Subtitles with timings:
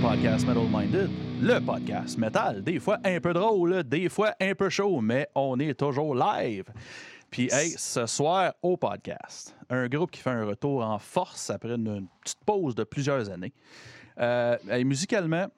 [0.00, 1.10] Podcast Metal Minded,
[1.42, 5.58] le podcast metal, des fois un peu drôle, des fois un peu chaud, mais on
[5.58, 6.64] est toujours live.
[7.30, 11.74] Puis, hey, ce soir au podcast, un groupe qui fait un retour en force après
[11.74, 13.52] une, petite pause de plusieurs années.
[14.18, 15.48] Euh, musicalement,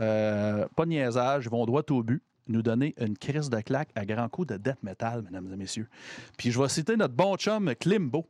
[0.00, 3.88] euh, pas de niaisage, ils vont droit au but, nous donner une crise de claque
[3.94, 5.88] à grands coups de death metal, mesdames et messieurs.
[6.36, 8.26] Puis, je vais citer notre bon chum Klimbo.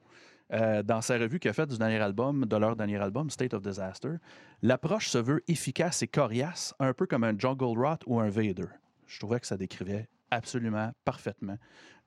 [0.53, 3.53] Euh, dans sa revue qu'il a faite du dernier album, de leur dernier album, State
[3.55, 4.15] of Disaster,
[4.63, 8.69] l'approche se veut efficace et coriace, un peu comme un Jungle Rot ou un Vader.
[9.07, 11.57] Je trouvais que ça décrivait absolument parfaitement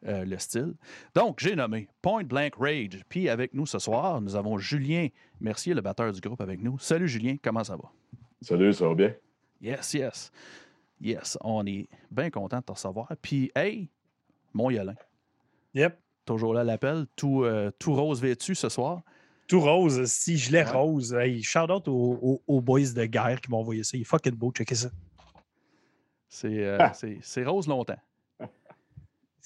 [0.08, 0.76] euh, le style.
[1.16, 3.04] Donc, j'ai nommé Point Blank Rage.
[3.10, 5.08] Puis avec nous ce soir, nous avons Julien
[5.42, 6.80] Mercier, le batteur du groupe, avec nous.
[6.80, 7.92] Salut Julien, comment ça va?
[8.42, 9.14] Salut, ça va bien?
[9.62, 10.32] Yes, yes.
[11.02, 13.12] Yes, on est bien content de te recevoir.
[13.22, 13.90] Puis, hey,
[14.54, 14.96] mon Yolin.
[15.74, 15.98] Yep.
[16.30, 19.02] Toujours là à l'appel, tout, euh, tout rose vêtu ce soir.
[19.48, 20.70] Tout rose, si je l'ai Ouais.
[20.72, 21.14] rose.
[21.16, 23.98] Hey, shout out aux, aux- aux boys de guerre qui m'ont envoyé ça.
[23.98, 24.90] Il est fucking beau, checker ça.
[26.28, 26.94] C'est euh, Ah.
[26.94, 27.98] c'est- c'est rose longtemps.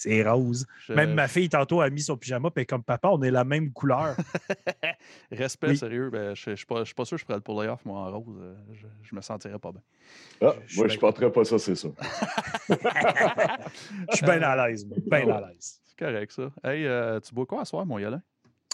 [0.04, 0.66] C'est rose.
[0.86, 3.42] Je- Même ma fille, tantôt, a mis son pyjama, puis comme papa, on est la
[3.44, 4.14] même couleur.
[5.32, 5.76] Respect, Oui.
[5.78, 6.10] sérieux.
[6.10, 8.36] Ben, je ne suis pas, sûr que je pourrais le puller off, moi, en rose.
[8.38, 9.80] Euh, Je, je me sentirais pas bien.
[10.42, 11.88] Ah, Je- moi, je porterais pas ça, c'est ça.
[14.10, 14.98] Je suis bien à l'aise, moi.
[15.06, 15.80] Bien à l'aise.
[15.84, 16.50] C'est correct, ça.
[16.62, 18.20] Hey, euh, tu bois quoi à soir, mon Yolin?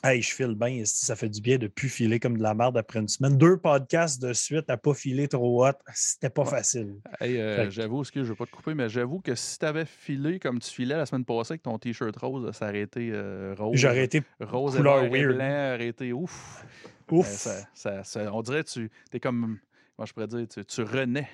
[0.03, 0.83] Hey, je file bien.
[0.87, 3.37] Ça fait du bien de plus filer comme de la merde après une semaine.
[3.37, 5.73] Deux podcasts de suite à pas filer trop hot.
[5.95, 6.97] C'était pas facile.
[7.21, 9.67] Hey, euh, que- j'avoue, excuse, je veux pas te couper, mais j'avooue que si tu
[9.67, 13.11] avais filé comme tu filais la semaine passée avec ton t-shirt rose, ça aurait été
[13.13, 13.77] euh, rose.
[13.77, 15.35] J'aurais été Rose couleur et weird.
[15.37, 16.65] blanc aurait été ouf.
[17.11, 17.27] ouf.
[17.27, 19.59] Euh, ça- ça- ça- on dirait que tu es comme,
[19.97, 21.29] comment je pourrais dire, tu, tu renais.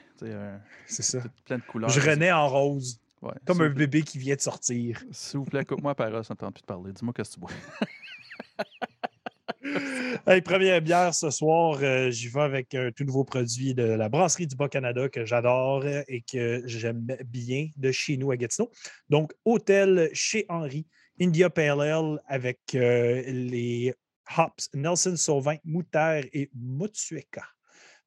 [0.87, 1.19] C'est ça.
[1.45, 1.91] plein de couleurs.
[1.91, 3.33] Je renais en rose, Ouais.
[3.47, 5.01] comme un bébé qui vient de sortir.
[5.13, 6.93] S'il vous plaît, coupe-moi par là, ça ne tente plus de parler.
[6.93, 7.51] Dis-moi qu'est-ce que tu bois.
[10.27, 14.09] Hey, première bière ce soir, euh, j'y vais avec un tout nouveau produit de la
[14.09, 18.71] brasserie du Bas-Canada que j'adore et que j'aime bien de chez nous à Gatineau.
[19.09, 20.87] Donc, hôtel chez Henri,
[21.21, 23.95] India Pale Ale avec euh, les
[24.37, 27.45] hops Nelson Sauvin, Moutarde et Motsueka.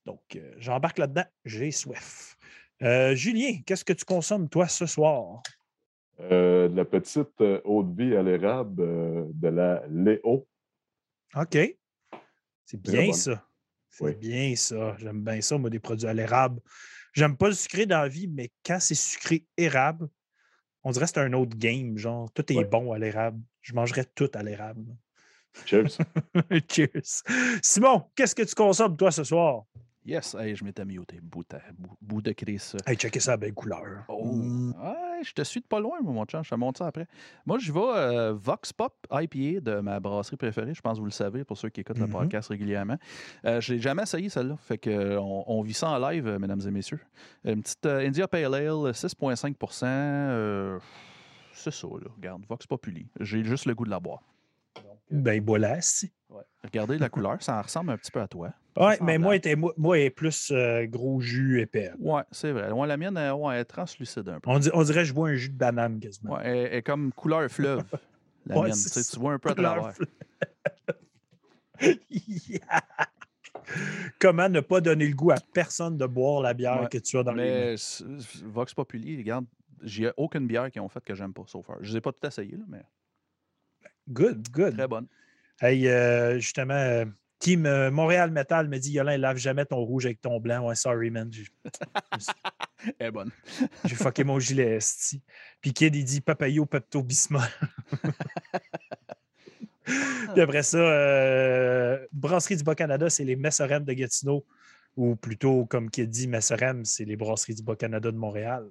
[0.06, 2.38] Donc, euh, j'embarque là-dedans, j'ai soif.
[2.82, 5.42] Julien, qu'est-ce que tu consommes, toi, ce soir?
[6.22, 10.48] Euh, de la petite euh, eau de vie à l'érable euh, de la Léo.
[11.36, 11.58] OK.
[12.66, 13.46] C'est bien ça.
[13.90, 14.16] C'est Oui.
[14.16, 14.96] bien ça.
[14.98, 16.60] J'aime bien ça, moi, des produits à l'érable.
[17.14, 20.10] J'aime pas le sucré dans la vie, mais quand c'est sucré érable,
[20.84, 21.98] on dirait que c'est un autre game.
[21.98, 22.66] Genre, tout est Ouais.
[22.66, 23.40] bon à l'érable.
[23.62, 24.86] Je mangerais tout à l'érable.
[25.66, 25.98] Cheers.
[26.70, 27.24] Cheers.
[27.64, 29.64] Simon, qu'est-ce que tu consommes, toi, ce soir?
[30.06, 31.20] Yes, hey, je m'étais muté.
[31.22, 32.74] Bout de, bout, bout de Chris.
[32.86, 34.04] Hey, checker ça à belle couleur.
[34.08, 34.74] Oh, Mm.
[35.24, 36.44] Je te suis de pas loin, moi, mon chum.
[36.44, 37.08] Je te montre ça après.
[37.46, 40.74] Moi, je vais euh, Vox Pop IPA de ma brasserie préférée.
[40.74, 42.12] Je pense que vous le savez pour ceux qui écoutent le Mhm.
[42.14, 42.98] podcast régulièrement.
[43.46, 44.58] Euh, je l'ai jamais essayé, celle-là.
[44.58, 47.00] Fait que, euh, on, on vit ça en live, mesdames et messieurs.
[47.46, 50.80] Une petite euh, India Pale Ale, 6,5% euh,
[51.54, 52.10] C'est ça, là.
[52.16, 53.08] Regarde, Vox Populi.
[53.20, 54.22] J'ai juste le goût de la boire.
[55.12, 55.82] Ben, voilà.
[55.82, 56.12] si.
[56.30, 56.44] Ouais.
[56.64, 58.52] Regardez la couleur, ça en ressemble un petit peu à toi.
[58.80, 61.92] Ça mais moi, était, moi, moi, elle est plus euh, gros jus épais.
[62.00, 62.72] Ouais, c'est vrai.
[62.72, 64.50] Ouais, la mienne, euh, ouais, elle est translucide un peu.
[64.50, 66.36] On, dit- on dirait que je bois un jus de banane quasiment.
[66.36, 67.84] Ouais, elle, elle est comme couleur fleuve.
[68.46, 69.94] La Ouais, mienne, tu vois un peu à travers.
[72.10, 72.60] Yeah!
[74.20, 77.24] Comment ne pas donner le goût à personne de boire la bière que tu as
[77.24, 77.76] dans les mains?
[77.76, 77.76] Mais
[78.46, 79.46] Vox Populi, regarde,
[79.84, 82.26] j'ai aucune bière qu'ils ont faite que j'aime pas, sauf Je les ai pas tout
[82.26, 82.84] essayé, là, mais
[84.10, 84.74] Good, good.
[84.76, 85.08] très bonne.
[85.62, 87.04] Hey, euh, justement,
[87.40, 90.68] Team euh, Montréal Metal me dit Yolin, lave jamais ton rouge avec ton blanc.
[90.68, 91.32] Ouais, sorry, man.
[91.32, 91.46] J'ai
[93.00, 93.32] Elle est bonne.
[93.86, 95.24] j'ai fucké mon gilet esti.
[95.62, 97.42] Puis Kid, il dit Papayo Pepto Bismol.
[99.86, 104.46] Puis après ça, euh, Brasserie du Bas-Canada, c'est les Messerem de Gatineau.
[104.98, 108.70] Ou plutôt, comme Kid dit, Messerem, c'est les Brasseries du Bas-Canada de Montréal.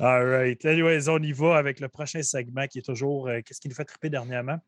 [0.00, 0.64] All right.
[0.64, 3.74] Anyways, on y va avec le prochain segment qui est toujours euh, qu'est-ce qui nous
[3.74, 4.58] fait triper dernièrement?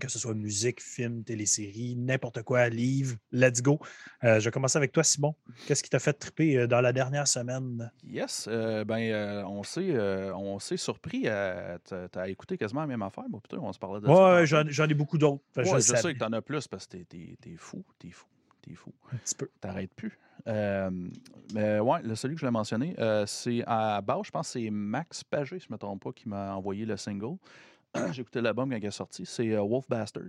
[0.00, 3.78] Que ce soit musique, film, télésérie, n'importe quoi, livre, let's go.
[4.24, 5.34] Euh, je vais commencer avec toi, Simon.
[5.66, 7.90] Qu'est-ce qui t'a fait triper euh, dans la dernière semaine?
[8.04, 11.78] Yes, euh, ben, euh, on s'est on s'est surpris à.
[12.10, 14.34] T'as écouté quasiment la même affaire, moi, putain, on se parlait de ça.
[14.40, 15.42] Ouais, j'en ai beaucoup d'autres.
[15.56, 18.26] Ouais, je sais que t'en as plus parce que t'es- t'es fou, t'es fou,
[18.62, 18.92] t'es fou.
[19.12, 19.48] un petit peu.
[19.60, 20.18] T'arrêtes plus.
[20.46, 20.90] Euh,
[21.54, 24.58] mais ouais, le celui que je voulais mentionner, euh, c'est à base, je pense que
[24.60, 27.36] c'est Max Pagé, si je ne me trompe pas, qui m'a envoyé le single.
[28.12, 29.24] J'ai écouté l'album quand il est sorti.
[29.26, 30.24] C'est euh, Wolf Bastard.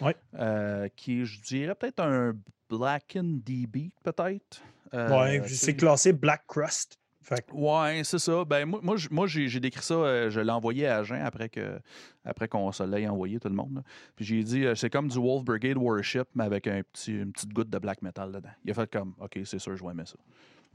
[0.00, 0.16] Ouais.
[0.34, 2.34] Euh, qui est, je dirais, peut-être un
[2.68, 4.62] Blackened DB, peut-être.
[4.94, 6.98] Euh, sais, c'est classé Black Crust.
[7.22, 8.44] Fait que, Ouais, c'est ça.
[8.44, 11.80] Ben, moi, moi, j'ai j'ai décrit ça, euh, je l'ai envoyé à Jean après que
[12.24, 13.74] après qu'on se l'ait envoyé tout le monde.
[13.76, 13.82] là.
[14.14, 17.32] Puis j'ai dit, euh, c'est comme du Wolf Brigade Worship, mais avec un petit, une
[17.32, 18.50] petite goutte de black metal dedans.
[18.64, 20.16] Il a fait comme, OK, c'est sûr, je vais aimer ça.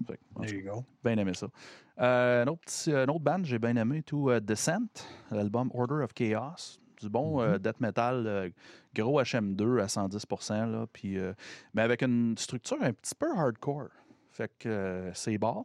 [0.05, 0.83] Fait there you go.
[1.03, 1.47] Bien aimé ça.
[1.99, 6.03] Euh, un, autre petit- un autre band, j'ai bien aimé tout euh, Descent, l'album Order
[6.03, 6.79] of Chaos.
[6.99, 8.49] Du bon euh, death metal, euh,
[8.93, 11.33] gros HM2 à 110 là, puis, euh,
[11.73, 13.89] mais avec une structure un petit peu hardcore.
[14.31, 15.63] Fait que euh, c'est bas.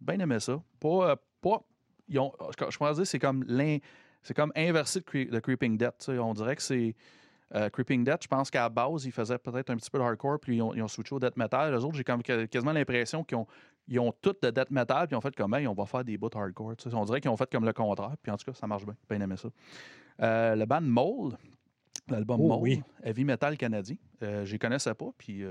[0.00, 0.62] Bien aimé ça.
[0.80, 1.10] Pas.
[1.10, 1.62] euh, pas
[2.08, 3.78] ils ont, je je pourrais dire c'est comme l'in-
[4.22, 6.08] c'est comme inversé de, Cre- de Creeping Death.
[6.08, 6.94] On dirait que c'est.
[7.54, 10.02] Euh, Creeping Death, je pense qu'à la base, ils faisaient peut-être un petit peu de
[10.04, 11.74] hardcore, puis ils ont, ils ont switché au death metal.
[11.74, 12.04] Les autres, j'ai
[12.48, 13.46] quasiment l'impression qu'ils ont,
[13.86, 16.04] ils ont tout de death metal, puis ils ont fait comme, Hey, on va faire
[16.04, 16.74] des bouts hardcore.
[16.92, 18.96] On dirait qu'ils ont fait comme le contraire, puis en tout cas, ça marche bien.
[19.08, 19.48] Bien aimé ça.
[20.22, 21.36] Euh, le band Mole,
[22.08, 22.82] l'album Oh, Mole, oui.
[23.02, 25.44] heavy metal canadien, euh, j'y connaissais pas, puis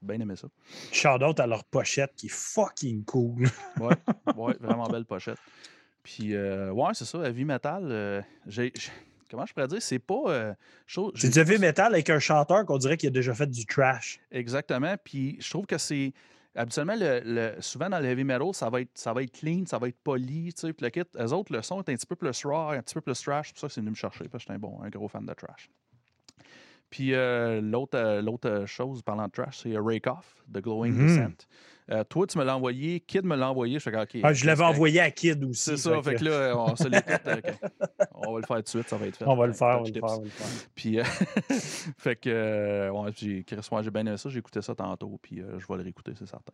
[0.00, 0.48] bien aimé ça.
[0.92, 3.46] Shout out à leur pochette qui est fucking cool.
[3.78, 3.96] Ouais,
[4.36, 5.38] ouais, vraiment belle pochette.
[6.02, 8.24] Puis, ouais, c'est ça, heavy metal.
[8.46, 8.72] j'ai-
[9.30, 10.22] comment je pourrais dire, c'est pas.
[10.28, 10.54] euh,
[11.14, 14.20] j'ai- du heavy metal avec un chanteur qu'on dirait qu'il a déjà fait du trash.
[14.30, 14.94] Exactement.
[15.04, 16.12] Puis je trouve que c'est.
[16.56, 19.62] Habituellement, le, le- souvent dans le heavy metal, ça va être, ça va être clean,
[19.66, 20.52] ça va être poli.
[20.52, 22.70] Tu sais, puis le kit, eux autres, le son est un petit peu plus raw,
[22.70, 23.46] un petit peu plus trash.
[23.48, 25.06] C'est pour ça que c'est venu me chercher, parce que j'étais un, bon, un gros
[25.06, 25.70] fan de trash.
[26.90, 30.92] Puis euh, l'autre euh, l'autre euh, chose, parlant de trash, c'est Rake Off de Glowing
[30.92, 31.06] Mhm.
[31.06, 31.46] Descent.
[31.92, 33.78] Euh, toi, tu me l'as envoyé, Kid me l'a envoyé.
[33.78, 34.20] Je fais.
[34.24, 35.62] Ah, je l'avais envoyé à Kid aussi.
[35.62, 37.20] C'est ça, fait que là, on se l'écoute.
[37.26, 37.40] euh,
[38.26, 39.24] On va le faire tout de suite, ça va être fait.
[39.26, 40.46] on va le faire, on va le faire, on va le faire.
[40.74, 41.04] Puis, euh,
[41.98, 44.28] fait que, euh, ouais, j'ai, Chris, ouais, j'ai bien aimé ça.
[44.28, 46.52] J'ai écouté ça tantôt, puis euh, je vais le réécouter, c'est certain.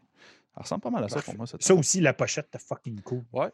[0.54, 1.32] Ça ressemble pas mal à ça Parfait.
[1.32, 1.46] pour moi.
[1.46, 3.22] Cette Ça aussi, la pochette était fucking cool.
[3.32, 3.50] Ouais,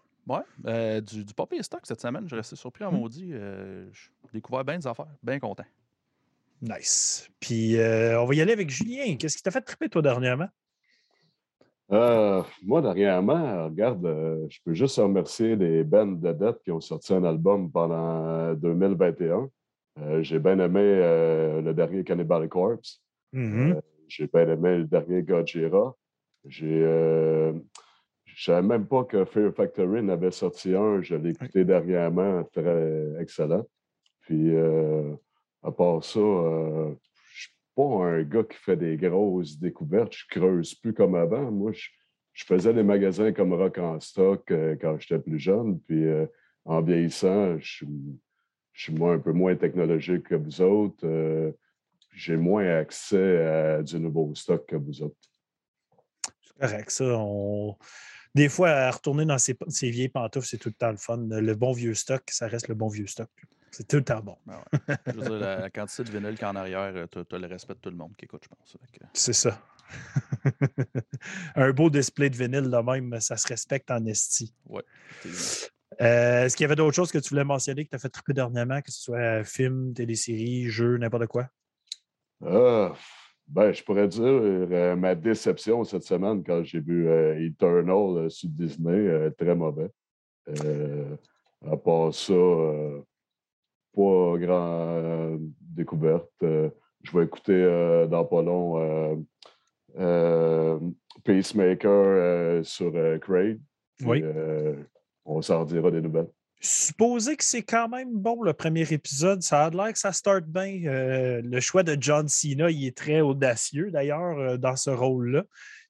[0.66, 2.28] euh, du, du papier stock cette semaine.
[2.28, 2.96] Je restais surpris en Hmm.
[2.98, 3.32] maudit.
[3.32, 5.08] J'ai découvert bien des affaires.
[5.22, 5.64] Bien content.
[6.60, 7.28] Nice.
[7.40, 9.16] Puis euh, on va y aller avec Julien.
[9.16, 10.48] Qu'est-ce qui t'a fait triper, toi, dernièrement?
[11.92, 16.80] Euh, moi, dernièrement, regarde, euh, je peux juste remercier les bands de dette qui ont
[16.80, 19.50] sorti un album pendant euh, 2021.
[20.00, 23.02] Euh, j'ai bien aimé euh, le dernier Cannibal Corpse.
[23.34, 23.78] Euh,
[24.08, 25.92] j'ai bien aimé le dernier Godzilla.
[26.46, 26.82] J'ai.
[26.82, 27.52] Euh,
[28.24, 31.02] je savais même pas que Fear Factory n'avait sorti un.
[31.02, 33.66] Je l'ai écouté dernièrement, très excellent.
[34.20, 35.14] Puis, euh,
[35.62, 36.94] à part ça, euh,
[37.74, 40.14] pas un gars qui fait des grosses découvertes.
[40.14, 41.50] Je creuse plus comme avant.
[41.50, 45.80] Moi, je, faisais des magasins comme Rock en stock euh, quand j'étais plus jeune.
[45.80, 46.26] Puis, euh,
[46.64, 47.86] en vieillissant, je
[48.74, 51.04] suis, moins- un peu moins technologique que vous autres.
[51.04, 51.52] Euh,
[52.14, 55.16] j'ai moins accès à du nouveau stock que vous autres.
[56.42, 57.04] C'est correct, ça.
[58.34, 61.18] Des fois, à retourner dans ces, ces vieilles pantoufles, c'est tout le temps le fun.
[61.18, 63.30] Le bon vieux stock, ça reste le bon vieux stock.
[63.74, 64.36] C'est tout le temps bon.
[64.46, 64.54] Ben
[64.88, 64.96] ouais.
[65.06, 67.38] Je veux dire, la, la quantité de vinyle qu'il y a en arrière, tu as
[67.38, 68.76] le respect de tout le monde qui écoute, je pense.
[68.92, 69.60] Que- C'est ça.
[71.56, 74.54] Un beau display de vinyle de même, ça se respecte en esti.
[74.68, 75.68] ouais, effectivement.
[76.00, 78.08] Euh, Est-ce qu'il y avait d'autres choses que tu voulais mentionner que tu as fait
[78.08, 81.48] triper dernièrement, que ce soit euh, film, télésérie, jeu, n'importe quoi?
[82.44, 82.94] Ah,
[83.46, 88.28] ben, je pourrais dire euh, ma déception cette semaine quand j'ai vu euh, Eternal euh,
[88.30, 89.90] sur Disney, euh, très mauvais.
[90.64, 91.14] Euh,
[91.70, 93.00] à part ça, euh,
[93.94, 96.30] pas grand euh, découverte.
[96.42, 96.70] Euh,
[97.02, 99.16] je vais écouter euh, dans pas long euh,
[99.98, 100.78] euh,
[101.24, 103.60] Peacemaker euh, sur euh, Craig.
[104.04, 104.20] Oui.
[104.22, 104.74] euh,
[105.24, 106.28] on s'en dira des nouvelles.
[106.60, 109.42] Supposé que c'est quand même bon le premier épisode.
[109.42, 110.82] Ça a l'air que ça start bien.
[110.86, 115.42] Euh, le choix de John Cena, il est très audacieux d'ailleurs euh, dans ce rôle-là.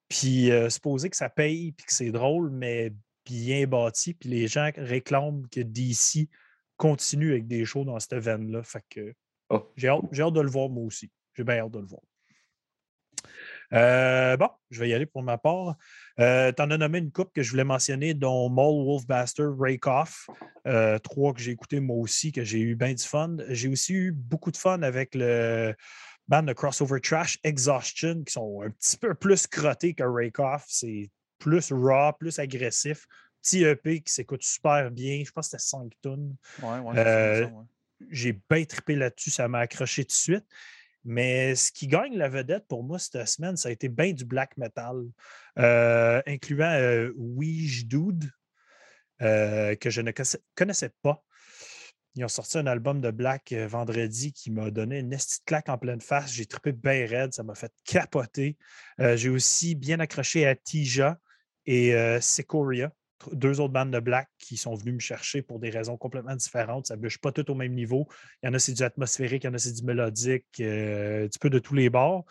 [0.09, 2.93] Puis euh, supposé que ça paye puis que c'est drôle, mais
[3.27, 4.15] bien bâti.
[4.15, 6.29] Puis les gens réclament que DC
[6.83, 8.65] continue avec des shows dans cette veine-là.
[8.65, 9.15] Fait que
[9.49, 9.63] Ah.
[9.77, 11.13] j'ai hâte, j'ai hâte de le voir moi aussi.
[11.35, 12.03] J'ai bien hâte de le voir.
[13.73, 15.77] Euh, bon, je vais y aller pour ma part.
[16.19, 19.57] Euh, tu en as nommé une coupe que je voulais mentionner, dont Mole, Wolf Bastard,
[19.57, 20.29] Rake Off.
[20.67, 23.37] Euh, trois que j'ai écouté moi aussi, que j'ai eu bien du fun.
[23.49, 25.75] J'ai aussi eu beaucoup de fun avec le
[26.27, 30.65] band de crossover trash Exhaustion, qui sont un petit peu plus crottés que Rake Off.
[30.67, 33.07] C'est plus raw, plus agressif.
[33.43, 35.23] Petit EP qui s'écoute super bien.
[35.27, 36.37] Je pense que c'était 5 tonnes.
[36.63, 37.65] Ouais, ouais, Euh, ouais.
[38.11, 40.47] j'ai bien trippé là-dessus, ça m'a accroché tout de suite.
[41.05, 44.25] Mais ce qui gagne la vedette pour moi cette semaine, ça a été bien du
[44.25, 45.03] black metal,
[45.59, 48.31] euh, incluant euh, Ouija Dude,
[49.21, 50.13] euh, que je ne
[50.55, 51.25] connaissais pas.
[52.15, 55.79] Ils ont sorti un album de black vendredi qui m'a donné une petite claque en
[55.79, 56.31] pleine face.
[56.33, 58.59] J'ai trippé bien raide, ça m'a fait capoter.
[58.99, 61.19] J'ai aussi bien accroché à Tija
[61.65, 62.93] et Secoria
[63.33, 66.87] deux autres bandes de black qui sont venus me chercher pour des raisons complètement différentes.
[66.87, 68.09] Ça ne bûche pas tout au même niveau.
[68.43, 71.25] Il y en a, c'est du atmosphérique, il y en a, c'est du mélodique, euh,
[71.25, 72.25] un petit peu de tous les bords.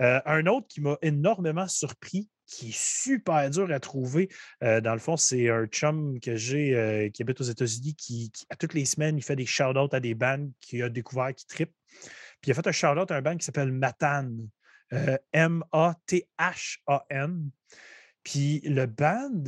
[0.00, 4.28] Euh, un autre qui m'a énormément surpris, qui est super dur à trouver,
[4.62, 8.56] euh, dans le fond, c'est un chum que j'ai qui habite aux États-Unis qui, à
[8.56, 11.74] toutes les semaines, il fait des shout-outs à des bands qu'il a découvert qui trippent.
[12.40, 14.30] Puis il a fait un shout-out à un band qui s'appelle Matan.
[15.32, 16.30] M-A-T-H-A-N.
[18.22, 19.44] Puis le band,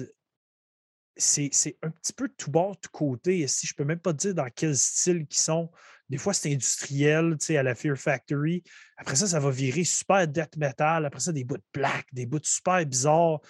[1.17, 1.51] c'est
[1.83, 3.47] un petit peu tout bord, tout côté.
[3.47, 5.71] Si je ne peux même pas dire dans quel style ils sont.
[6.09, 8.65] Des fois, c'est industriel, tu sais, à la Fear Factory.
[8.97, 11.07] Après ça, ça va virer super death metal.
[11.07, 13.41] Après ça, des bouts de black, des bouts super bizarres.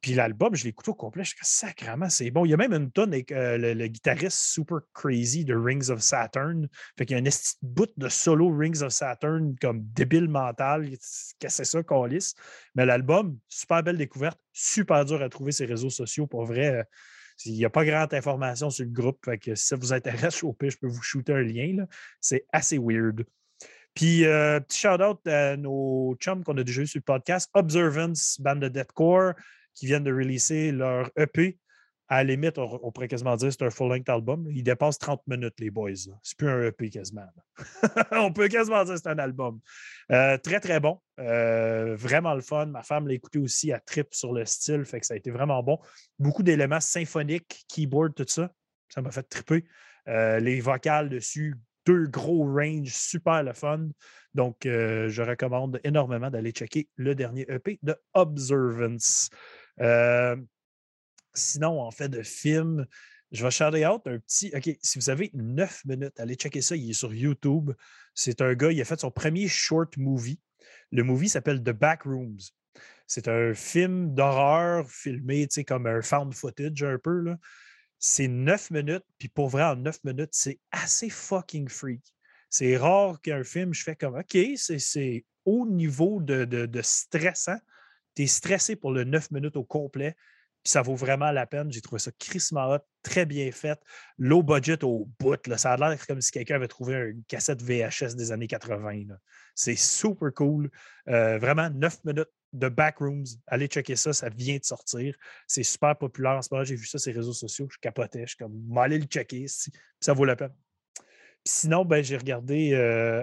[0.00, 1.24] Puis l'album, je l'ai écouté au complet.
[1.24, 2.46] Je suis sacrément, c'est bon.
[2.46, 6.00] Il y a même une tonne avec euh, le, guitariste Super Crazy de Rings of
[6.00, 6.68] Saturn.
[6.96, 7.30] Fait qu'il y a un
[7.62, 10.88] bout de solo Rings of Saturn comme débile mental.
[10.88, 12.34] Qu'est-ce que c'est ça qu'on lisse?
[12.74, 16.26] Mais l'album, super belle découverte, super dur à trouver ses réseaux sociaux.
[16.26, 16.82] Pour vrai, euh,
[17.44, 19.18] il n'y a pas grande information sur le groupe.
[19.22, 21.84] Fait que si ça vous intéresse, au pire, je peux vous shooter un lien.
[22.20, 23.26] C'est assez weird.
[23.92, 28.40] Puis, euh, petit shout-out à nos chums qu'on a déjà eu sur le podcast, Observance,
[28.40, 29.34] band de deathcore
[29.74, 31.58] qui viennent de releaser leur EP.
[32.12, 34.48] À la limite, on, pourrait quasiment dire que c'est un full-length album.
[34.50, 35.94] Il dépasse 30 minutes, les boys.
[36.24, 37.24] C'est plus un EP quasiment.
[38.10, 39.60] on peut quasiment dire que c'est un album.
[40.10, 41.00] Euh, très, très bon.
[41.20, 42.66] Euh, vraiment le fun.
[42.66, 45.30] Ma femme l'a écouté aussi à trip sur le style, fait que ça a été
[45.30, 45.78] vraiment bon.
[46.18, 48.50] Beaucoup d'éléments symphoniques, keyboard, tout ça.
[48.88, 49.64] Ça m'a fait triper.
[50.08, 51.54] Euh, les vocales dessus,
[51.86, 53.86] deux gros ranges, super le fun.
[54.34, 59.30] Donc, je recommande énormément d'aller checker le dernier EP de Observance.
[59.80, 60.36] Euh,
[61.34, 62.86] sinon, en fait, de film,
[63.32, 64.52] je vais shout out un petit.
[64.54, 66.76] OK, si vous avez neuf minutes, allez checker ça.
[66.76, 67.72] Il est sur YouTube.
[68.14, 70.40] C'est un gars, il a fait son premier short movie.
[70.90, 72.50] Le movie s'appelle The Backrooms.
[73.06, 77.34] C'est un film d'horreur filmé comme un found footage un peu.
[77.98, 82.02] C'est neuf minutes, puis pour vrai, en neuf minutes, c'est assez fucking freak.
[82.48, 87.58] C'est rare qu'un film, je fais comme OK, c'est haut niveau de, de stressant,
[88.14, 90.16] tu es stressé pour le 9 minutes au complet.
[90.62, 91.72] Puis ça vaut vraiment la peine.
[91.72, 93.80] J'ai trouvé ça crissement hot, très bien fait.
[94.18, 95.40] Low budget au bout.
[95.56, 99.04] Ça a l'air comme si quelqu'un avait trouvé une cassette VHS des années 80.
[99.54, 100.70] C'est super cool.
[101.08, 103.24] Euh, vraiment, 9 minutes de Backrooms.
[103.46, 105.14] Allez checker ça, ça vient de sortir.
[105.46, 106.64] C'est super populaire en ce moment.
[106.64, 107.66] J'ai vu ça sur les réseaux sociaux.
[107.70, 108.22] Je capotais.
[108.22, 109.46] Je suis comme, allez le checker.
[109.98, 110.52] Ça vaut la peine
[111.44, 112.74] sinon, ben, j'ai regardé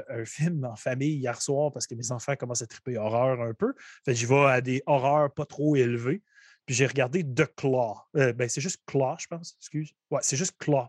[0.09, 3.53] un film en famille hier soir parce que mes enfants commencent à triper horreur un
[3.53, 3.73] peu.
[4.05, 6.21] Fait j'y vais à des horreurs pas trop élevées.
[6.65, 7.95] Puis j'ai regardé The Claw.
[8.13, 9.55] Ben, c'est juste Claw, je pense.
[9.59, 9.91] Excuse.
[10.11, 10.87] Ouais, c'est juste Claw.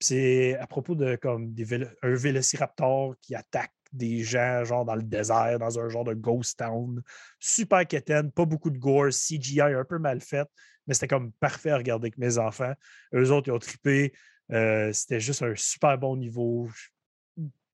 [0.00, 1.54] c'est à propos de comme
[2.02, 6.58] un vélociraptor qui attaque des gens genre dans le désert, dans un genre de ghost
[6.58, 7.02] town.
[7.38, 10.48] Super quétaine, pas beaucoup de gore, CGI un peu mal fait,
[10.86, 12.72] mais c'était comme parfait à regarder avec mes enfants.
[13.14, 14.12] Eux autres, ils ont trippé.
[14.52, 16.68] Euh, c'était juste un super bon niveau.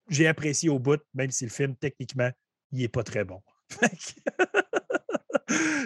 [0.09, 2.31] J'ai apprécié au bout, même si le film, techniquement,
[2.73, 3.40] il n'est pas très bon.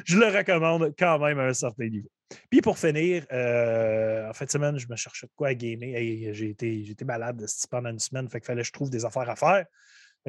[0.04, 2.10] je le recommande quand même à un certain niveau.
[2.50, 5.94] Puis pour finir, euh, en fin de semaine, je me cherchais de quoi à gamer.
[6.34, 9.36] j'ai, été, malade pendant une semaine, fait qu'il fallait que je trouve des affaires à
[9.36, 9.66] faire.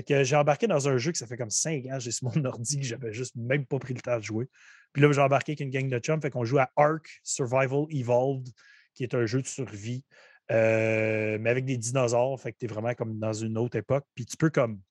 [0.07, 2.45] que j'ai embarqué dans un jeu que ça fait comme cinq ans, j'ai sur mon
[2.45, 4.47] ordi j'avais juste même pas pris le temps de jouer.
[4.93, 7.85] Puis là, j'ai embarqué avec une gang de chums, fait qu'on joue à Ark Survival
[7.89, 8.47] Evolved,
[8.93, 10.03] qui est un jeu de survie.
[10.51, 14.05] Euh, mais avec des dinosaures, fait que tu es vraiment comme dans une autre époque.
[14.15, 14.81] Puis tu peux comme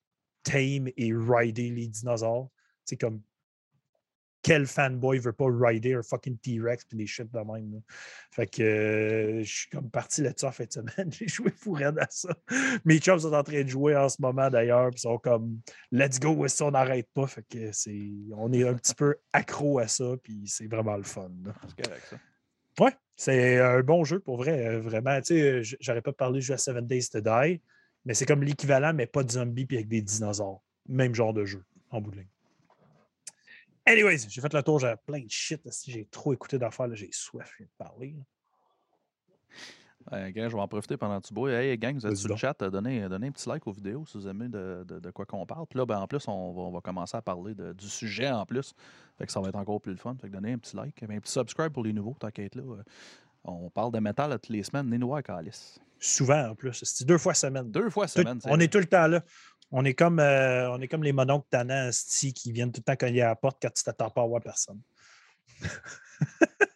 [0.43, 2.49] tame et rider les dinosaures.
[2.85, 3.21] C'est comme
[4.41, 7.81] quel fanboy veut pas rider un fucking T-Rex puis des shit de même.
[8.31, 11.11] Fait que euh, je suis comme parti là-dessus en fin de semaine.
[11.11, 12.29] J'ai joué fou à ça.
[12.85, 14.91] Mes chums sont en train de jouer en ce moment d'ailleurs.
[14.91, 15.59] Puis sont comme
[15.91, 17.27] let's go, si on n'arrête pas.
[17.27, 18.11] Fait que c'est.
[18.33, 20.15] On est un petit peu accro à ça.
[20.23, 21.31] Puis c'est vraiment le fun.
[21.67, 22.17] C'est correct ça.
[22.83, 25.19] Ouais, c'est un bon jeu pour vrai, euh, vraiment.
[25.19, 27.61] Tu sais, j'aurais pas parlé de à Seven Days to Die,
[28.05, 30.63] mais c'est comme l'équivalent, mais pas de zombies puis avec des dinosaures.
[30.87, 31.61] Même genre de jeu,
[31.91, 32.29] en bout de ligne.
[33.85, 35.61] Anyways, j'ai fait le tour, j'ai plein de shit.
[35.85, 38.15] J'ai trop écouté d'affaires, j'ai soif de parler
[40.11, 41.51] je vais en profiter pendant que tu bois.
[41.51, 44.17] Hey, gang, vous êtes sur le chat, donnez, donnez, un petit like aux vidéos si
[44.17, 45.65] vous aimez de, de, quoi qu'on parle.
[45.67, 48.73] Puis là, ben, en plus, on va, commencer à parler du sujet en plus.
[49.17, 50.15] Fait que ça va être encore plus le fun.
[50.19, 52.63] Fait que donnez un petit like, un petit subscribe pour les nouveaux, t'inquiète là.
[53.43, 55.79] On parle de métal toutes les semaines, Nénois à Calice.
[55.99, 56.81] Souvent, en plus.
[56.83, 57.71] C'est deux fois semaine.
[57.71, 58.39] Deux fois semaine.
[58.45, 59.23] on est tout le temps là.
[59.71, 61.91] On est comme, euh, on est comme les mononcles tannants
[62.35, 64.41] qui viennent tout le temps cogner à la porte quand tu t'attends pas à voir
[64.41, 64.81] personne.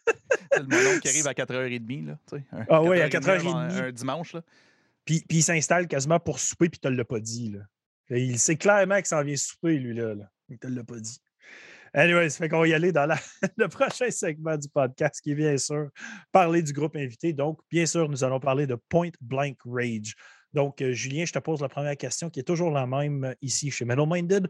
[0.58, 2.06] le mononcle qui arrive à 4h30.
[2.06, 2.18] Là,
[2.68, 3.86] ah oui, à 4h30.
[3.86, 4.32] Un, dimanche.
[4.34, 4.42] Là.
[5.04, 7.50] Puis, puis il s'installe quasiment pour souper, puis tu ne l'as pas dit.
[7.50, 7.60] Là.
[8.16, 10.14] Il sait clairement qu'il s'en vient souper, lui, là.
[10.14, 10.30] là.
[10.48, 11.20] Il ne te l'a pas dit.
[11.96, 13.06] Anyway, ça fait qu'on va y aller dans
[13.56, 15.90] le prochain segment du podcast, qui est bien sûr
[16.32, 17.32] parler du groupe invité.
[17.32, 20.16] Donc, bien sûr, nous allons parler de Point Blank Rage.
[20.52, 23.34] Donc, euh, Julien, je te pose la première question qui est toujours la même euh,
[23.42, 24.48] ici chez Metal Minded.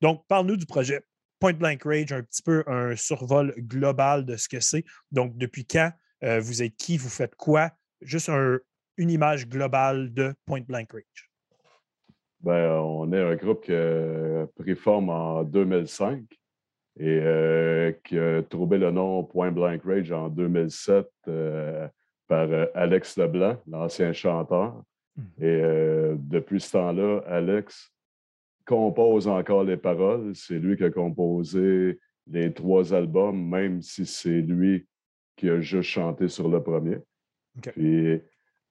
[0.00, 1.02] Donc, parle-nous du projet
[1.40, 4.84] Point Blank Rage, un petit peu un survol global de ce que c'est.
[5.10, 5.90] Donc, depuis quand
[6.22, 7.70] euh, vous êtes qui, vous faites quoi?
[8.02, 8.30] Juste
[8.96, 11.30] une image globale de Point Blank Rage.
[12.40, 16.24] Ben, on est un groupe qui a pris forme en 2005
[16.98, 21.06] et qui a trouvé le nom Point Blank Rage en 2007
[22.30, 24.82] par Alex Leblanc, l'ancien chanteur.
[25.16, 25.22] Mmh.
[25.40, 27.92] Et euh, depuis ce temps-là, Alex
[28.70, 30.30] compose encore les paroles.
[30.36, 31.98] C'est lui qui a composé
[32.28, 34.86] les trois albums, même si c'est lui
[35.36, 36.98] qui a juste chanté sur le premier.
[37.60, 38.20] Puis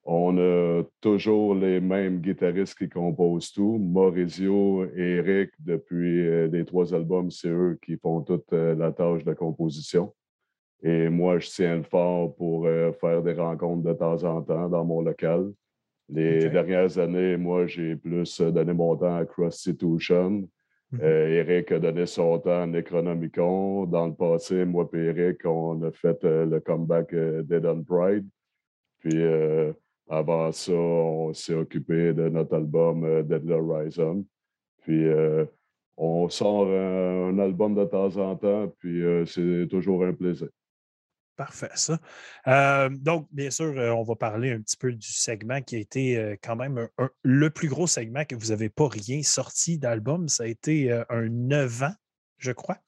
[0.06, 3.78] on a toujours les mêmes guitaristes qui composent tout.
[3.78, 8.94] Maurizio et Eric, depuis euh, les trois albums, c'est eux qui font toute euh, la
[8.94, 10.14] tâche de composition.
[10.82, 12.66] Et moi, je tiens le fort pour
[13.02, 15.52] faire des rencontres de temps en temps dans mon local.
[16.12, 20.50] Les dernières années, moi, j'ai plus euh, donné mon temps à Prostitution.
[20.92, 21.00] Mhm.
[21.04, 23.86] Euh, Eric a donné son temps à Necronomicon.
[23.86, 28.28] Dans le passé, moi et Eric, on a fait euh, le comeback Dead on Pride.
[29.00, 29.24] Puis
[30.10, 34.26] avant ça, on s'est occupé de notre album Deadly Horizon.
[34.82, 35.08] Puis
[35.96, 40.50] on sort un, album de temps en temps, puis c'est toujours un plaisir.
[41.40, 41.98] Parfait, ça.
[42.48, 45.80] Euh, donc, bien sûr, euh, on va parler un petit peu du segment qui a
[45.80, 46.90] été euh, quand même
[47.24, 50.28] le plus gros segment que vous n'avez pas rien sorti d'album.
[50.28, 51.94] Ça a été un 9 ans,
[52.40, 52.80] je crois,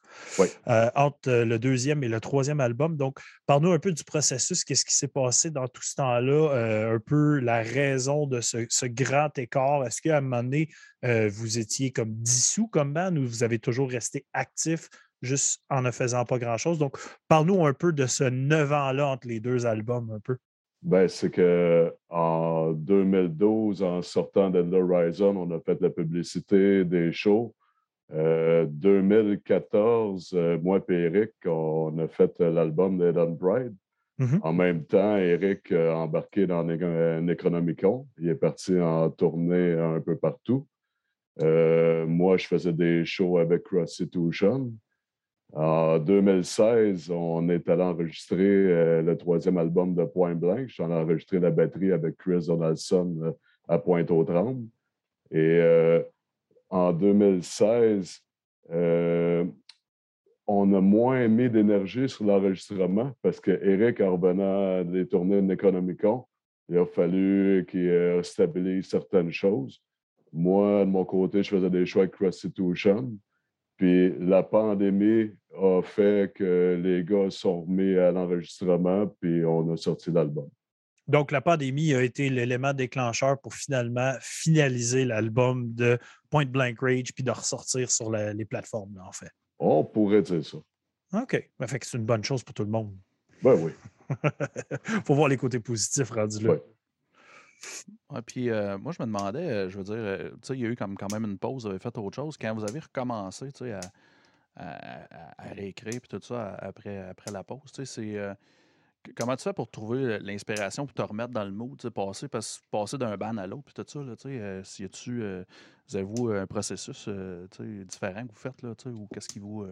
[0.67, 2.97] entre le deuxième et le troisième album.
[2.97, 6.99] Donc, parle-nous un peu du processus, qu'est-ce qui s'est passé dans tout ce temps-là, un
[6.99, 9.85] peu la raison de ce, ce grand écart.
[9.85, 10.67] Est-ce qu'à un moment donné,
[11.03, 14.89] vous étiez comme dissous comme band ou vous avez toujours resté actif
[15.21, 16.79] juste en ne faisant pas grand-chose.
[16.79, 20.37] Donc, parle-nous un peu de ce neuf ans-là entre les deux albums, un peu.
[20.81, 27.11] Ben, c'est que en 2012, en sortant de Horizon, on a fait la publicité des
[27.11, 27.53] shows.
[28.11, 33.73] 2014, euh, euh, moi et Eric, on a fait l'album d'Eden Bride.
[34.19, 34.39] Mm-hmm.
[34.41, 38.07] En même temps, Eric a embarqué dans Necronomicon.
[38.17, 40.67] Il est parti en tournée un peu partout.
[41.41, 44.73] Euh, moi, je faisais des shows avec Prostitution.
[45.53, 50.69] En 2016, on est allé enregistrer euh, le troisième album de Point Blank.
[50.69, 53.31] J'en ai enregistré la batterie avec Chris Donaldson euh,
[53.67, 54.65] à Pointe-aux-Trembles.
[55.29, 56.01] Et euh,
[56.69, 58.21] en 2016,
[60.47, 65.57] on a moins mis d'énergie sur l'enregistrement parce que Eric, en revenant des tournées de
[66.69, 69.81] il a fallu qu'il stabilise certaines choses.
[70.31, 73.11] Moi, de mon côté, je faisais des choix avec Prostitution.
[73.81, 79.75] Puis la pandémie a fait que les gars sont remis à l'enregistrement, puis on a
[79.75, 80.47] sorti l'album.
[81.07, 85.97] Donc, la pandémie a été l'élément déclencheur pour finalement finaliser l'album de
[86.29, 89.31] Point Blank Rage puis de ressortir sur les plateformes, en fait.
[89.57, 90.59] On pourrait dire ça.
[91.19, 91.49] OK.
[91.59, 92.95] Ça fait que c'est une bonne chose pour tout le monde.
[93.41, 93.71] Ben oui.
[95.05, 96.51] faut voir les côtés positifs rendus là.
[96.51, 96.63] Ouais,
[98.25, 100.75] puis euh, moi, je me demandais, euh, je veux dire, euh, il y a eu
[100.75, 102.37] quand même une pause, vous avez fait autre chose.
[102.37, 103.81] Quand vous avez recommencé, à,
[104.55, 108.17] à, réécrire puis tout ça après, après la pause, c'est.
[109.15, 112.27] comment tu fais pour trouver l'inspiration pour te remettre dans le mood, passer,
[112.69, 115.23] passer d'un ban à l'autre puis tout ça, là, sais, si tu
[115.87, 119.65] vous avez-vous un processus, différent que vous faites, là, ou qu'est-ce qui vous...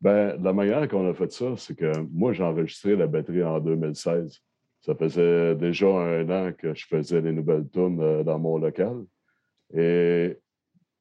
[0.00, 3.60] Ben, la manière qu'on a fait ça, c'est que moi, j'ai enregistré la batterie en
[3.60, 4.42] 2016.
[4.82, 9.04] Ça faisait déjà un an que je faisais les nouvelles tunes euh, dans mon local.
[9.72, 10.36] Et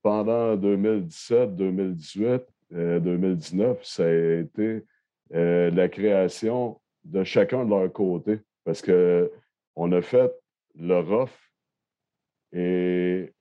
[0.01, 4.85] pendant 2017, 2018, 2019, ça a été
[5.33, 8.39] euh, la création de chacun de leur côté.
[8.63, 10.31] Parce qu'on a fait
[10.75, 11.29] le rough
[12.53, 13.33] et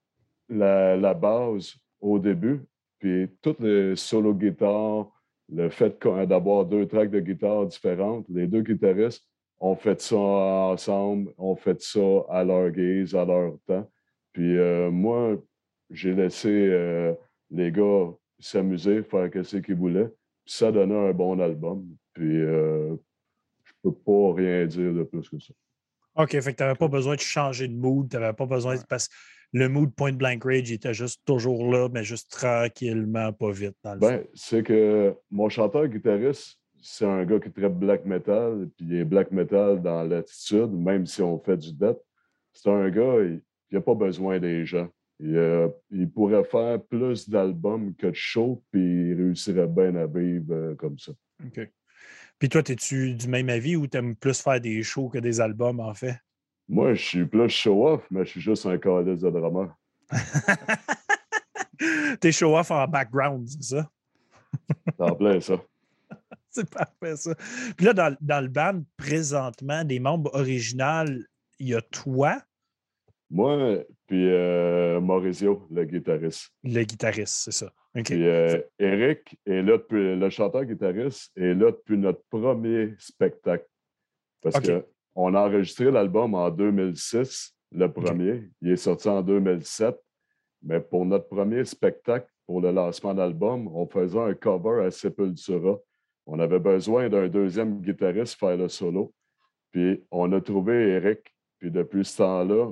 [0.49, 2.63] la, base au début,
[2.99, 5.11] puis toutes les solo guitares,
[5.53, 9.30] le fait d'avoir deux tracks de guitare différentes, les deux guitaristes
[9.61, 13.89] on fait ça ensemble, on fait ça à leur guise, à leur temps.
[14.33, 15.37] Puis euh, moi,
[15.91, 17.13] j'ai laissé euh,
[17.51, 20.09] les gars s'amuser, faire ce qu'ils voulaient.
[20.45, 21.87] Puis ça donnait un bon album.
[22.15, 22.97] Puis euh,
[23.65, 25.53] je peux pas rien dire de plus que ça.
[26.17, 28.77] OK, fait que tu n'avais pas besoin de changer de mood, tu n'avais pas besoin
[28.77, 28.83] de.
[28.89, 29.15] Parce que
[29.53, 33.77] le mood Point Blank Rage était juste toujours là, mais juste tranquillement, pas vite.
[33.83, 38.05] Dans le ben, c'est que mon chanteur guitariste, c'est un gars qui est très black
[38.05, 41.99] metal, puis il est black metal dans l'attitude, même si on fait du death.
[42.53, 44.89] C'est un gars, il n'a pas besoin des gens.
[45.23, 50.55] Euh, il, pourrait faire plus d'albums que de shows, puis il réussirait bien à vivre
[50.55, 51.13] euh, comme ça.
[51.45, 51.71] OK.
[52.39, 55.41] Puis toi, es-tu du même avis ou tu aimes plus faire des shows que des
[55.41, 56.17] albums, en fait?
[56.69, 59.77] Moi, je suis plus show-off, mais je suis juste un calice de drama.
[62.21, 63.91] T'es show-off en background, c'est ça?
[64.99, 65.61] en plein ça.
[66.53, 67.35] c'est parfait, ça.
[67.77, 71.23] Puis là, dans, dans, le band, présentement, des membres originaux,
[71.59, 72.39] il y a toi.
[73.31, 76.51] Moi, puis euh, Maurizio, le guitariste.
[76.65, 77.73] Le guitariste, c'est ça.
[77.95, 83.67] Puis euh, Eric est là depuis, le chanteur-guitariste est là depuis notre premier spectacle.
[84.41, 88.51] Parce qu'on a enregistré l'album en 2006, le premier.
[88.63, 89.97] Il est sorti en 2007.
[90.63, 95.79] Mais pour notre premier spectacle, pour le lancement d'album, on faisait un cover à Sepultura.
[96.33, 99.13] On avait besoin d'un deuxième guitariste pour faire le solo.
[99.73, 101.35] Puis on a trouvé Eric.
[101.59, 102.71] Puis depuis ce temps-là,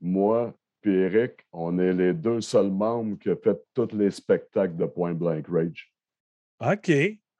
[0.00, 4.76] moi puis Eric, on est les deux seuls membres qui ont fait tous les spectacles
[4.76, 5.92] de Point Blank Rage.
[6.60, 6.90] OK.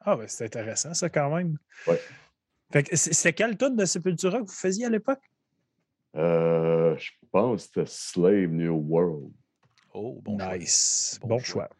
[0.00, 1.56] Ah, ben c'est intéressant, ça, quand même.
[1.86, 1.94] Oui.
[2.92, 5.22] c'est quel tune de Sepultura que vous faisiez à l'époque?
[6.16, 9.32] Euh, je pense que c'était Slave New World.
[9.94, 11.18] Oh, bon nice.
[11.22, 11.70] Bon, choix.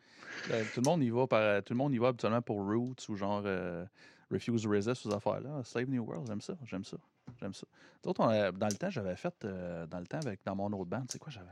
[0.51, 3.09] Euh, tout, le monde y va par, tout le monde y va habituellement pour Roots
[3.09, 3.85] ou genre euh,
[4.31, 5.63] Refuse Resist, ces affaires-là.
[5.65, 6.55] Slave New World, j'aime ça.
[6.65, 6.97] J'aime ça.
[7.41, 7.67] J'aime ça.
[8.03, 11.05] D'autres, dans le temps, j'avais fait, euh, dans le temps, avec, dans mon autre band,
[11.09, 11.47] sais quoi, j'avais.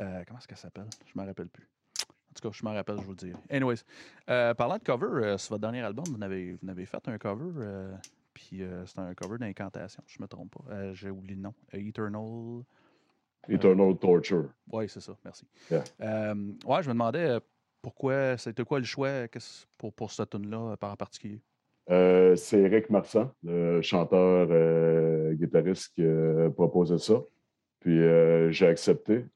[0.00, 0.88] Euh, comment est-ce qu'elle s'appelle?
[1.06, 1.68] Je ne me rappelle plus.
[2.02, 3.32] En tout cas, je m'en rappelle, je vous le dis.
[3.48, 3.84] Anyways,
[4.26, 7.94] parlant de cover, sur votre dernier album, vous avez, vous avez fait un cover,
[8.32, 10.92] puis c'est un cover d'incantation, je ne me trompe pas.
[10.94, 11.54] J'ai oublié le nom.
[11.72, 12.64] Eternal.
[13.48, 14.48] Eternal Torture.
[14.72, 15.46] Oui, c'est ça, merci.
[15.70, 17.38] ouais, je me demandais
[17.84, 19.10] pourquoi, c'était quoi le choix
[19.76, 21.42] pour, pour cette tune-là par en particulier?
[21.90, 27.20] Euh, c'est Eric Marsan, le chanteur euh, guitariste qui a proposé ça.
[27.80, 29.26] Puis euh, j'ai accepté.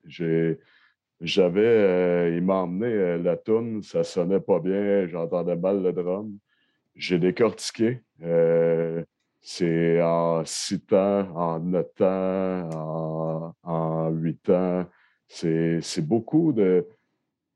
[1.20, 6.38] j'avais, il m'a emmené la tune, ça sonnait pas bien, j'entendais mal le drum.
[6.96, 8.00] J'ai décortiqué.
[9.42, 14.86] c'est en six temps, en neuf temps, en, huit temps.
[15.26, 16.88] C'est, c'est beaucoup de.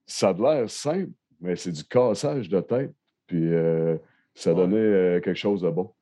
[0.07, 2.93] Ça a l'air simple, mais c'est du cassage de tête.
[3.27, 3.51] Puis
[4.35, 5.93] ça donnait euh, quelque chose de bon.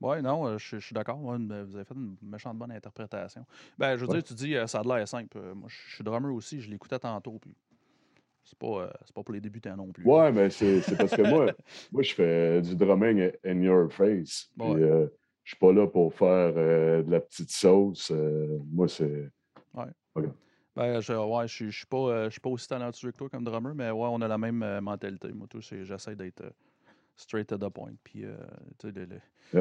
[0.00, 1.18] Oui, non, euh, je, suis d'accord.
[1.18, 3.44] Vous avez fait une méchante bonne interprétation.
[3.78, 5.38] Ben, je veux dire, tu dis, euh, ça a l'air simple.
[5.54, 7.38] Moi, je suis drummer aussi, je l'écoutais tantôt.
[7.40, 7.54] Puis
[8.42, 10.04] c'est pas, pas pour les débutants non plus.
[10.04, 11.46] Ouais, mais c'est parce que moi,
[11.92, 14.50] moi, je fais du drumming in your face.
[14.58, 14.74] Puis,
[15.44, 18.12] je suis pas là pour faire de la petite sauce.
[18.72, 19.30] moi, c'est.
[19.74, 20.24] Ouais.
[20.74, 24.08] Ben, je, ouais, je, suis pas, pas aussi talentueux que toi comme drummer, mais ouais,
[24.10, 25.32] on a la même mentalité.
[25.32, 26.42] Moi, tout, j'essaie d'être
[27.16, 27.94] straight to the point.
[28.04, 28.36] Puis, euh,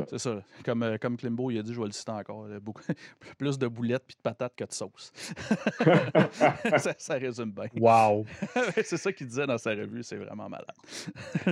[0.07, 0.43] c'est ça.
[0.63, 2.83] Comme, euh, comme Klimbo, il a dit, je vais le citer encore, beaucoup,
[3.37, 5.11] plus de boulettes puis de patates que de sauce.
[6.97, 7.67] ça, résume bien.
[7.79, 8.25] Wow!
[8.83, 10.75] c'est ça qu'il disait dans sa revue, c'est vraiment malade.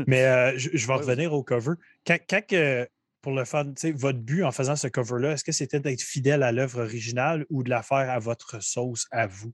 [0.08, 1.74] Mais euh, je, vais revenir au cover.
[2.06, 2.17] Quand,
[3.21, 6.51] pour le fun, votre but en faisant ce cover-là, est-ce que c'était d'être fidèle à
[6.51, 9.53] l'œuvre originale ou de la faire à votre sauce, à vous?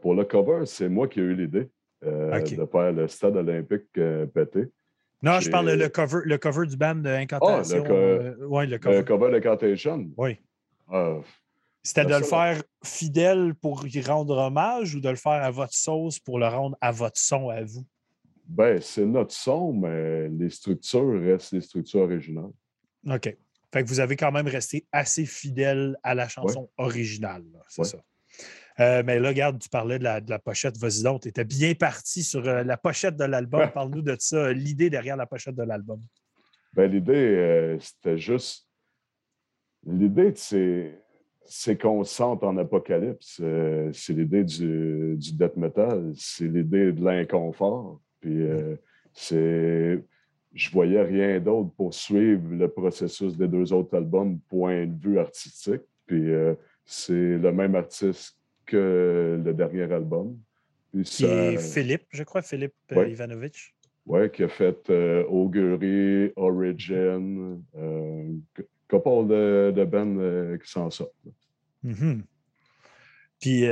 [0.00, 1.70] pour le cover, c'est moi qui ai eu l'idée
[2.02, 3.92] de faire le stade olympique
[4.34, 4.70] pété.
[5.22, 7.84] Non, je parle le cover, le cover du band d'Incantation.
[7.86, 8.96] Ah, le, ouais, le cover.
[8.96, 10.10] Le cover d'Incantation.
[10.16, 10.38] Oui.
[10.88, 11.18] Ah,
[11.82, 15.72] C'était de le faire fidèle pour y rendre hommage ou de le faire à votre
[15.74, 17.84] sauce pour le rendre à votre son, à vous?
[18.48, 22.52] Ben, c'est notre son, mais les structures restent les structures originales.
[23.08, 23.36] OK.
[23.72, 27.98] Fait que vous avez quand même resté assez fidèle à la chanson originale, c'est ça.
[28.78, 30.76] Euh, mais là, regarde, tu parlais de la, de la pochette.
[30.76, 33.70] Vas-y donc, tu étais bien parti sur euh, la pochette de l'album.
[33.74, 36.00] Parle-nous de ça, l'idée derrière la pochette de l'album.
[36.74, 38.68] Ben, l'idée, euh, c'était juste.
[39.86, 41.00] L'idée, c'est,
[41.44, 43.40] c'est qu'on se sente en apocalypse.
[43.92, 46.12] c'est l'idée du, du, death metal.
[46.14, 48.00] C'est l'idée de l'inconfort.
[48.26, 48.44] Puis,
[49.12, 50.02] c'est.
[50.52, 55.18] Je voyais rien d'autre pour suivre le processus des deux autres albums, point de vue
[55.18, 55.82] artistique.
[56.06, 56.32] Puis,
[56.84, 60.36] c'est le même artiste que le dernier album.
[60.92, 63.74] Puis Philippe, je crois, Philippe euh, Ivanovich.
[64.06, 68.32] Oui, qui a fait euh, Augury, Origin, euh,
[68.88, 71.12] couple de, de euh, qui s'en sortent.
[71.84, 72.22] Mm-hmm.
[73.40, 73.64] Puis,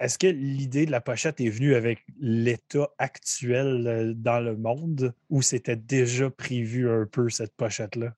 [0.00, 5.42] est-ce que l'idée de la pochette est venue avec l'état actuel dans le monde ou
[5.42, 8.14] c'était déjà prévu un peu cette pochette-là?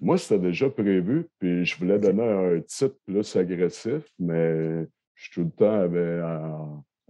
[0.00, 5.32] Moi, c'était déjà prévu, puis je voulais donner un titre plus agressif, mais je suis
[5.34, 6.20] tout le temps avec,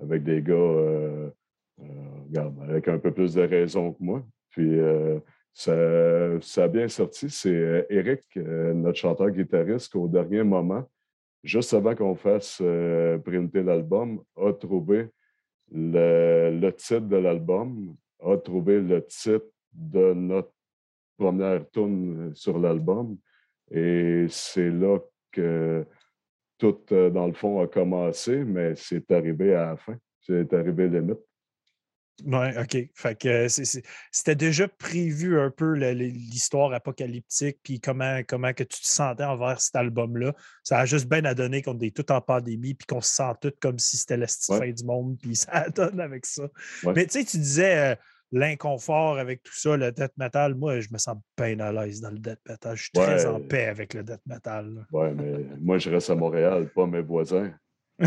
[0.03, 1.31] avec des gars euh,
[1.81, 4.23] euh, avec un peu plus de raison que moi.
[4.51, 4.79] Puis
[5.55, 7.31] ça, ça, a bien sorti.
[7.31, 10.87] C'est Eric, notre chanteur-guitariste, qu'au dernier moment,
[11.45, 12.61] juste avant qu'on fasse
[13.25, 15.09] printer l'album, a trouvé
[15.71, 20.53] le, titre de l'album, a trouvé le titre de notre
[21.17, 23.17] première tune sur l'album.
[23.71, 24.99] Et c'est là
[25.31, 25.87] que
[26.59, 29.97] tout, euh, dans le fond, a commencé, mais c'est arrivé à la fin.
[30.21, 31.19] C'est arrivé limite.
[32.25, 32.91] Oui, OK.
[32.95, 38.87] Fait que c'était déjà prévu un peu l'histoire apocalyptique, puis comment, comment que tu te
[38.87, 40.33] sentais envers cet album-là.
[40.63, 43.33] Ça a juste bien à donner qu'on est tout en pandémie, puis qu'on se sent
[43.41, 46.45] tout comme si c'était la fin du monde, puis ça donne avec ça.
[46.85, 47.95] Mais tu sais, tu disais euh,
[48.31, 50.55] l'inconfort avec tout ça, le death metal.
[50.55, 52.77] Moi, je me sens bien à l'aise dans le death metal.
[52.77, 54.87] Je suis très en paix avec le death metal.
[54.93, 57.53] Oui, mais moi, je reste à Montréal, pas mes voisins.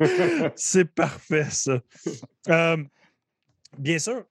[0.56, 1.80] c'est parfait, ça.
[2.48, 2.76] Euh,
[3.78, 4.24] bien sûr,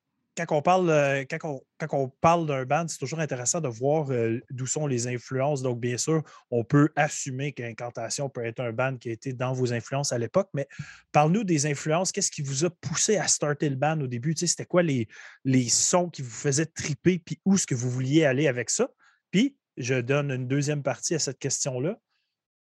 [0.46, 4.40] quand on parle, euh, quand on, parle d'un band, c'est toujours intéressant de voir euh,
[4.50, 5.62] d'où sont les influences.
[5.62, 9.54] Donc, bien sûr, on peut assumer qu'Incantation peut être un band qui a été dans
[9.54, 10.68] vos influences à l'époque, mais
[11.12, 12.12] parle-nous des influences.
[12.12, 14.36] Qu'est-ce qui vous a poussé à starter le band au début?
[14.36, 15.08] c'était quoi les,
[15.44, 18.90] les sons qui vous faisaient triper, puis où est-ce que vous vouliez aller avec ça?
[19.32, 22.00] Puis, je donne une deuxième partie à cette question-là.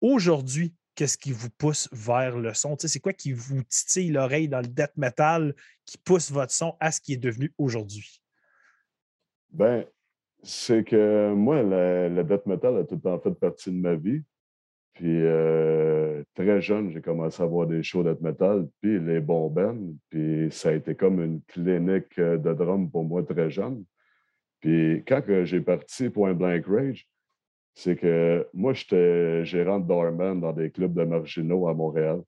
[0.01, 2.77] Aujourd'hui, qu'est-ce qui vous pousse vers le son?
[2.79, 6.91] c'est quoi qui vous titille l'oreille dans le death metal qui pousse votre son à
[6.91, 8.23] ce qui est devenu aujourd'hui?
[9.53, 9.85] Ben,
[10.43, 14.23] c'est que moi, le, death metal a tout le temps fait partie de ma vie.
[14.95, 19.49] Puis euh, très jeune, j'ai commencé à voir des shows death metal, puis les bons
[19.49, 19.79] bands.
[20.09, 23.85] Puis ça a été comme une clinique euh, de drum pour moi très jeune.
[24.61, 27.09] Puis quand j'ai parti pour un Blank Rage,
[27.75, 32.23] c'est que moi, j'étais gérant de doorman dans des clubs de marginaux à Montréal.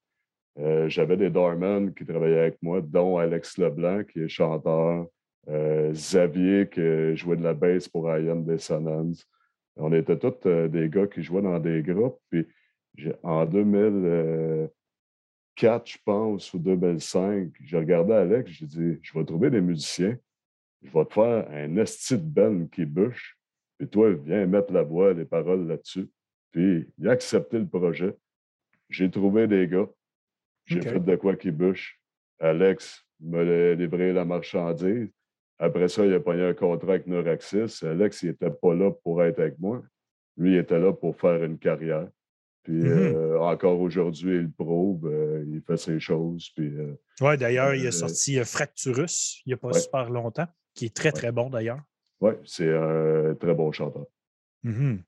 [0.59, 5.07] Euh, j'avais des doormen qui travaillaient avec moi, dont Alex Leblanc, qui est chanteur,
[5.49, 9.27] euh, Xavier, qui jouait de la bass pour Ian Dissonance.
[9.77, 12.21] On était tous euh, des gars qui jouaient dans des groupes.
[12.31, 12.47] Puis
[13.23, 19.63] en 2004, je pense, ou 2005, j'ai regardé Alex, j'ai dit Je vais trouver des
[19.63, 20.19] musiciens,
[20.83, 23.39] je vais te faire un esti de ben qui bûche.
[23.83, 26.09] Puis toi, viens mettre la voix, les paroles là-dessus.
[26.53, 28.15] Puis il a accepté le projet.
[28.89, 29.89] J'ai trouvé des gars.
[30.67, 32.01] J'ai fait de quoi qui bûche.
[32.39, 35.09] Alex m'a livré la marchandise.
[35.59, 37.85] Après ça, il a pris un contrat avec Neuraxis.
[37.85, 39.83] Alex, il n'était pas là pour être avec moi.
[40.37, 42.07] Lui, il était là pour faire une carrière.
[42.63, 43.17] Puis mm-hmm.
[43.17, 46.51] euh, encore aujourd'hui, il prouve, euh, il fait ses choses.
[46.55, 50.85] Puis, euh, oui, d'ailleurs, il a sorti Fracturus il n'y a pas super longtemps, qui
[50.85, 51.83] est très, très bon d'ailleurs.
[52.23, 54.07] Oui, c'est un très bon chanteur.
[54.63, 54.99] Mmh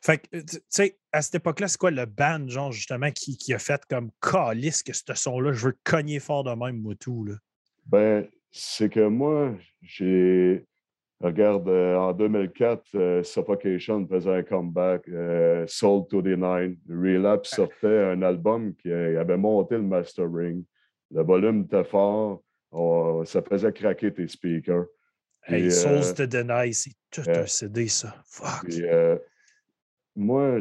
[0.00, 3.52] fait que, tu sais, à cette époque-là, c'est quoi le band, genre, justement, qui, qui
[3.52, 7.24] a fait comme calice que ce son-là, je veux cogner fort de même, moi, tout,
[7.24, 7.34] là?
[7.86, 10.64] Ben, c'est que moi, j'ai.
[11.20, 16.76] Regarde, euh, en 2004, euh, Suffocation faisait un comeback, euh, Soul to the Nine.
[16.88, 20.62] Relapse sortait un album qui avait monté le mastering.
[21.10, 22.42] Le volume était fort,
[23.24, 24.86] ça faisait craquer tes speakers.
[25.48, 28.14] Hey, Souls to Deny, c'est tout un CD, ça.
[28.24, 28.68] Fuck.
[30.16, 30.58] moi,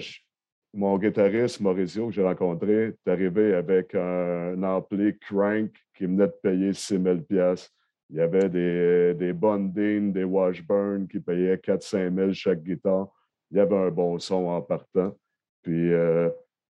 [0.76, 6.36] mon guitariste Maurizio que j'ai rencontré est arrivé avec un, ampli crank qui venait de
[6.44, 7.18] payer 6 000
[8.10, 13.08] Il y avait des, des Bonding, des Washburn qui payaient 4-5 000 chaque guitare.
[13.50, 15.18] Il y avait un bon son en partant.
[15.64, 16.30] Puis euh,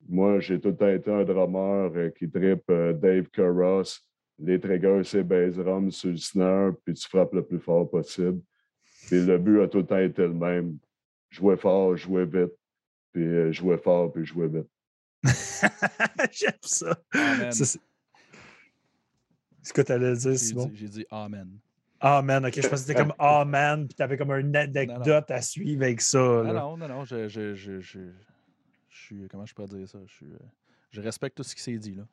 [0.07, 4.01] moi, j'ai tout le temps été un drummer euh, qui tripe euh, Dave Carross
[4.39, 8.41] les triggers, c'est base rum sur le snare, puis tu frappes le plus fort possible.
[9.07, 10.77] Puis le but a tout le temps été le même.
[11.29, 12.53] Jouer fort, jouer vite,
[13.11, 14.69] puis euh, jouer fort, puis jouer vite.
[16.31, 16.95] J'aime ça.
[17.51, 17.79] C'est
[19.63, 20.71] ce que tu allais dire, Simon?
[20.73, 21.57] J'ai dit Amen.
[21.99, 22.53] Amen, ok.
[22.53, 26.01] Je pensais que c'était comme Amen, puis tu avais comme une anecdote à suivre avec
[26.01, 26.19] ça.
[26.19, 27.99] Non, non, non, je, je, je, je,
[28.89, 29.27] suis.
[29.29, 29.99] Comment je peux dire ça?
[30.05, 30.45] Je, suis, euh,
[30.91, 32.03] je respecte tout ce qui s'est dit, là.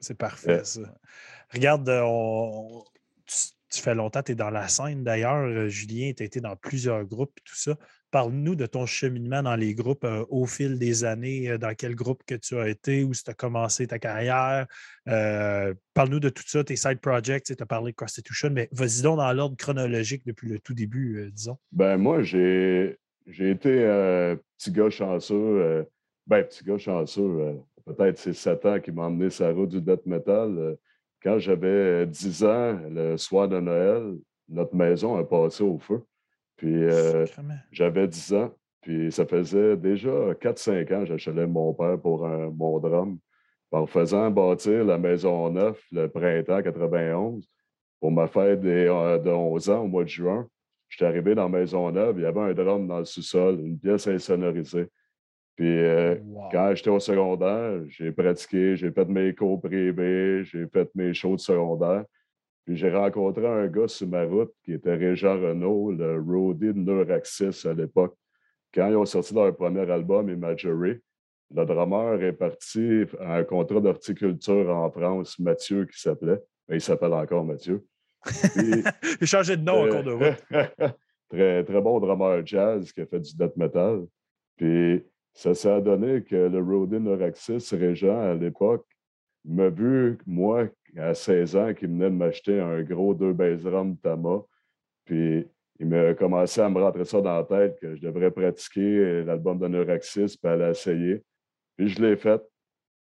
[0.00, 0.80] C'est parfait, ça.
[1.52, 2.80] Regarde, euh,
[3.70, 5.44] tu, fais longtemps, tu es dans la scène d'ailleurs.
[5.44, 7.76] Euh, Julien, tu as été dans plusieurs groupes et tout ça.
[8.10, 11.58] Parle-nous de ton cheminement dans les groupes euh, au fil des années.
[11.58, 14.66] dans quel groupe que tu as été, où tu as commencé ta carrière.
[15.04, 17.44] Parle-nous de tout ça, tes side projects.
[17.44, 21.30] Tu as parlé de Constitution, mais vas-y donc dans l'ordre chronologique depuis le tout début,
[21.32, 21.58] disons.
[21.72, 23.84] Ben moi, j'ai été
[24.58, 25.86] petit gars chanceux.
[26.26, 27.58] ben, petit gars chanceux
[27.94, 30.58] peut-être c'est Satan qui m'a emmené sur la route du death metal.
[30.58, 30.74] Euh,
[31.22, 34.16] quand j'avais 10 ans, le soir de Noël,
[34.48, 36.02] notre maison a passé au feu.
[36.56, 37.26] Puis euh,
[37.72, 38.54] j'avais 10 ans.
[38.80, 43.18] Puis ça faisait déjà 4-5 ans que j'achetais mon père pour un, mon drum.
[43.70, 47.46] En faisant bâtir la maison neuve le printemps 91,
[48.00, 50.48] pour ma fête euh, de 11 ans au mois de juin,
[50.88, 53.78] j'étais arrivé dans la maison neuve, il y avait un drum dans le sous-sol, une
[53.78, 54.88] pièce insonorisée.
[55.58, 56.14] Puis euh,
[56.52, 61.34] quand j'étais au secondaire, j'ai pratiqué, j'ai fait mes cours privés, j'ai fait mes shows
[61.34, 62.04] de secondaire.
[62.64, 66.78] Puis j'ai rencontré un gars sur ma route qui était Régent Renault, le roadie de
[66.78, 68.14] Neuraxis à l'époque.
[68.72, 71.00] Quand ils ont sorti leur premier album, Imagery,
[71.52, 76.40] le drummer est parti à un contrat d'horticulture en France, Mathieu qui s'appelait.
[76.68, 77.84] Il s'appelle encore Mathieu.
[78.54, 78.84] il
[79.20, 80.44] a changé de nom encore de route.
[81.28, 84.06] très, très bon drummer jazz qui a fait du death metal.
[84.56, 85.02] Puis
[85.38, 88.84] ça s'est donné que le roadie Neuraxis, Régent, à l'époque,
[89.44, 94.42] m'a vu, moi, à 16 ans, qui venait de m'acheter un gros deux drum Tama.
[95.04, 95.46] Puis
[95.78, 99.60] il m'a commencé à me rentrer ça dans la tête que je devrais pratiquer l'album
[99.60, 101.22] de Neuraxis puis aller essayer.
[101.76, 102.42] Puis je l'ai fait.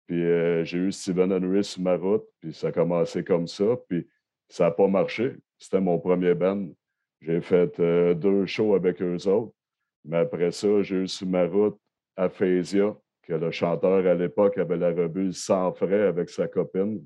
[0.07, 3.77] Puis euh, j'ai eu Steven Henry sur ma route, puis ça a commencé comme ça.
[3.87, 4.07] Puis
[4.49, 5.35] ça n'a pas marché.
[5.59, 6.67] C'était mon premier band.
[7.21, 9.53] J'ai fait euh, deux shows avec eux autres.
[10.03, 11.77] Mais après ça, j'ai eu sur ma route
[12.15, 17.05] Aphasia, que le chanteur à l'époque avait la rebuse sans frais avec sa copine.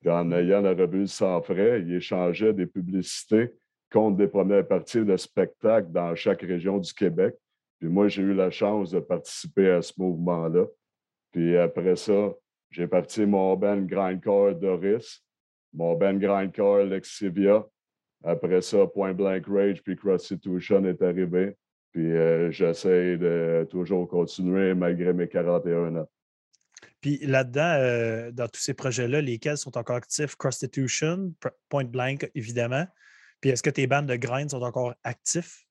[0.00, 3.50] Puis en ayant la rebuse sans frais, il échangeait des publicités
[3.90, 7.34] contre des premières parties de spectacle dans chaque région du Québec.
[7.78, 10.66] Puis moi, j'ai eu la chance de participer à ce mouvement-là.
[11.32, 12.32] Puis après ça,
[12.70, 15.24] j'ai parti mon band Grindcore Doris,
[15.72, 17.64] mon band Grindcore Lexivia.
[18.22, 21.56] Après ça, Point Blank Rage puis Prostitution est arrivé.
[21.94, 26.08] Puis euh, j'essaie de toujours continuer malgré mes 41 ans.
[27.00, 30.36] Puis là-dedans, euh, dans tous ces projets-là, lesquels sont encore actifs?
[30.36, 31.32] Prostitution,
[31.68, 32.84] Point Blank, évidemment.
[33.40, 35.64] Puis est-ce que tes bandes de grind sont encore actifs?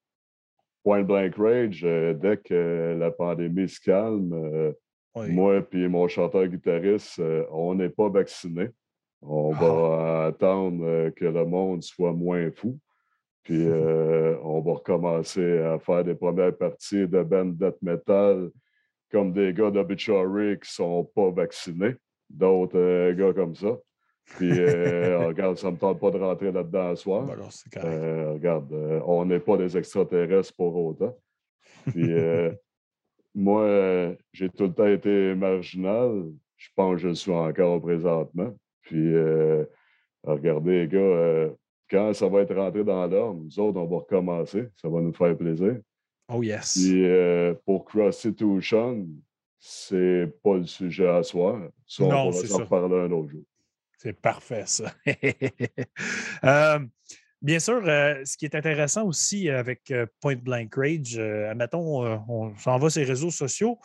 [0.84, 4.74] Point Blank Rage, euh, dès que la pandémie se calme,
[5.16, 8.70] moi et mon chanteur-guitariste, on n'est pas vaccinés.
[9.22, 10.26] On va ah!
[10.28, 12.80] attendre que le monde soit moins fou.
[13.44, 18.50] Puis euh, on va recommencer à faire des premières parties de band death metal
[19.12, 21.96] comme des gars d'Obituary qui ne sont pas vaccinés,
[22.30, 23.78] d'autres euh, gars comme ça.
[24.26, 27.26] Puis euh, regarde, ça ne me tente pas de rentrer là-dedans ce soir.
[27.26, 28.74] Ben regarde,
[29.06, 31.16] on n'est pas des extraterrestres pour autant.
[31.88, 32.10] Puis
[33.36, 36.32] moi, j'ai tout le temps été marginal.
[36.56, 38.56] Je pense que je le suis encore présentement.
[38.82, 39.14] Puis
[40.24, 41.50] regardez, les gars,
[41.94, 44.68] quand ça va être rentré dans l'ordre, nous autres, on va recommencer.
[44.76, 45.78] Ça va nous faire plaisir.
[46.28, 46.74] Oh yes.
[46.74, 49.08] Puis euh, pour Prostitution,
[49.60, 51.62] c'est pas le sujet à soir.
[51.86, 53.44] Ça, non, on va en parler un autre jour.
[54.00, 54.92] C'est parfait, ça.
[56.44, 56.80] Euh,
[57.42, 62.80] bien sûr, euh, ce qui est intéressant aussi avec Point Blank Rage, admettons, on s'en
[62.80, 63.78] va sur les réseaux sociaux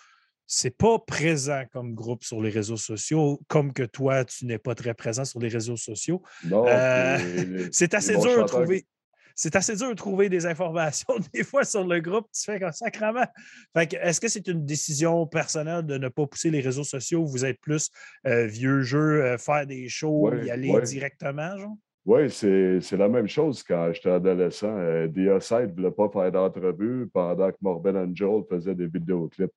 [0.51, 4.75] c'est pas présent comme groupe sur les réseaux sociaux, comme que toi, tu n'es pas
[4.75, 6.23] très présent sur les réseaux sociaux.
[6.51, 8.87] Euh, c'est assez dur de trouver.
[9.35, 12.27] C'est assez dur de trouver des informations des fois sur le groupe.
[12.33, 13.27] Tu fais comme sacrement.
[13.77, 17.27] est-ce que c'est une décision personnelle de ne pas pousser les réseaux sociaux?
[17.27, 17.91] Vous êtes plus
[18.27, 21.77] euh, vieux jeu, euh, faire des shows, y aller directement, genre?
[22.07, 24.75] Oui, c'est, la même chose quand j'étais adolescent.
[25.09, 29.53] Diocide ne voulait pas faire d'entrevue pendant que Morbid Angel faisait des vidéoclips.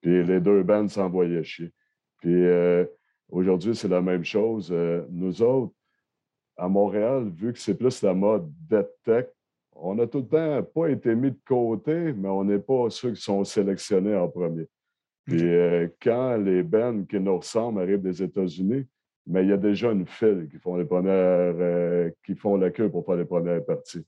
[0.00, 1.72] Puis les deux bands s'envoyaient chier.
[2.18, 2.84] Puis euh,
[3.28, 4.70] aujourd'hui, c'est la même chose.
[4.72, 5.74] Euh, nous autres,
[6.56, 9.26] à Montréal, vu que c'est plus la mode dead tech,
[9.74, 13.12] on a tout le temps pas été mis de côté, mais on n'est pas ceux
[13.12, 14.66] qui sont sélectionnés en premier.
[15.24, 18.86] Puis euh, quand les bands qui nous ressemblent arrivent des États-Unis,
[19.26, 22.88] mais il y a déjà une file qui font les premières, qui font la queue
[22.88, 24.06] pour faire les premières parties.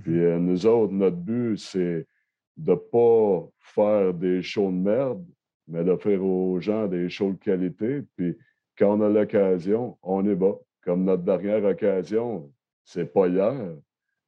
[0.00, 0.46] Puis mhm.
[0.46, 2.06] nous autres, notre but, c'est
[2.56, 5.24] de ne pas faire des shows de merde,
[5.66, 8.02] mais faire aux gens des shows de qualité.
[8.16, 8.36] Puis
[8.76, 10.58] quand on a l'occasion, on est bas.
[10.82, 12.52] Comme notre dernière occasion,
[12.84, 13.76] c'est pas hier,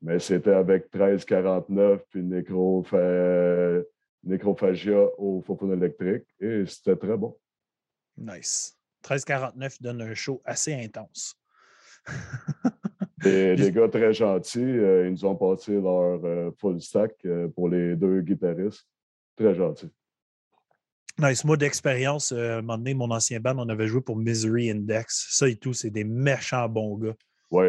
[0.00, 2.22] mais c'était avec 1349 puis
[4.22, 7.36] Nécrophagia au Fofon électrique et c'était très bon.
[8.16, 8.78] Nice.
[9.02, 11.34] 1349 donne un show assez intense.
[13.24, 17.68] Des, gars très gentils, euh, ils nous ont passé leur euh, full stack euh, pour
[17.68, 18.86] les deux guitaristes.
[19.36, 19.90] Très gentils.
[21.18, 22.32] Nice mot d'expérience.
[22.32, 25.28] un moment donné, mon ancien band, on avait joué pour Misery Index.
[25.30, 27.14] Ça et tout, c'est des méchants bons gars.
[27.50, 27.64] Oui,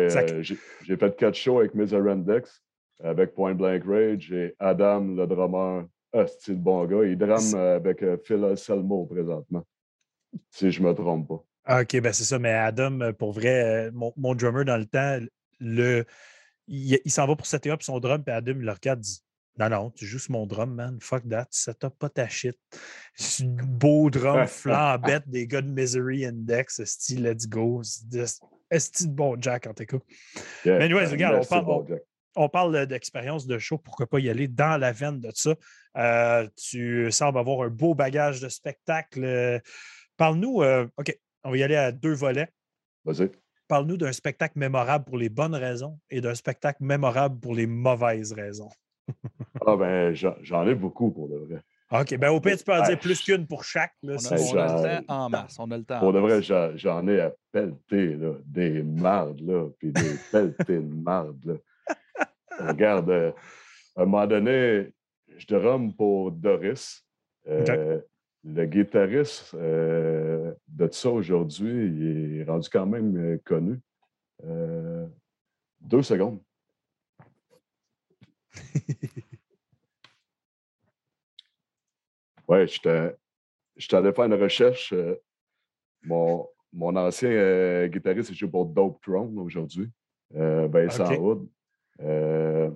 [0.81, 2.63] j'ai fait quatre shows avec Misery Index,
[3.03, 5.85] avec Point Blank Rage et Adam, le drummer.
[6.11, 7.03] Ah, c'est le bon gars.
[7.05, 9.63] Il drame avec Phil Selmo présentement,
[10.49, 11.43] si je ne me trompe pas.
[11.65, 12.39] Ah, OK, ben c'est ça.
[12.39, 15.19] Mais Adam, pour vrai, mon, mon, drummer dans le temps,
[15.59, 16.05] le,
[16.67, 19.23] il, s'en va pour setter up son drum, puis Adam, il le regarde, dit
[19.57, 20.97] Non, non, tu joues sur mon drum, man.
[21.01, 21.45] Fuck that.
[21.45, 22.57] Tu set pas ta shit.
[23.41, 26.83] Beau drum flambette des gars de Misery Index.
[26.83, 27.81] Style, let's go.
[28.71, 29.83] Est-ce bon Jack en tout
[30.65, 30.79] Yeah.
[30.79, 31.99] Mais anyways, regarde, on parle- bon
[32.35, 35.55] on parle d'expérience de show, pourquoi pas y aller dans la veine de ça?
[35.97, 39.23] Euh, tu sembles avoir un beau bagage de spectacle.
[39.23, 39.59] Euh,
[40.17, 42.49] Parle-nous, euh, OK, on va y aller à deux volets.
[43.03, 43.31] Vas-y.
[43.67, 48.31] Parle-nous d'un spectacle mémorable pour les bonnes raisons et d'un spectacle mémorable pour les mauvaises
[48.33, 48.69] raisons.
[49.65, 51.61] Ah ben, j'en ai beaucoup pour de vrai.
[51.91, 52.87] OK, ben au pire, tu peux en Ouais.
[52.89, 53.93] dire plus qu'une pour chaque.
[54.03, 55.55] là, On si a, on- le temps en masse.
[55.59, 55.99] On a le temps.
[55.99, 60.01] Pour de vrai, j'en ai à pelleter, là, des mardes, là, puis des
[60.31, 61.53] pelletés de mardes, là.
[62.67, 63.31] Regarde, euh,
[63.95, 64.91] à un moment donné,
[65.37, 67.05] je drum pour Doris.
[67.47, 68.01] Euh,
[68.47, 73.79] Le guitariste euh, de ça aujourd'hui, il est rendu quand même euh, connu.
[74.43, 75.07] Euh,
[75.81, 76.39] deux secondes.
[82.47, 84.93] Ouais, j'étais allé faire une recherche.
[84.93, 85.15] euh,
[86.03, 89.89] mon, mon ancien guitariste il joue pour Dope Throne aujourd'hui,
[90.29, 91.19] Vincent Ok.
[91.19, 92.75] Hood.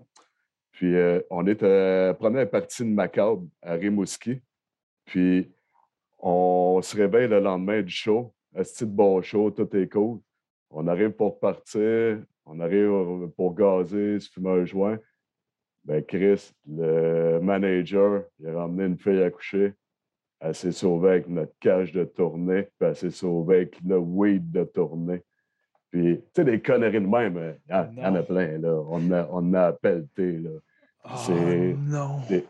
[0.72, 0.96] Puis
[1.30, 4.42] on est à la première partie de Macabre à Rimouski.
[5.06, 5.52] Puis
[6.20, 8.34] on se réveille le lendemain du show.
[8.56, 10.20] Un petit bon show, tout est cool.
[10.72, 14.98] On arrive pour partir, on arrive pour gazer, se fumer un joint.
[15.84, 19.74] Ben Chris, le manager, il a ramené une fille à coucher.
[20.42, 24.52] Elle s'est sauvée avec notre cage de tournée, puis elle s'est sauvée avec le weed
[24.52, 25.22] de tournée.
[25.92, 28.24] Puis, tu sais, des conneries de même, hein, il y, en- il y en a
[28.24, 28.80] plein, là.
[28.90, 30.50] On a, on a pelleté, là.
[31.06, 31.10] Oh,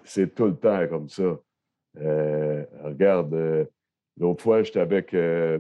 [0.04, 1.38] C'est tout le temps comme ça.
[2.00, 3.66] Euh, regarde, euh,
[4.18, 5.14] l'autre fois, j'étais avec.
[5.14, 5.60] euh,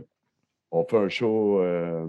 [0.71, 2.07] on fait un show euh,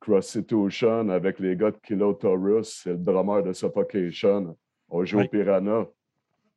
[0.00, 4.56] Cross-Situation avec les gars de Kilo Taurus, c'est le drummer de Suffocation.
[4.88, 5.24] On joue Oui.
[5.24, 5.86] au Piranha.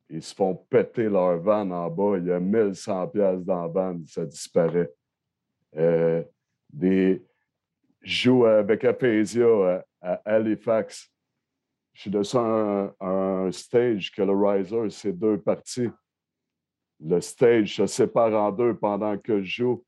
[0.08, 2.18] Ils se font péter leur van en bas.
[2.18, 4.90] Il y a 1100 pièces dans la van, ça disparaît.
[6.72, 7.24] Des...
[8.02, 11.10] Joue avec Aphasia à, à Halifax.
[11.92, 15.90] Je suis dessus un, un stage que le riser, c'est deux parties.
[17.02, 19.84] Le stage se sépare en deux pendant que je joue.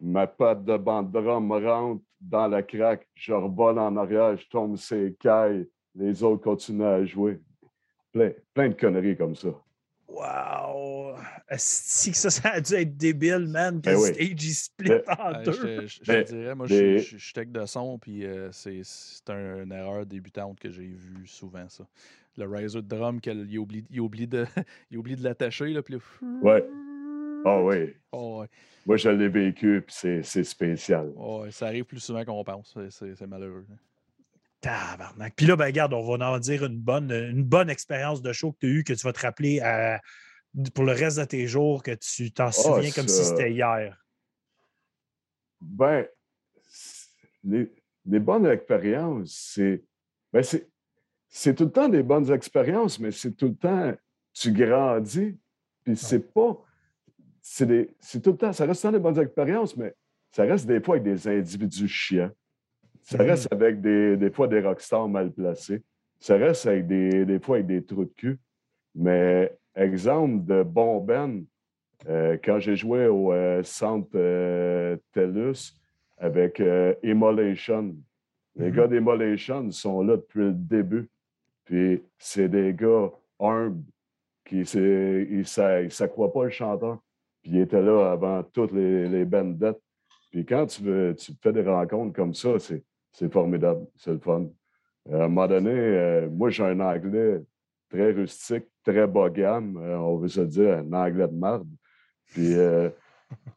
[0.00, 3.06] Ma patte de bande drum rentre dans la craque.
[3.14, 5.68] Je revole en arrière, je tombe ses cailles.
[5.94, 7.40] Les autres continuent à jouer.
[8.12, 9.48] Plein, plein de conneries comme ça.
[10.08, 11.16] Wow!
[11.56, 14.08] Si que ça, ça a dû être débile, man, que Ben oui.
[14.18, 15.52] stage il split Ben, en Ouais, deux.
[15.52, 18.24] je je- je te dirais, moi, des- je suis- je suis tech de son, puis
[18.24, 21.84] euh, c'est c'est un- une erreur débutante que j'ai vue souvent, ça.
[22.38, 24.46] Le riser de drum, qu'il il oublie, il oublie de,
[24.90, 25.96] il oublie de l'attacher, là, puis
[26.42, 26.64] Ouais.
[27.44, 27.94] Ah oui.
[28.12, 28.48] Oh, ouais.
[28.86, 31.12] Moi, je l'ai vécu, puis c'est c'est spécial.
[31.16, 32.72] Oh, ça arrive plus souvent qu'on pense.
[32.74, 33.66] C'est- C'est c'est malheureux.
[34.60, 35.34] Tabarnak.
[35.36, 38.52] Puis là, ben, regarde, on va en dire une bonne, une bonne expérience de show
[38.52, 40.00] que tu as eue, que tu vas te rappeler à-
[40.74, 44.04] pour le reste de tes jours, que tu t'en souviens comme si Ah, c'était hier.
[45.60, 46.06] Ben,
[47.44, 47.70] les,
[48.06, 49.84] les bonnes expériences, c'est.
[50.32, 50.68] Ben c'est,
[51.28, 53.92] c'est tout le temps des bonnes expériences, mais c'est tout le temps.
[54.32, 55.36] Tu grandis,
[55.84, 56.62] puis c'est pas.
[57.40, 58.52] C'est, des, c'est tout le temps.
[58.52, 59.94] Ça reste tout le temps des bonnes expériences, mais
[60.30, 62.30] ça reste des fois avec des individus chiants.
[63.02, 63.26] Ça Mhm.
[63.30, 65.82] reste avec des, des fois des rockstars mal placés.
[66.18, 68.38] Ça reste avec des, des fois avec des trous de cul.
[68.94, 71.44] Mais exemple de bon Ben,
[72.08, 75.74] euh, quand j'ai joué au euh, centre euh, TELUS
[76.18, 77.94] avec euh, Immolation,
[78.56, 78.76] les Mhm.
[78.76, 81.08] gars d'Immolation sont là depuis le début.
[81.66, 83.82] Puis c'est des gars humbles
[84.44, 86.98] qui ils s'accroient pas le chanteur.
[87.42, 89.80] Puis ils étaient là avant toutes les, les bandettes.
[90.30, 94.46] Puis quand tu, veux, tu fais des rencontres comme ça, c'est, formidable, c'est le fun.
[95.10, 97.42] À un moment donné, euh, moi j'ai un anglais
[97.88, 101.68] très rustique, très bas gamme, euh, on veut se dire un anglais de marde.
[102.26, 102.90] Puis euh,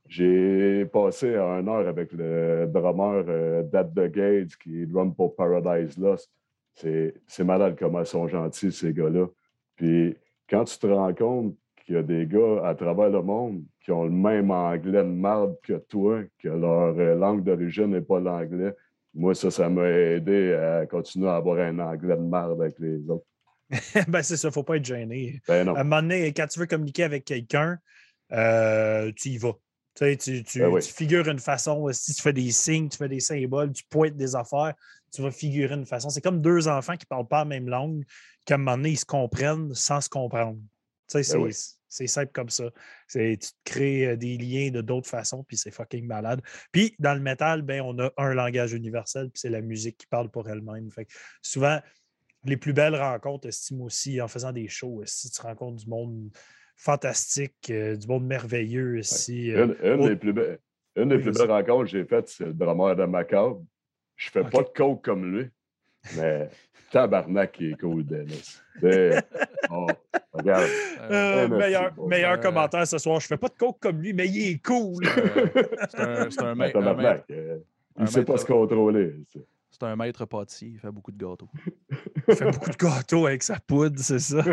[0.08, 6.32] j'ai passé une heure avec le drummer Dad the Gates qui drum pour Paradise Lost.
[6.76, 9.28] C'est, c'est malade comment ils sont gentils, ces gars-là.
[9.76, 10.16] Puis
[10.50, 11.56] quand tu te rends compte
[11.86, 15.10] qu'il y a des gars à travers le monde qui ont le même anglais de
[15.10, 18.74] marde que toi, que leur euh, langue d'origine n'est pas l'anglais,
[19.14, 23.10] moi, ça, ça m'a aidé à continuer à avoir un anglais de marde avec les
[23.10, 23.26] autres.
[24.08, 25.42] ben, c'est ça, il ne faut pas être gêné.
[25.48, 25.76] Ben non.
[25.76, 27.78] À un moment donné, quand tu veux communiquer avec quelqu'un,
[28.32, 29.54] euh, tu y vas.
[29.96, 30.82] Tu, tu, tu- Ben oui.
[30.82, 34.16] tu figures une façon, si tu fais des signes, tu fais des symboles, tu pointes
[34.16, 34.74] des affaires,
[35.12, 36.10] tu vas figurer une façon.
[36.10, 38.04] C'est comme deux enfants qui ne parlent pas la même langue,
[38.46, 40.60] qu'à un moment donné, ils se comprennent sans se comprendre.
[41.10, 41.56] Tu sais, c'est, Ben oui.
[41.88, 42.66] c'est simple comme ça.
[43.08, 46.42] C'est, tu te crées euh, des liens de d'autres façons, puis c'est fucking malade.
[46.72, 50.08] Puis dans le métal, ben, on a un langage universel, puis c'est la musique qui
[50.08, 50.92] parle pour elle-même.
[50.92, 51.80] Fait que souvent,
[52.46, 56.30] les plus belles rencontres, estime aussi, en faisant des shows, si tu rencontres du monde
[56.76, 59.48] fantastique, euh, du monde merveilleux ici.
[59.48, 60.60] Une, une des plus belles,
[60.96, 63.64] une des plus belles rencontres que j'ai faites, c'est le drummer de Macabre.
[64.20, 65.48] Je fais pas de coke comme lui,
[66.18, 66.50] mais
[66.92, 68.62] tabarnak qui est cool, Dennis.
[69.72, 69.88] Oh,
[70.34, 70.68] regarde.
[71.10, 73.22] Euh, meilleur, meilleur commentaire ce soir.
[73.22, 75.06] Je fais pas de coke comme lui, mais il est cool.
[75.90, 76.76] c'est un, c'est un, mec.
[77.30, 77.64] il
[77.98, 79.16] ne sait pas se contrôler.
[79.72, 80.68] C'est un maître pâtissier.
[80.74, 81.48] Il fait beaucoup de gâteaux.
[82.28, 84.44] il fait beaucoup de gâteaux avec sa poudre, c'est ça.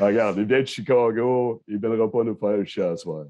[0.00, 1.60] Regarde, il vient de Chicago.
[1.66, 3.24] Il ne viendra pas nous faire le chien à soir.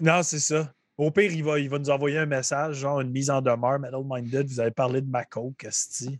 [0.00, 0.72] Non, c'est ça.
[1.00, 3.78] Au pire, il va, il va nous envoyer un message, genre une mise en demeure,
[3.78, 4.46] Metal Minded.
[4.46, 5.66] Vous avez parlé de ma coke,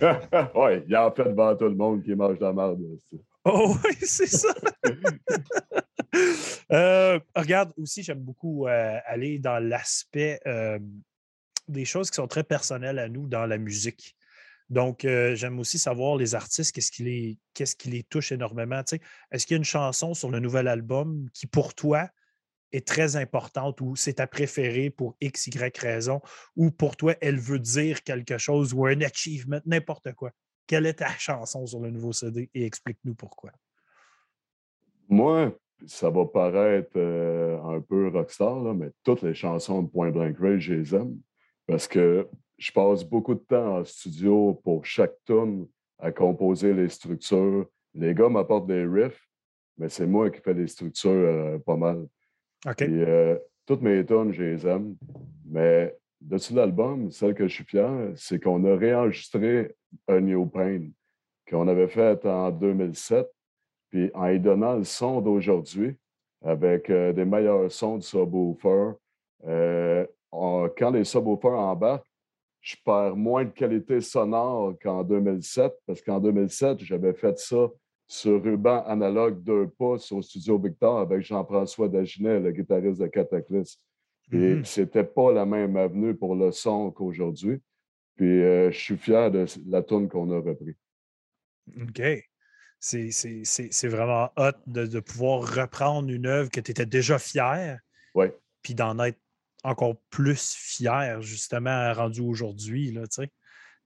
[0.00, 2.80] oui, il en fait devant tout le monde qui mange de la merde.
[3.44, 4.54] Oh oui, c'est ça.
[6.72, 10.78] Euh, regarde, aussi, j'aime beaucoup euh, aller dans l'aspect euh,
[11.68, 14.16] des choses qui sont très personnelles à nous dans la musique.
[14.68, 18.82] Donc, j'aime aussi savoir les artistes, qu'est-ce qui les, qu'est-ce qui les touche énormément.
[19.30, 22.08] Est-ce qu'il y a une chanson sur le nouvel album qui, pour toi,
[22.72, 26.20] est très importante ou c'est ta préférée pour X, Y raison
[26.56, 30.30] ou pour toi, elle veut dire quelque chose ou un achievement, n'importe quoi.
[30.66, 33.50] Quelle est ta chanson sur le nouveau CD et explique-nous pourquoi?
[35.08, 35.52] Moi,
[35.86, 40.60] ça va paraître euh, un peu rockstar, mais toutes les chansons de Point Blank Ray,
[40.60, 41.18] je les aime
[41.66, 45.66] parce que je passe beaucoup de temps en studio pour chaque tune
[45.98, 47.66] à composer les structures.
[47.94, 49.26] Les gars m'apportent des riffs,
[49.78, 52.06] mais c'est moi qui fais les structures euh, pas mal.
[52.66, 54.96] Euh, toutes mes tonnes, je les aime.
[55.46, 59.74] Mais dessus l'album, celle que je suis fier, c'est qu'on a réenregistré
[60.08, 60.88] un New Pain
[61.48, 63.26] qu'on avait fait en 2007.
[63.90, 65.96] Puis en y donnant le son d'aujourd'hui,
[66.42, 68.92] avec euh, des meilleurs sons du subwoofer,
[69.46, 72.06] euh, quand les subwoofers embarquent,
[72.60, 77.68] je perds moins de qualité sonore qu'en 2007, parce qu'en 2007, j'avais fait ça
[78.10, 83.80] sur ruban analogue deux pouces au studio Victor avec Jean-François Daginet, le guitariste de Cataclysme.
[84.32, 84.64] Et mm-hmm.
[84.64, 87.60] c'était pas la même avenue pour le son qu'aujourd'hui.
[88.16, 90.74] Puis euh, je suis fier de la tune qu'on a repris.
[91.80, 92.02] OK.
[92.80, 97.78] C'est vraiment hot de, pouvoir reprendre une œuvre que tu étais déjà fier.
[98.16, 98.26] Oui.
[98.62, 99.20] Puis d'en être
[99.62, 102.98] encore plus fier, justement, rendu aujourd'hui.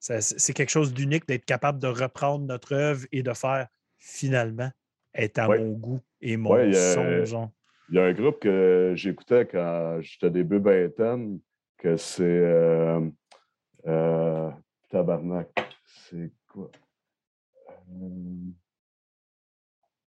[0.00, 3.68] C'est quelque chose d'unique d'être capable de reprendre notre œuvre et de faire
[4.04, 4.70] finalement,
[5.14, 7.50] est à mon goût et mon son, genre.
[7.88, 11.40] Il y a un groupe que j'écoutais quand j'étais début vingtaine,
[11.78, 13.00] que c'est euh,
[13.86, 14.50] euh,
[14.90, 15.48] Tabarnak.
[15.86, 16.70] C'est quoi?
[17.68, 18.50] Euh,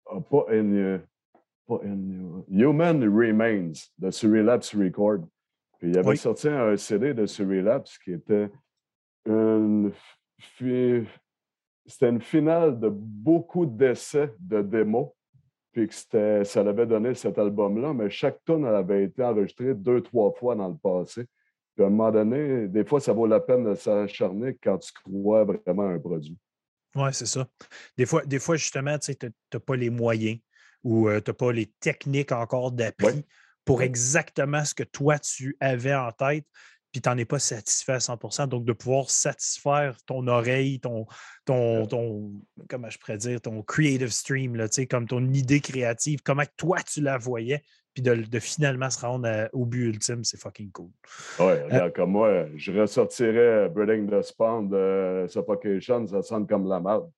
[0.07, 0.99] ah, pas Ennio.
[1.67, 2.45] Pas Ennio.
[2.49, 5.29] Human Remains de Surrelapse Record.
[5.79, 8.51] Puis il avait sorti un CD de Surrelapse qui était
[9.27, 9.93] une
[11.87, 15.11] c'était une finale de beaucoup d'essais de démos.
[15.73, 20.33] Puis que ça avait donné cet album-là, mais chaque tune avait été enregistrée deux, trois
[20.33, 21.27] fois dans le passé.
[21.77, 24.93] Puis à un moment donné, des fois, ça vaut la peine de s'acharner quand tu
[24.93, 26.37] crois vraiment à un produit.
[26.97, 27.47] Oui, c'est ça.
[27.97, 30.39] Des fois, des fois justement, tu n'as pas les moyens
[30.83, 33.25] ou euh, tu n'as pas les techniques encore d'appui
[33.65, 36.47] pour exactement ce que toi, tu avais en tête
[36.93, 41.07] puis tu n'en es pas satisfait à 100% Donc, de pouvoir satisfaire ton oreille, ton,
[41.45, 42.33] ton, ton
[42.69, 47.01] comment je pourrais dire, ton creative stream, là, comme ton idée créative, comment toi tu
[47.01, 47.63] la voyais,
[47.95, 50.91] puis de, finalement se rendre au but ultime, c'est fucking cool.
[51.39, 56.81] Oui, euh comme moi, je ressortirais Breeding the Spawn de Suffocation, ça sonne comme la
[56.81, 57.11] merde.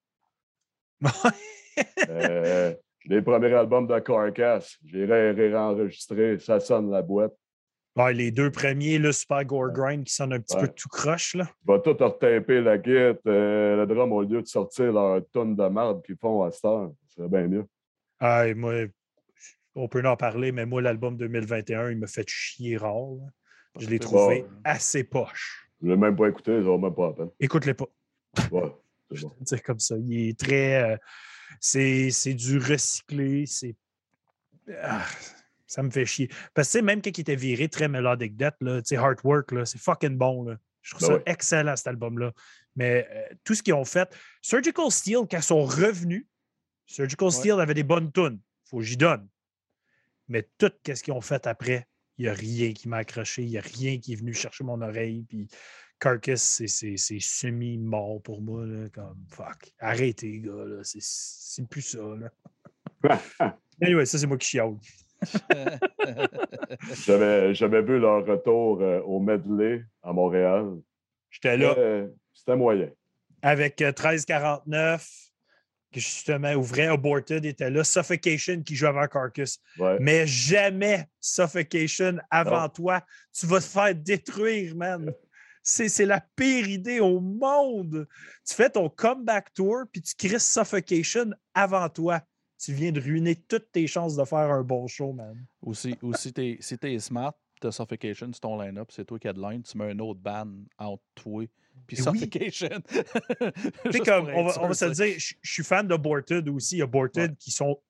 [2.08, 2.74] euh,
[3.06, 7.34] les premiers albums de Carcass, j'irais réenregistrer, ça sonne la boîte
[7.96, 11.34] les deux premiers, le Super Gore Grind qui sonne un petit peu tout croche.
[11.34, 11.48] Là.
[11.64, 15.68] Va tout retaper la guitare, euh, le drum au lieu de sortir leur tonne de
[15.68, 16.92] merde qu'ils font à cette heure.
[17.14, 17.66] C'est bien mieux.
[18.20, 18.74] Ah, moi,
[19.74, 23.16] on peut en parler, mais moi, l'album 2021, il me fait chier rare.
[23.78, 25.68] Je l'ai trouvé assez poche.
[25.80, 27.30] Je ne l'ai même pas écouté, vaut même pas la peine.
[27.40, 27.86] Écoute-les pas.
[28.50, 28.72] Ouais,
[29.44, 29.62] c'est bon.
[29.64, 29.96] comme ça.
[29.98, 30.92] Il est très.
[30.92, 30.96] Euh,
[31.60, 33.46] c'est du recyclé.
[33.46, 33.74] C'est.
[34.80, 35.04] Ah,
[35.72, 36.28] ça me fait chier.
[36.52, 40.44] Parce que même quand il était viré très Melodic Death, là, Heartwork, c'est fucking bon.
[40.44, 40.56] Là.
[40.82, 42.32] Je trouve ben ça excellent, cet album-là.
[42.76, 46.26] Mais euh, tout ce qu'ils ont fait, Surgical Steel, quand ils sont revenus,
[46.86, 48.38] Surgical Steel avait des bonnes tunes.
[48.66, 49.26] Faut que j'y donne.
[50.28, 51.86] Mais tout ce qu'ils ont fait après,
[52.18, 53.42] il n'y a rien qui m'a accroché.
[53.42, 55.24] Il n'y a rien qui est venu chercher mon oreille.
[55.26, 55.48] Puis
[55.98, 58.66] Carcass, c'est semi-mort pour moi.
[58.66, 59.72] Là, comme fuck.
[59.78, 60.80] Arrêtez, gars.
[60.82, 61.98] C'est plus ça.
[61.98, 62.30] Là.
[63.80, 64.76] anyway, ça, c'est moi qui chiale.
[67.52, 70.78] J'avais vu leur retour euh, au medley à Montréal.
[71.30, 71.74] J'étais là.
[72.32, 72.90] C'était moyen.
[73.42, 75.08] avec 1349,
[75.92, 79.60] qui justement ouvrait, Aborted était là, Suffocation qui joue avant Carcass.
[79.78, 79.98] Ouais.
[80.00, 83.02] Mais jamais Suffocation avant toi.
[83.38, 85.12] Tu vas te faire détruire, man.
[85.62, 88.08] C'est la pire idée au monde.
[88.44, 92.20] Tu fais ton comeback tour, puis tu crisses Suffocation avant toi.
[92.62, 95.46] Tu viens de ruiner toutes tes chances de faire un bon show, man.
[95.62, 99.18] Ou si, ou si t'es si t'es smart, t'as Suffocation sur ton line-up, c'est toi
[99.18, 100.46] qui as de line, tu mets un autre ban
[100.78, 101.46] entre toi
[101.86, 102.02] puis Mais.
[102.02, 102.68] Suffocation.
[104.04, 106.76] Comme, on va, on va se le dire, je suis fan de Borted aussi.
[106.76, 107.80] Il y a Borted qui sont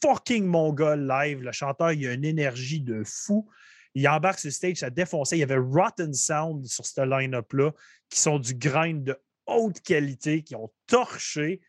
[0.00, 1.42] fucking mongols live.
[1.42, 3.48] Le chanteur, il a une énergie de fou.
[3.94, 5.36] Il embarque sur le stage, ça défonçait.
[5.36, 7.72] Il y avait Rotten Sound sur ce line-up-là,
[8.08, 9.16] qui sont du grind de
[9.46, 11.60] haute qualité, qui ont torché.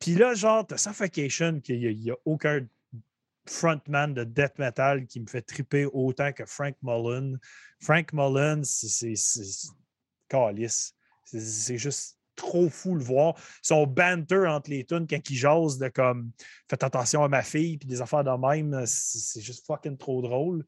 [0.00, 2.66] Puis là, genre, t'as Suffocation, qu'il n'y a, aucun
[3.46, 7.38] frontman de death metal qui me fait triper autant que Frank Mullen.
[7.80, 9.14] Frank Mullen, c'est-
[10.28, 10.94] calice.
[11.24, 13.34] C'est juste trop fou le voir.
[13.62, 16.30] Son banter entre les tunes quand il jase de comme
[16.68, 20.64] faites attention à ma fille puis des affaires de même, c'est juste fucking trop drôle.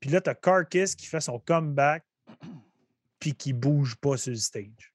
[0.00, 2.04] Puis là, t'as Carcass qui fait son comeback
[3.20, 4.93] puis qui bouge pas sur le stage.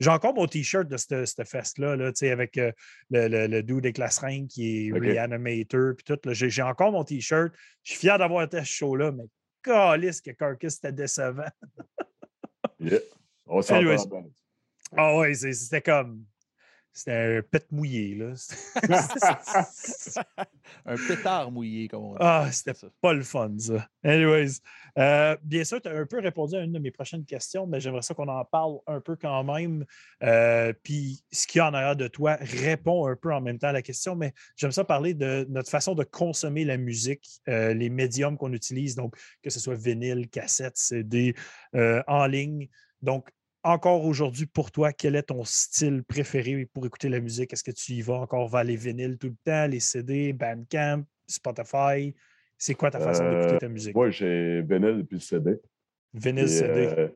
[0.00, 2.72] J'ai encore mon t-shirt de cette, cette fest-là, là, tu sais, avec euh,
[3.10, 6.18] le, le, le dude la seringue qui est reanimator, puis tout.
[6.32, 7.52] J'ai encore mon t-shirt.
[7.82, 9.24] Je suis fier d'avoir été à ce show-là, mais
[9.62, 11.44] calisse que Carcass était décevant.
[12.78, 13.00] Yeah.
[13.46, 13.82] On s'entend.
[14.96, 16.24] Ah ouais, c'est- c'était comme.
[16.92, 18.32] C'était un pet mouillé, là.
[20.86, 22.18] un pétard mouillé, comme on dit.
[22.20, 23.88] ah, c'était pas le fun, ça.
[24.02, 24.60] Anyways,
[24.98, 27.80] euh, bien sûr, tu as un peu répondu à une de mes prochaines questions, mais
[27.80, 29.84] j'aimerais ça qu'on en parle un peu quand même.
[30.24, 33.58] Euh, puis, ce qu'il y a en arrière de toi répond un peu en même
[33.58, 37.40] temps à la question, mais j'aime ça parler de notre façon de consommer la musique,
[37.48, 41.34] euh, les médiums qu'on utilise, donc que ce soit vinyle, cassette, CD,
[41.72, 42.68] en ligne.
[43.00, 43.30] Donc,
[43.62, 47.52] encore aujourd'hui, pour toi, quel est ton style préféré pour écouter la musique?
[47.52, 51.04] Est-ce que tu y vas encore vers les vinyles tout le temps, les CD, Bandcamp,
[51.26, 52.14] Spotify?
[52.56, 53.94] C'est quoi ta façon d'écouter ta musique?
[53.94, 55.58] Moi, j'ai vinyle puis CD.
[56.12, 56.88] Vinyle, CD.
[56.98, 57.08] euh,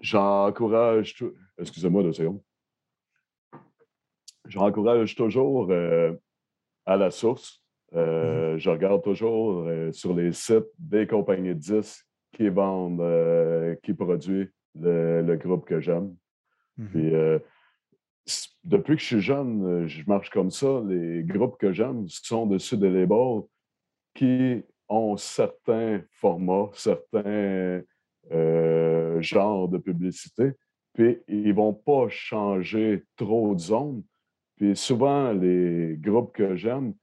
[0.00, 1.32] J'encourage tout.
[1.58, 2.40] Excusez-moi deux secondes.
[4.46, 6.12] J'encourage toujours euh,
[6.84, 7.62] à la source.
[7.94, 13.76] Euh, Je regarde toujours euh, sur les sites des compagnies de disques qui vendent, euh,
[13.82, 16.14] qui produisent le, le groupe que j'aime.
[16.78, 16.88] Mhm.
[16.88, 17.38] Puis, euh,
[18.64, 20.82] depuis que je suis jeune, euh, je marche comme ça.
[20.86, 23.42] Les groupes que j'aime sont dessus des labels
[24.14, 27.82] qui ont certains formats, certains
[28.30, 30.52] euh, genres de publicité.
[30.94, 34.02] Puis, ils ne vont pas changer trop de zones.
[34.56, 36.94] Puis, souvent, les groupes que j'aime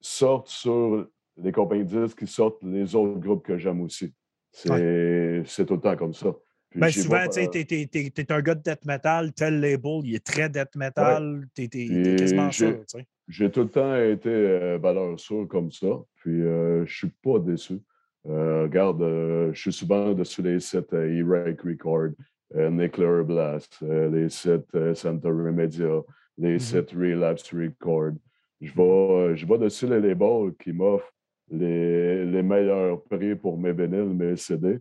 [0.00, 4.14] sortent sur les compagnies disques qui sortent les autres groupes que j'aime aussi.
[4.52, 6.32] C'est c'est tout le temps comme ça.
[6.74, 10.00] Ben, souvent, tu sais, t'es- t'es t'es- t'es un gars de death metal, tel label,
[10.04, 13.06] il est très death metal, t'es t'es- t'es quasiment j'ai- sûr, tu sais.
[13.28, 17.38] J'ai tout le temps été euh, valeur sûre comme ça, puis euh, je suis pas
[17.38, 17.78] déçu.
[18.26, 22.10] Euh, regarde, euh, je suis souvent dessus les euh, E-Rake Record,
[22.54, 26.02] Nuclear Blast, les sites euh, Centauri Media,
[26.38, 26.58] les Mhm.
[26.58, 28.12] sites Relapse Record.
[28.60, 31.12] Je vais, je vais dessus les labels qui m'offrent
[31.50, 34.78] les, les meilleurs prix pour mes vinyles, mes CD.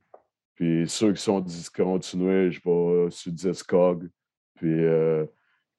[0.55, 4.09] Puis ceux qui sont discontinués, je vais sur Discog.
[4.55, 5.25] Puis euh,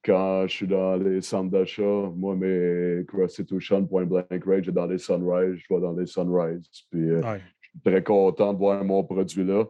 [0.04, 4.98] quand je suis dans les centres d'achat, moi, mes Constitution, Point Blank Rage, dans les
[4.98, 6.68] Sunrise, je vais dans les Sunrise.
[6.90, 7.40] Puis euh, Ouais.
[7.60, 9.64] je suis très content de voir mon produit là.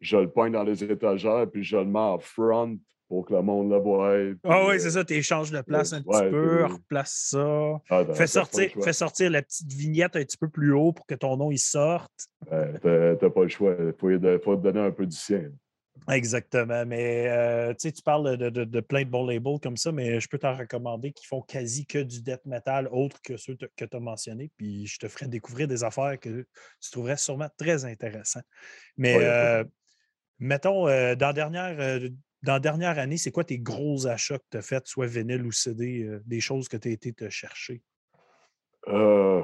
[0.00, 2.76] Je le pointe dans les étagères, puis je le mets en front
[3.08, 4.14] pour que le monde le voie.
[4.44, 7.28] Ah oui, euh, c'est ça, tu échanges de place un ouais, petit peu, puis- replace
[7.30, 7.80] ça.
[7.90, 11.06] ah, t'as- Fais sortir, fais sortir la petite vignette un petit peu plus haut pour
[11.06, 12.28] que ton nom il sorte.
[12.50, 12.72] Ouais,
[13.18, 13.76] t'as- pas le choix.
[13.78, 15.50] Il faut, te donner un peu du sien.
[16.10, 16.84] Exactement.
[16.86, 19.92] Mais euh, tu sais, tu parles de, de- de plein de bons labels comme ça,
[19.92, 23.54] mais je peux t'en recommander qui font quasi que du death metal autre que ceux
[23.56, 24.50] te- que tu as mentionnés.
[24.56, 26.46] Puis je te ferai découvrir des affaires que
[26.80, 28.44] tu trouverais sûrement très intéressantes.
[28.96, 29.64] Mais Ouais, euh,
[30.38, 32.08] mettons, euh, dans, la dernière, euh,
[32.42, 35.44] dans la dernière année, c'est quoi tes gros achats que tu as fait, soit vinyle
[35.46, 37.82] ou CD, euh, des choses que tu as été te chercher?
[38.88, 39.42] Euh,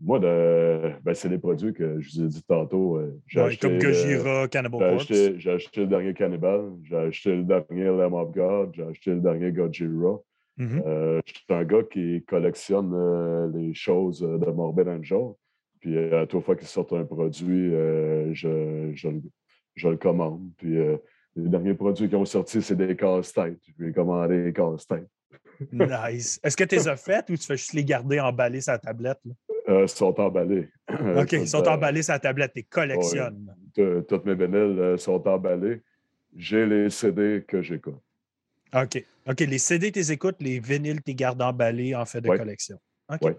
[0.00, 2.96] moi, de- ben, c'est les produits que je vous ai dit tantôt.
[2.96, 5.10] euh, j'ai Ouais, acheté, comme Gojira, Cannibal J'ai Corpse.
[5.10, 9.10] acheté, j'ai acheté le dernier Cannibal, j'ai acheté le dernier Lamb of God, j'ai acheté
[9.12, 10.16] le dernier Godzilla.
[10.56, 10.82] Mhm.
[10.84, 15.32] Euh, je suis un gars qui collectionne les choses de Morbid Angel.
[15.80, 19.22] Puis à toute fois qu'il sort un produit, je, je le-
[19.76, 20.50] je le commande.
[20.58, 20.76] Puis
[21.36, 23.58] les derniers produits qui ont sorti, c'est des casse-têtes.
[23.78, 25.08] Je vais commander des casse-têtes.
[25.72, 26.40] Nice.
[26.42, 28.78] Est-ce que tu les as faites ou tu fais juste les garder emballés sur la
[28.78, 29.18] tablette?
[29.24, 29.32] là?
[29.68, 30.68] Euh, ils sont emballés.
[30.88, 33.54] OK, ils sont euh, emballés sur la tablette, tu les collectionnes.
[33.74, 35.82] Tout- Toutes mes vinyles euh, sont emballés.
[36.36, 38.00] J'ai les CD que j'écoute.
[38.74, 39.04] OK.
[39.28, 39.40] OK.
[39.40, 42.38] Les CD, tes écoutes, les vinyles, tes gardes emballés en fait de Ouais.
[42.38, 42.78] collection.
[43.12, 43.20] OK.
[43.22, 43.36] Ouais.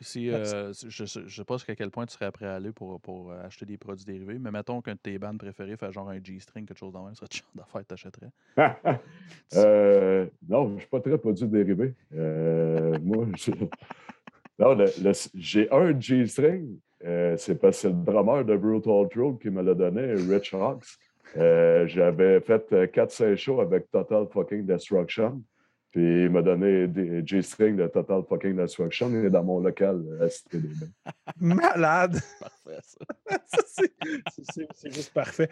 [0.00, 3.00] Si, euh, je ne sais pas jusqu'à quel point tu serais prêt à aller pour,
[3.00, 6.08] pour euh, acheter des produits dérivés, mais mettons qu'un de tes bandes préférées fait genre
[6.10, 8.30] un G-string, quelque chose dans même, ce serait le genre d'affaire que tu achèterais.
[9.54, 11.94] Euh, non, je ne suis pas très produit dérivé.
[12.14, 13.50] Euh, moi, je-
[14.58, 16.78] non, le- le- j'ai un G-string.
[17.00, 20.86] c'est parce que c'est le drummer de Brutal Truth qui me l'a donné, Rich Hawks.
[21.34, 25.42] J'avais fait 4-5 shows avec Total Fucking Destruction.
[25.96, 29.08] Puis il m'a donné des G-string de Total Fucking Destruction.
[29.08, 31.14] Il est dans mon local à Cité des Bains.
[31.40, 32.20] Malade!
[32.38, 32.98] Parfait, ça.
[33.46, 33.62] Ça,
[34.74, 35.48] c'est- juste parfait.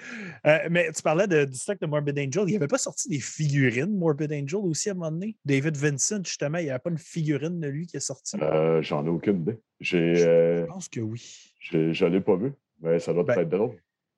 [0.47, 2.43] Euh, mais tu parlais de- du stock de Morbid Angel.
[2.43, 5.35] Il n'y avait pas sorti des figurines Morbid Angel aussi à un moment donné?
[5.47, 8.37] David Vincent, justement, il n'y avait pas une figurine de lui qui est sortie?
[8.43, 9.59] Euh, J'en ai aucune idée.
[9.81, 11.55] J'ai, euh, Je pense que oui.
[11.61, 13.77] j'ai- je ne l'ai pas vu, mais ça doit Ben, être drôle.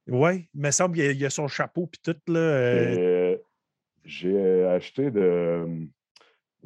[0.08, 2.16] Oui, il me semble qu'il y a- il y a son chapeau puis tout.
[2.32, 3.36] Là, euh, euh,
[4.04, 5.66] J'ai acheté de euh,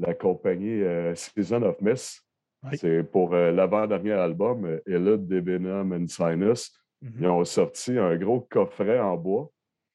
[0.01, 2.23] la compagnie euh, Season of Mist.
[2.63, 2.77] Oui.
[2.77, 6.73] C'est pour euh, l'avant-dernier album, euh, Elite de Venom and Sinus.
[7.03, 7.13] mhm.
[7.21, 9.51] Ils ont sorti un gros coffret en bois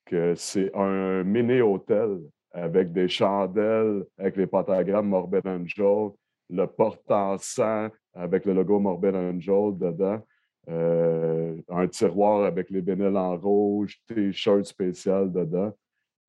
[0.06, 2.20] que c'est un mini-hôtel
[2.52, 6.12] avec des chandelles, avec les pentagrammes Morbid Angel,
[6.50, 10.22] le porte en sang avec le logo Morbid Angel dedans,
[10.70, 15.74] euh, un tiroir avec les vinyles en rouge, t-shirt spécial dedans.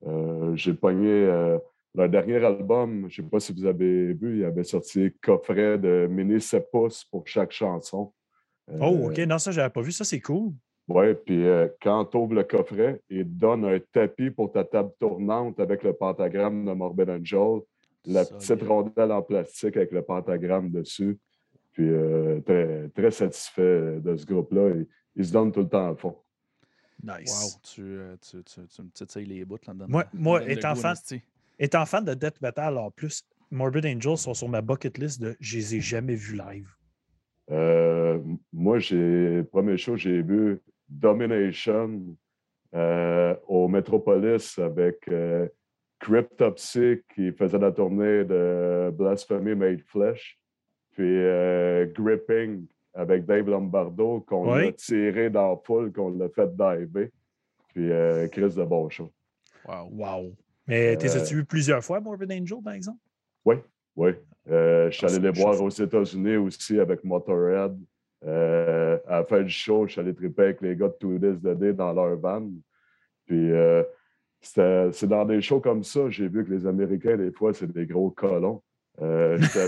[0.07, 1.59] Euh, J'ai pogné euh,
[1.97, 5.78] leur dernier album, je ne sais pas si vous avez vu, il avait sorti coffret
[5.78, 8.12] de mini 7 pouces pour chaque chanson.
[8.68, 9.18] Oh, Euh, OK.
[9.20, 9.92] Non, ça, je n'avais pas vu.
[9.92, 10.53] Ça, c'est cool.
[10.88, 14.62] oui, puis euh, quand tu ouvres le coffret, il te donne un tapis pour ta
[14.64, 17.61] table tournante avec le pentagramme de Morbid Angel,
[18.05, 21.18] la petite rondelle en plastique avec le pentagramme dessus.
[21.72, 24.70] Puis euh, très, très satisfait de ce groupe-là.
[24.76, 24.86] Ils,
[25.16, 26.16] ils se donnent tout le temps à fond.
[27.03, 27.30] Nice.
[27.30, 29.86] Wow, tu, tu, tu, tu me titilles les bouts là-dedans.
[29.88, 30.94] Moi- moi, étant fan-.
[31.59, 35.36] Étant fan de Death Metal, en plus, Morbid Angel sont sur ma bucket list de
[35.40, 36.68] je les ai jamais vus live.
[37.50, 38.18] Euh,
[38.52, 42.16] moi, j'ai premier show, j'ai vu Domination
[42.74, 45.48] euh, au Metropolis avec euh,
[46.00, 50.38] Cryptopsy qui faisait la tournée de Blasphemy Made Flesh,
[50.92, 54.66] puis euh, Gripping avec Dave Lombardo qu'on Oui.
[54.68, 57.11] a tiré dans la foule, qu'on l'a fait diver,
[57.68, 59.12] puis euh, Chris de bon show.
[59.66, 59.88] Wow.
[59.92, 60.36] Wow.
[60.66, 62.98] Mais t'es Euh, as-tu vu plusieurs fois Morbid Angel, par exemple?
[63.44, 63.56] Oui,
[63.96, 64.10] oui.
[64.50, 67.76] Euh, je suis Ah, allé les voir aux États-Unis aussi avec Motorhead.
[68.24, 71.18] Euh, à la fin du show, je suis allé triper avec les gars de Two
[71.18, 72.48] Days the Day dans leur van.
[73.26, 73.82] Puis euh,
[74.40, 77.86] c'est dans des shows comme ça, j'ai vu que les Américains, des fois, c'est des
[77.86, 78.62] gros colons.
[79.00, 79.60] Euh, J'étais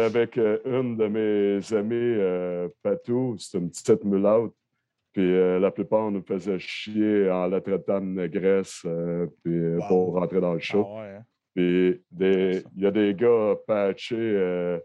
[0.00, 0.36] avec,
[0.66, 4.52] une de mes amies, Patou, c'est une petite mulatte.
[5.14, 9.78] Puis euh, la plupart nous faisaient chier en la traitant de négresse euh, puis, euh,
[9.78, 9.88] Wow.
[9.88, 10.84] pour rentrer dans le show.
[10.90, 11.22] Ah ouais, hein?
[11.54, 14.78] Puis il y a des gars patchés euh,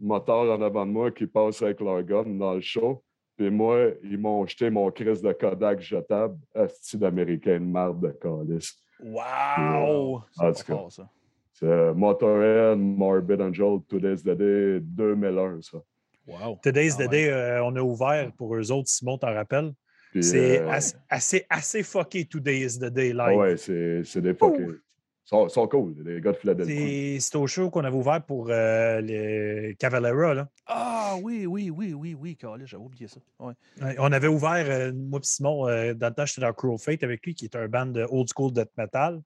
[0.00, 3.02] motards en avant de moi qui passent avec leur gun dans le show.
[3.36, 8.10] Puis moi, ils m'ont jeté mon crise de Kodak jetable, asti d'américain de marde de
[8.12, 8.78] calice.
[9.02, 10.22] Wow!
[10.30, 11.08] C'est fort, ça.
[11.54, 15.78] C'est Motorhead, Morbid Angel, Today's the Day, 2001, ça.
[16.26, 16.58] Wow.
[16.62, 17.08] Today's Ah the ouais.
[17.08, 19.72] Day, euh, on a ouvert pour eux autres, Simon t'en rappelles?
[20.12, 23.36] Puis, C'est euh, assez, assez, assez fucké Today's the Day live.
[23.36, 24.76] ouais, c'est c'est des fuckers.
[25.24, 27.20] Ils sont, sont cool, les gars de Philadelphie.
[27.20, 30.34] C'est au show qu'on avait ouvert pour euh, le Cavalera.
[30.34, 30.48] Là.
[30.66, 33.20] Ah oui, oui, oui, oui, oui, Carlis, j'avais oublié ça.
[33.38, 33.54] Ouais.
[33.80, 36.76] Ouais, On avait ouvert, euh, moi et Simon, euh, dans le temps, j'étais dans Cruel
[36.78, 39.20] Fate avec lui, qui est un band de old school death metal.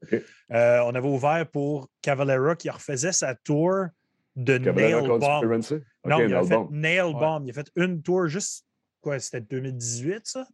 [0.52, 3.86] Euh, on avait ouvert pour Cavalera qui refaisait sa tour
[4.36, 5.20] de Nail Bomb.
[6.04, 6.68] Non, il a fait Bomb.
[6.70, 7.12] Nail Ouais.
[7.14, 7.44] Bomb.
[7.46, 8.66] Il a fait une tour juste,
[9.00, 10.46] quoi, c'était 2018, ça?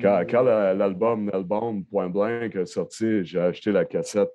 [0.00, 4.30] Quand, quand Mm, la- l'album L'album Point Blanc est sorti, j'ai acheté la cassette.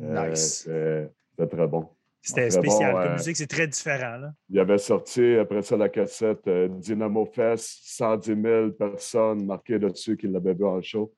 [0.00, 0.62] Euh, Nice.
[0.64, 1.88] C'était c'était très bon.
[2.24, 2.92] C'était bon, spécial.
[2.92, 4.16] Comme euh, musique, c'est très différent.
[4.16, 4.32] Là.
[4.48, 10.16] Il avait sorti après ça la cassette euh, Dynamo Fest, 110 000 personnes marquées dessus
[10.16, 11.12] qui l'avaient vu en show.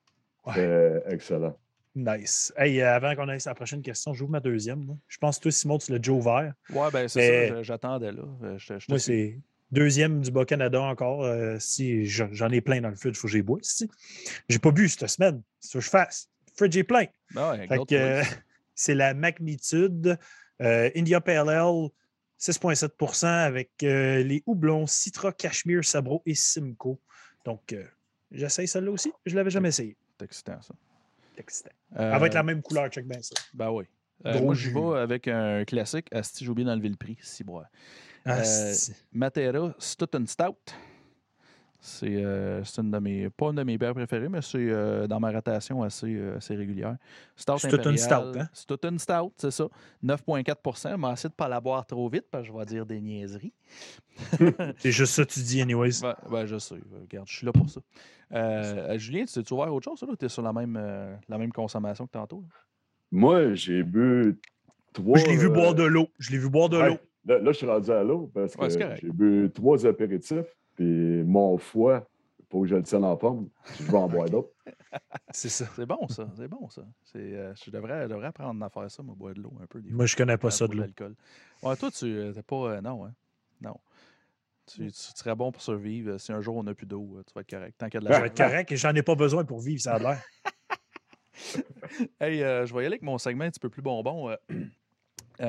[0.45, 0.53] Ouais.
[0.55, 1.57] C'était excellent.
[1.95, 2.53] Nice.
[2.57, 4.97] Hey, euh, avant qu'on aille la prochaine question, j'ouvre ma deuxième.
[5.07, 6.53] Je pense que toi, Simon, tu l'as déjà ouvert.
[6.71, 8.23] Ouais, ben c'est Mais- ça, j'attendais là.
[8.43, 9.39] Euh, je je Moi, c'est
[9.71, 11.23] deuxième du Bas-Canada encore.
[11.23, 13.59] euh, si j'en ai plein dans le fridge, il faut que j'y bois.
[13.61, 13.89] Si.
[14.49, 15.41] J'ai pas bu cette semaine.
[15.61, 16.29] C'est ce que je fasse.
[16.57, 17.05] Fridge est plein.
[17.35, 18.37] Ah ouais, euh, please.
[18.75, 20.17] c'est la magnitude
[20.61, 21.89] euh, India Pale Ale,
[22.39, 26.99] 6,7% avec les houblons Citra, Cashmere, Sabro et Simcoe.
[27.45, 27.73] Donc,
[28.31, 29.13] j'essaye celle-là aussi.
[29.25, 29.95] Je l'avais jamais essayé.
[30.19, 30.73] C'est excitant, ça.
[31.37, 31.71] Excitant.
[31.95, 33.35] Elle va être la même couleur, check bien ça.
[33.53, 33.85] Ben oui.
[34.25, 34.73] Euh, moi, j'y jus.
[34.73, 36.07] vais avec un classique.
[36.11, 37.17] Asti, j'ai oublié d'enlever le prix.
[37.21, 37.67] Si, bois.
[38.25, 38.73] Ah, euh,
[39.11, 40.73] Matera Stoughton Stout.
[41.85, 45.05] C'est euh, c'est une de mes, pas une de mes bières préférées, mais c'est euh,
[45.05, 46.97] dans ma rotation assez, euh, assez régulière.
[47.35, 48.49] Stout C'est toute une stout, hein?
[48.53, 49.67] C'est toute une stout, c'est ça.
[50.03, 52.87] 9,4% Mais essayez de ne pas la boire trop vite, parce que je vais dire
[52.87, 53.53] des niaiseries.
[54.79, 55.91] C'est juste ça que tu dis, anyways.
[55.91, 56.75] Je sais.
[57.01, 57.81] Regarde, je suis là pour ça.
[58.33, 61.15] Euh, euh, Julien, tu tu ouvert autre chose, ou tu es sur la même, euh,
[61.29, 62.41] la même consommation que tantôt?
[62.41, 62.47] là?
[63.11, 64.39] Moi, j'ai bu
[64.91, 65.19] trois.
[65.19, 66.07] Je l'ai vu boire de l'eau.
[66.17, 66.97] Je l'ai vu boire de ouais, l'eau.
[67.25, 71.57] Là, là, je suis rendu à l'eau parce que j'ai bu trois apéritifs, puis mon
[71.57, 72.07] foie,
[72.39, 73.49] il faut que je le tienne en forme.
[73.65, 74.49] si Je vais en boire d'autres.
[75.31, 75.65] C'est ça.
[75.75, 76.27] C'est bon, ça.
[76.37, 76.83] C'est bon, ça.
[77.03, 79.65] C'est, euh, je, devrais, je devrais apprendre à faire ça, moi, boire de l'eau un
[79.67, 79.81] peu.
[79.81, 79.97] Des fois.
[79.97, 80.81] Moi, je connais pas ça de l'eau.
[80.81, 81.15] l'alcool.
[81.63, 82.55] Ouais, toi, tu n'es pas.
[82.55, 83.13] euh, non, hein?
[83.61, 83.75] Non.
[84.67, 86.17] Tu, tu serais bon pour survivre.
[86.19, 87.75] Si un jour on n'a plus d'eau, euh, tu vas être correct.
[87.77, 89.59] Tant qu'il y a de Je vais être correct et j'en ai pas besoin pour
[89.59, 90.23] vivre, ça a l'air.
[92.19, 94.35] Hey, euh, je vais y aller avec mon segment un petit peu plus bonbon.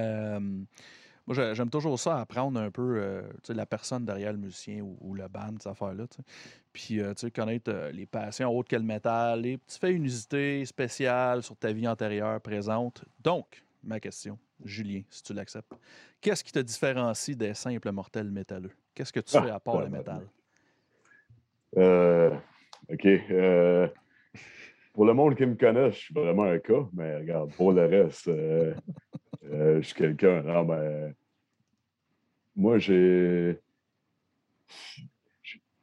[1.27, 4.97] moi, j'ai- j'aime toujours ça, apprendre un peu euh, la personne derrière le musicien ou,
[5.01, 6.05] ou le band, cette affaire-là.
[6.73, 9.95] Puis, euh, tu sais, connaître euh, les passions autres que le métal, les petits faits
[9.95, 13.05] unusités, spéciales sur ta vie antérieure, présente.
[13.23, 15.73] Donc, ma question, Julien, si tu l'acceptes,
[16.21, 18.73] qu'est-ce qui te différencie des simples mortels métalleux?
[18.95, 20.23] Qu'est-ce que tu Ah, fais à part le métal?
[21.77, 22.31] Euh,
[22.89, 23.07] OK.
[24.95, 27.85] pour le monde qui me connaît, je suis vraiment un cas, mais regarde, pour le
[27.85, 28.75] reste, euh,
[29.53, 30.43] euh, je suis quelqu'un.
[30.65, 31.15] Mais
[32.55, 33.59] moi, j'ai.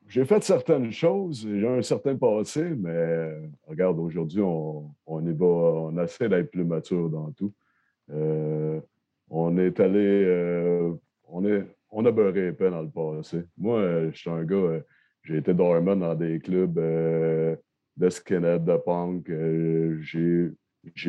[0.07, 3.33] J'ai fait certaines choses, j'ai un certain passé, mais
[3.65, 7.51] regarde, aujourd'hui, on, on essaie d'être plus mature dans tout.
[8.11, 8.79] Euh,
[9.31, 10.93] on est allé, euh,
[11.27, 13.43] on, a beurré épais dans le passé.
[13.57, 14.83] Moi, je suis un gars,
[15.23, 19.31] j'ai été doorman dans des clubs de skinhead, de punk.
[20.01, 20.51] j'ai,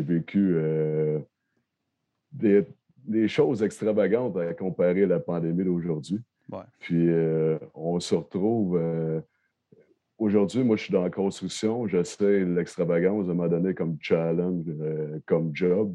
[0.01, 0.57] vécu
[2.35, 2.65] des,
[3.05, 6.21] des choses extravagantes à comparer à la pandémie d'aujourd'hui.
[6.51, 6.65] Ouais.
[6.81, 8.77] Puis euh, on se retrouve.
[8.77, 9.21] euh,
[10.19, 11.87] aujourd'hui, moi, je suis dans la construction.
[11.87, 15.95] J'essaie l'extravagance de m'a donné comme challenge, euh, comme job.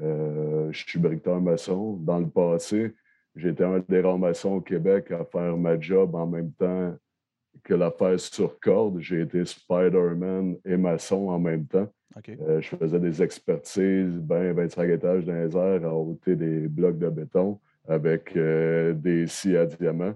[0.00, 1.94] Je suis bricoleur maçon.
[1.96, 2.94] Dans le passé,
[3.34, 6.94] j'étais un des rares maçons au Québec à faire ma job en même temps
[7.64, 9.00] que l'affaire sur corde.
[9.00, 11.88] J'ai été Spider-Man et maçon en même temps.
[12.28, 16.98] Euh, je faisais des expertises, ben 25 étages dans les airs, à ôter des blocs
[16.98, 20.14] de béton avec euh, des scies à diamant.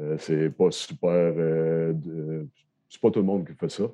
[0.00, 1.10] Euh, c'est pas super.
[1.36, 2.46] euh, de-
[2.88, 3.84] c'est pas tout le monde qui fait ça.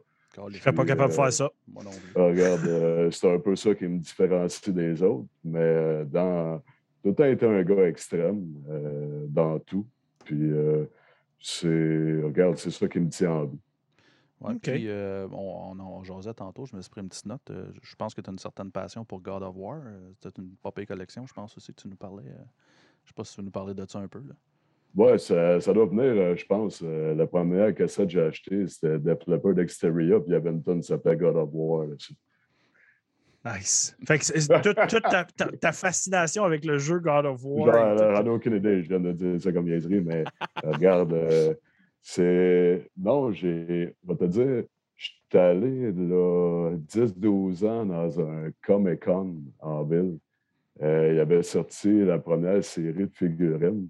[0.53, 1.51] Je serais pas capable de faire ça.
[1.73, 2.21] Moi non plus.
[2.21, 6.59] Regarde, euh, c'est un peu ça qui me différencie des autres, mais euh, dans
[7.03, 9.87] tout le temps été un gars extrême euh, dans tout.
[10.25, 10.85] Puis euh,
[11.41, 12.21] c'est.
[12.25, 13.59] Regarde, c'est ça qui me tient en vie.
[14.41, 14.61] Ouais, OK.
[14.63, 17.51] Puis, euh, on, on en jasait tantôt, je me suis pris une petite note.
[17.51, 19.81] euh, je pense que tu as une certaine passion pour God of War.
[19.85, 22.29] euh, C'est une pop collection, je pense aussi que tu nous parlais.
[22.29, 22.45] euh,
[23.05, 24.23] je sais pas si tu veux nous parler de ça un peu.
[24.95, 26.81] Ouais, ça, ça doit venir, euh, je pense.
[26.83, 30.51] euh, la première cassette que j'ai achetée, c'était Def Leppard Exteria, puis il y avait
[30.51, 32.15] une tonne qui s'appelait God of War dessus.
[33.45, 33.97] Nice.
[34.07, 37.97] Fait que c'est- toute, toute ta, ta- ta fascination avec le jeu God of War.
[38.17, 40.25] J'en ai aucune idée, je viens de dire ça comme niaiserie, mais
[40.63, 41.55] regarde, euh,
[42.09, 42.91] c'est.
[42.97, 43.95] Non, j'ai.
[44.03, 44.65] Je vais te dire,
[44.97, 50.19] je suis allé là 10-12 ans dans un Comic-Con en ville.
[50.81, 53.89] Euh, il avait sorti la première série de figurines.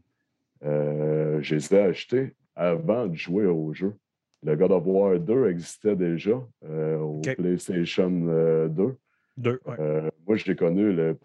[0.64, 3.94] Euh, je les ai achetées avant de jouer au jeu.
[4.42, 7.20] Le God of War 2 existait déjà euh, au.
[7.20, 8.96] PlayStation euh, 2.
[9.36, 9.76] Deux, ouais.
[9.78, 11.16] Euh, moi, j'ai connu le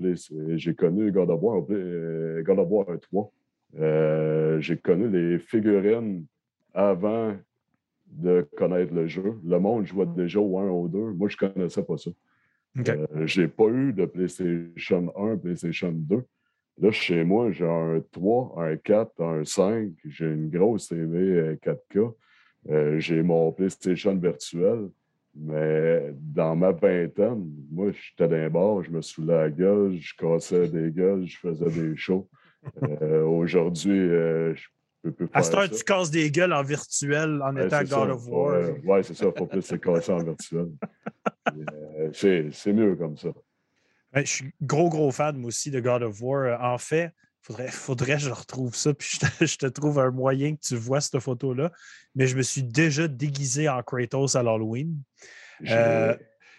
[0.56, 3.32] j'ai connu God of War, euh, God of War 3.
[3.80, 6.26] Euh, j'ai connu les figurines
[6.74, 7.36] avant
[8.08, 9.40] de connaître le jeu.
[9.46, 11.00] Le monde jouait déjà au 1 ou 2.
[11.14, 12.12] Moi, je ne connaissais pas ça.
[12.80, 12.90] OK.
[12.90, 16.24] Euh, j'ai pas eu de PlayStation 1, PlayStation 2.
[16.80, 19.92] Là, chez moi, j'ai un 3, un 4, un 5.
[20.06, 22.14] J'ai une grosse TV euh, 4K.
[22.70, 24.90] Euh, j'ai mon PlayStation virtuel.
[25.36, 30.68] Mais dans ma vingtaine, moi, j'étais les bars, je me saoulais la gueule, je cassais
[30.68, 32.30] des gueules, je faisais des shows.
[33.02, 34.68] Euh, Aujourd'hui, euh, je
[35.04, 35.70] peux plus faire À cette heure, ça.
[35.70, 38.01] tu casses des gueules en virtuel en Ouais, étant God ça.
[38.14, 38.51] of War.
[38.62, 39.28] Ouais, ouais, c'est ça.
[39.38, 40.70] Faut plus se casser en virtuel.
[41.56, 42.10] Euh,
[42.51, 43.30] c'est mieux comme ça.
[44.16, 46.43] Ouais, je suis gros, gros fan, moi aussi, de God of War.
[46.45, 49.99] Euh, En fait, faudrait, faudrait que je retrouve ça, puis je te, je te trouve
[49.99, 51.72] un moyen que tu vois cette photo-là.
[52.16, 54.95] Mais je me suis déjà déguisé en Kratos à l'Halloween.
[55.70, 56.16] Euh,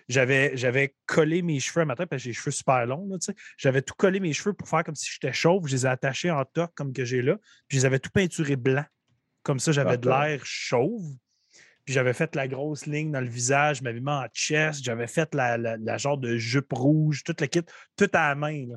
[0.08, 3.08] J'avais, j'avais collé mes cheveux un matin parce que j'ai les cheveux super longs.
[3.10, 3.16] là.
[3.56, 5.66] J'avais tout collé mes cheveux pour faire comme si j'étais chauve.
[5.66, 7.36] Je les ai attachés en toque comme que j'ai là.
[7.68, 8.84] Puis je les avais tout peinturés blanc.
[9.42, 11.04] Comme ça, j'avais de l'air chauve.
[11.84, 15.06] Puis j'avais fait la grosse ligne dans le visage, je m'avais mis en chest, j'avais
[15.06, 17.60] fait la, la- la genre de jupe rouge, toute la kit,
[17.96, 18.66] tout à la main.
[18.68, 18.76] là.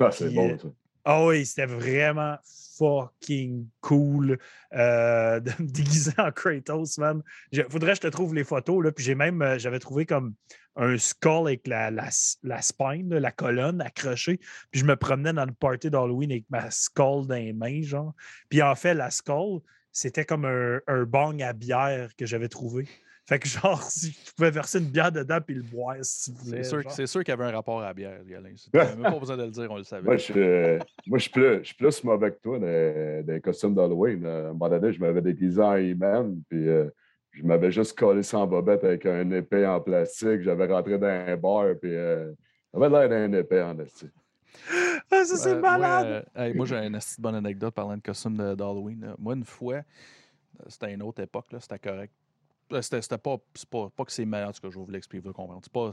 [0.00, 0.68] Ah, c'est bon, euh, ça.
[1.04, 2.38] Ah oui, c'était vraiment
[2.78, 4.38] fucking cool
[4.72, 7.22] euh, de me déguiser en Kratos, man.
[7.52, 8.82] Il faudrait que je te trouve les photos.
[8.82, 10.34] Là, puis j'ai même, euh, j'avais trouvé comme
[10.76, 12.08] un skull avec la, la,
[12.42, 14.38] la spine, la colonne accrochée.
[14.70, 18.14] Puis je me promenais dans le party d'Halloween avec ma skull dans les mains, genre.
[18.48, 19.60] Puis en fait, la skull,
[19.92, 22.88] c'était comme un, un bang à bière que j'avais trouvé.
[23.26, 26.44] Fait que genre, si tu pouvais verser une bière dedans puis le boire si tu
[26.44, 26.62] voulais.
[26.62, 26.92] C'est sûr, genre.
[26.92, 28.20] c'est sûr qu'il y avait un rapport à la bière.
[28.72, 30.04] T'avais même pas besoin de le dire, on le savait.
[30.04, 33.32] Moi, je, euh, moi, je suis plus, je suis plus mauvais que toi dans, dans
[33.32, 34.26] les costumes d'Halloween.
[34.26, 36.90] À un moment donné, je m'avais déguisé en E-Man, puis euh,
[37.32, 40.42] je m'avais juste collé sans bobette avec un épée en plastique.
[40.42, 42.30] J'avais rentré dans un bar, puis euh,
[42.72, 44.06] j'avais l'air d'un épée en esti.
[45.10, 46.26] Ah, ça, c'est Euh, moi, malade!
[46.36, 49.14] euh, hey, moi, j'ai une bonne anecdote parlant de costume d'Halloween.
[49.18, 49.82] Moi, une fois, euh,
[50.68, 52.12] c'était une autre époque, là, c'était correct.
[52.72, 55.20] Euh, C'était pas, c'est pas, pas que c'est meilleur, en tout cas, je vous l'expliquer,
[55.22, 55.60] vous le comprendre.
[55.62, 55.90] C'est pas.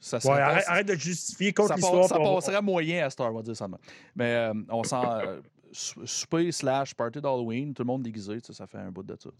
[0.00, 2.08] Ça Ouais, serait pas- arrête, arrête de justifier contre ça, l'histoire.
[2.08, 3.66] ça puis on- passerait moyen à Star, on va dire ça.
[4.14, 5.40] Mais euh, on sent euh,
[5.72, 9.30] sou- souper slash party d'Halloween, tout le monde déguisé, ça fait un bout de ça.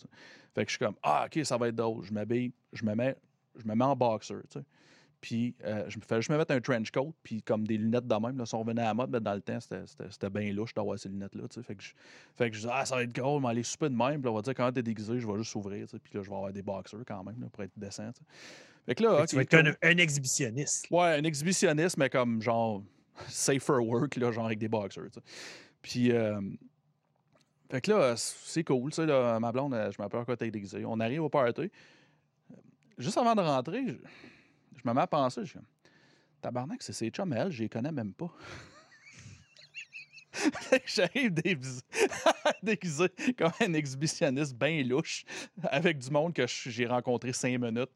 [0.54, 2.02] Fait que je suis comme, ah, ok, ça va être drôle.
[2.04, 3.16] Je m'habille, je me mets,
[3.56, 4.34] je me mets en boxer.
[5.24, 8.06] Puis euh, je me fais juste me mettre un trench coat, puis comme des lunettes
[8.06, 8.36] de même.
[8.36, 10.98] Là, si on revenait à la mode, mais dans le temps, c'était- bien louche d'avoir
[10.98, 11.44] ces lunettes-là.
[11.62, 11.94] Fait que, je,
[12.36, 14.20] fait que je dis, ah, ça va être drôle, mais aller souper de même.
[14.20, 15.98] Puis là, on va dire, quand t'es déguisé, je vais juste sais.
[15.98, 18.10] Puis là, je vais avoir des boxers quand même, là, pour être décent.
[18.84, 19.74] Fait que là, Fait tu vas être cool.
[19.82, 20.88] un, un exhibitionniste.
[20.90, 22.82] Ouais, un exhibitionniste, mais comme genre
[23.28, 25.08] safe for work, là, genre avec des boxers.
[25.80, 26.38] Puis, euh,
[27.70, 30.84] fait que là, c'est cool, tu sais, là, ma blonde, je m'appelle encore t'es déguisé.
[30.84, 31.70] On arrive au party.
[32.98, 33.94] Juste avant de rentrer, je
[34.89, 35.59] me mets à penser, je
[36.41, 38.30] tabarnak, c'est ces chums, elle, je les connais même pas.
[40.87, 41.32] J'arrive
[42.62, 43.09] déguisé,
[43.39, 45.24] comme un exhibitionniste bien louche
[45.64, 47.91] avec du monde que je- j'ai rencontré cinq minutes.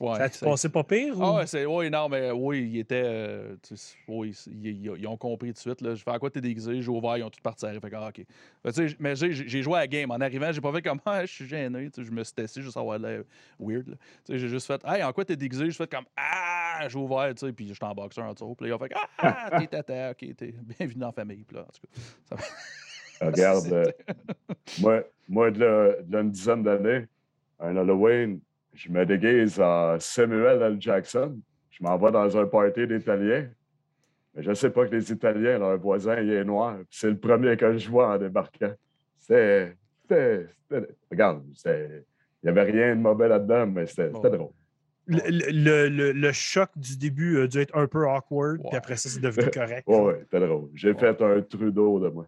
[0.00, 1.18] Ouais, ça c'est- passé pas pire?
[1.18, 3.02] ou- ah c'est oui, non, mais oui, ils étaient.
[3.04, 5.80] euh, tu sais, oui, ils, ils- ils ont compris tout de suite.
[5.80, 5.94] Là.
[5.94, 7.96] Je fais à quoi t'es déguisé, j'ai ouvert, ils ont tout parti à Fait que,
[7.96, 8.24] ah, OK.
[8.62, 10.10] Fait, sais, mais j'ai j'ai joué à la game.
[10.10, 11.90] En arrivant, j'ai pas fait comme Ah, je suis gêné.
[11.90, 13.22] tu sais, Je me suis testé juste à avoir l'air
[13.58, 13.88] weird.
[13.88, 13.94] là.
[14.24, 15.64] Tu sais, J'ai juste fait Hey, en quoi t'es déguisé?
[15.66, 18.54] J'ai fait comme Ah, j'ai ouvert, tu sais, puis j'étais en boxeur en dessous.
[18.54, 21.44] Puis là, ils ont fait Ah, t'es tata, OK, t'es bienvenue dans la famille.
[21.44, 23.84] Puis là, en tout cas, ça- Regarde, euh,
[24.80, 27.06] moi, moi de, là- de là une dizaine d'années,
[27.58, 28.38] un Halloween,
[28.78, 30.76] je me déguise en Samuel L.
[30.80, 31.36] Jackson.
[31.70, 33.48] Je m'en vais dans un party d'Italiens.
[34.34, 36.76] Mais je sais pas que les Italiens, leur voisin, il est noir.
[36.90, 38.72] C'est le premier que je vois en débarquant.
[39.18, 39.76] C'est.
[41.10, 42.04] Regarde, il
[42.44, 44.20] n'y avait rien de mauvais là-dedans, mais c'était Bon.
[44.20, 44.50] drôle.
[45.06, 48.66] Le, le- le- le choc du début a dû être un peu awkward, Ouais.
[48.68, 49.84] puis après ça, c'est devenu correct.
[49.86, 50.68] Oui, oui, c'était drôle.
[50.74, 50.98] J'ai Ouais.
[50.98, 52.26] fait un Trudeau de moi.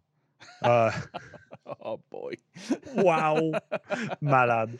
[0.62, 0.90] Ah,
[1.80, 2.36] Oh boy.
[2.96, 3.52] wow!
[4.20, 4.76] Malade.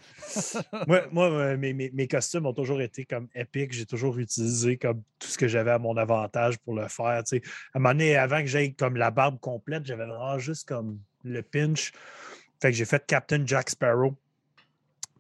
[0.86, 3.72] Moi, moi, euh, mes, mes- mes costumes ont toujours été comme épiques.
[3.72, 7.22] J'ai toujours utilisé comme tout ce que j'avais à mon avantage pour le faire.
[7.24, 7.42] tu sais.
[7.74, 10.98] À un moment donné, avant que j'aille comme la barbe complète, j'avais vraiment juste comme
[11.24, 11.92] le pinch.
[12.60, 14.16] Fait que j'ai fait Captain Jack Sparrow.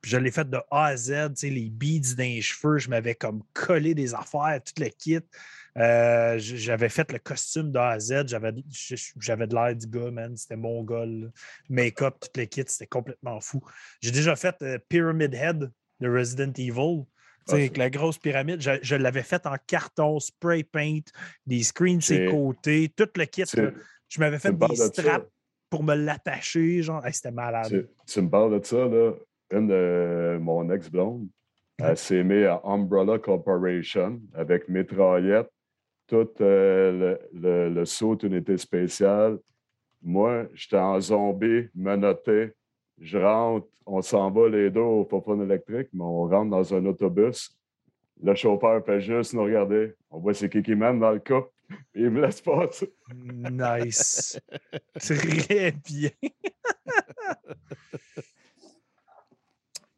[0.02, 2.78] Puis je l'ai fait de A à Z, tu sais, les beads dans les cheveux,
[2.78, 5.18] je m'avais comme collé des affaires, tout le kit.
[5.78, 8.52] Euh, j'avais fait le costume de A à Z, j'avais
[9.46, 10.36] de l'air du gars, man.
[10.36, 11.04] C'était mon gars.
[11.68, 13.60] Make-up, tout le kit, c'était complètement fou.
[14.00, 17.04] J'ai déjà fait euh, Pyramid Head de Resident Evil.
[17.48, 21.00] Ah, avec la grosse pyramide, je, je l'avais fait en carton, spray paint,
[21.46, 23.44] des screens les C'est- côtés, tout le kit.
[24.08, 25.26] Je m'avais fait des straps
[25.68, 26.82] pour me l'attacher.
[26.82, 27.68] Genre, Hey, c'était malade.
[27.68, 29.12] Tu, tu me parles de ça, là.
[29.52, 31.26] Une de mon ex-blonde,
[31.78, 35.48] elle s'est mise à Umbrella Corporation avec mitraillette,
[36.10, 39.38] tout euh, le, le, le saut unité spéciale.
[40.02, 42.50] Moi, j'étais en zombie, menotté.
[42.98, 46.84] Je rentre, on s'en va les deux au Fofone électrique, mais on rentre dans un
[46.86, 47.56] autobus.
[48.22, 49.94] Le chauffeur fait juste nous regarder.
[50.10, 51.50] On voit c'est qui qui mène dans le couple.
[51.94, 52.92] Il me laisse passer.
[53.14, 54.40] Nice.
[54.98, 56.10] Très bien.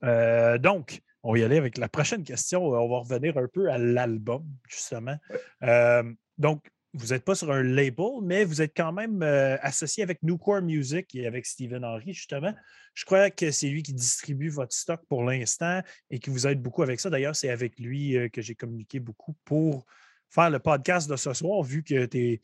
[0.04, 2.64] Euh, donc, on va y aller avec la prochaine question.
[2.64, 5.16] On va revenir un peu à l'album, justement.
[5.62, 6.02] Euh,
[6.38, 10.22] donc, vous n'êtes pas sur un label, mais vous êtes quand même euh, associé avec
[10.22, 12.52] Newcore Music et avec Stephen Henry, justement.
[12.94, 16.60] Je crois que c'est lui qui distribue votre stock pour l'instant et qui vous aide
[16.60, 17.08] beaucoup avec ça.
[17.08, 19.86] D'ailleurs, c'est avec lui euh, que j'ai communiqué beaucoup pour
[20.28, 22.40] faire le podcast de ce soir, vu que tu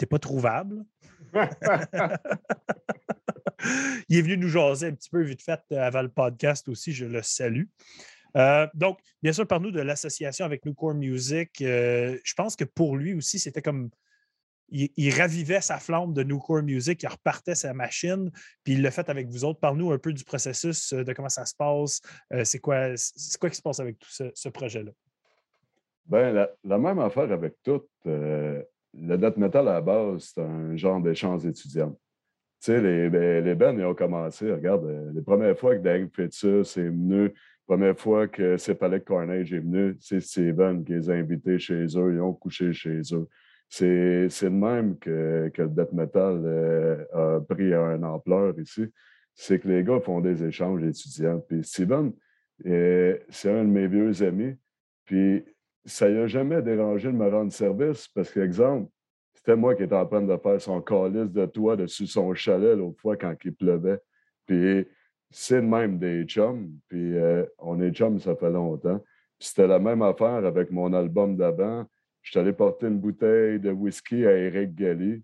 [0.00, 0.84] n'es pas trouvable.
[4.08, 6.92] Il est venu nous jaser un petit peu vite fait euh, avant le podcast aussi.
[6.92, 7.64] Je le salue.
[8.36, 11.62] Euh, donc, bien sûr, par nous de l'association avec Newcore Music.
[11.62, 13.90] euh, je pense que pour lui aussi, c'était comme.
[14.68, 18.32] Il, ravivait sa flamme de Newcore Music, il repartait sa machine,
[18.64, 19.60] puis il l'a fait avec vous autres.
[19.60, 22.00] Parle-nous un peu du processus, de comment ça se passe.
[22.42, 22.88] c'est quoi,
[23.38, 24.90] quoi qui se passe avec tout ce, projet-là?
[26.06, 27.84] Ben, la, même affaire avec tout.
[28.98, 31.98] Le death metal à la base, c'est un genre d'échange étudiants.
[32.60, 36.08] Tu sais, les, les, les ils ont commencé, regarde, euh, les premières fois que Dave
[36.14, 37.32] Fetus est venu, la
[37.66, 42.14] première fois que Cephalic Carnage est venu, c'est Steven qui les a invités chez eux,
[42.14, 43.28] ils ont couché chez eux.
[43.68, 48.86] C'est le même que, que, le death metal euh, a pris une ampleur ici.
[49.34, 51.40] C'est que les gars font des échanges étudiants.
[51.40, 52.12] Puis Steven,
[52.64, 54.54] euh, c'est un de mes vieux amis.
[55.04, 55.44] Puis
[55.86, 58.90] ça n'a jamais dérangé de me rendre service parce qu'exemple,
[59.34, 62.76] c'était moi qui étais en train de faire son calice de toit dessus son chalet
[62.76, 64.00] l'autre fois quand il pleuvait.
[64.46, 64.86] Puis
[65.30, 66.70] c'est le même des chums.
[66.88, 69.02] Puis euh, on est chums, ça fait longtemps.
[69.38, 71.86] C'était la même affaire avec mon album d'avant.
[72.22, 75.22] Je suis allé porter une bouteille de whisky à Eric Galli.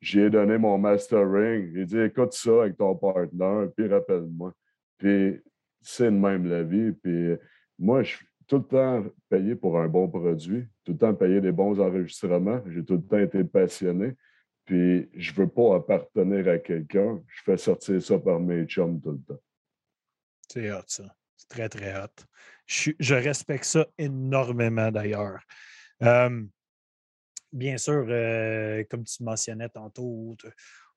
[0.00, 1.72] J'ai donné mon mastering.
[1.74, 4.52] Il dit Écoute ça avec ton partner, puis rappelle-moi.
[4.98, 5.40] Puis
[5.80, 6.92] c'est le même la vie.
[6.92, 7.34] Puis
[7.78, 11.52] moi, je tout le temps payé pour un bon produit, tout le temps payé des
[11.52, 12.62] bons enregistrements.
[12.66, 14.14] J'ai tout le temps été passionné.
[14.64, 17.22] Puis je ne veux pas appartenir à quelqu'un.
[17.28, 19.42] Je fais sortir ça par mes chums tout le temps.
[20.48, 21.04] C'est hot, ça.
[21.36, 22.24] C'est très, très hot.
[22.66, 25.40] Je, respecte ça énormément d'ailleurs.
[27.52, 30.36] bien sûr, euh, comme tu mentionnais tantôt,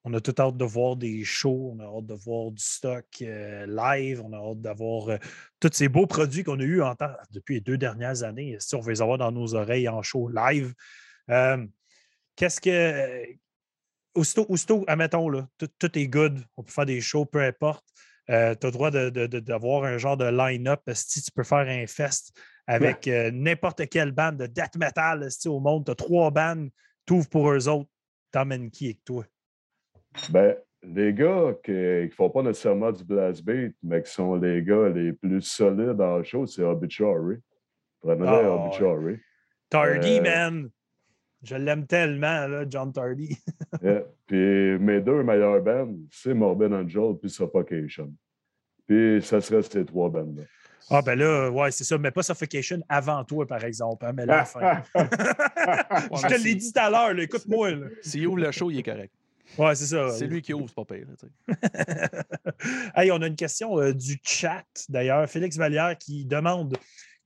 [0.07, 3.05] on a tout hâte de voir des shows, on a hâte de voir du stock
[3.21, 5.17] euh, live, on a hâte d'avoir euh,
[5.59, 8.55] tous ces beaux produits qu'on a eus en temps, depuis les deux dernières années.
[8.59, 10.73] Si on veut les avoir dans nos oreilles en show live,
[12.35, 13.25] qu'est-ce que.
[14.15, 17.85] aussitôt, aussitôt, admettons, là, tout, est good, on peut faire des shows, peu importe.
[18.27, 20.81] tu as le droit d'avoir un genre de line-up.
[20.93, 22.31] Si tu peux faire un fest
[22.67, 25.85] avec euh, n'importe quelle bande de death metal au monde.
[25.85, 26.69] Tu as trois bandes,
[27.05, 27.89] tu ouvres pour eux autres.
[28.31, 29.25] T'emmènes qui avec toi?
[30.29, 34.61] Ben, les gars qui ne font pas nécessairement du blast beat, mais qui sont les
[34.63, 37.37] gars les plus solides dans le show, c'est Obituary.
[38.01, 39.17] Vraiment, oh, Obituary.
[39.69, 40.69] Tardy, euh, man!
[41.43, 43.37] Je l'aime tellement, là, John Tardy.
[44.27, 48.11] Puis mes deux meilleures bandes, c'est Morbid Angel puis Suffocation.
[48.87, 50.43] Puis ça serait ces trois bandes-là.
[50.89, 51.97] Ah, ben là, ouais, c'est ça.
[51.97, 54.05] Mais pas Suffocation avant toi, par exemple.
[54.05, 54.81] Hein, mais là, enfin.
[54.95, 57.71] Je te l'ai dit tout à l'heure, écoute-moi.
[58.01, 59.13] S'il ouvre le show, il est correct?
[59.57, 60.09] Ouais, c'est ça.
[60.11, 61.07] C'est lui qui ouvre, c'est pas pire.
[62.95, 65.29] hey, on a une question euh, du chat, d'ailleurs.
[65.29, 66.77] Félix Vallière qui demande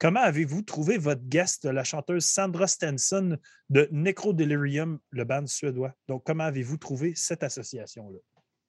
[0.02, 3.38] Comment avez-vous trouvé votre guest, la chanteuse Sandra Stenson
[3.70, 5.94] de Necro Delirium, le band suédois?
[6.08, 8.18] Donc, comment avez-vous trouvé cette association-là?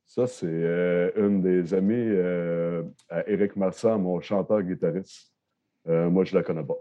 [0.04, 5.32] Ça, c'est euh, une des amies euh, à Éric Marsan, mon chanteur-guitariste.
[5.88, 6.76] Euh, moi, je ne la connais pas.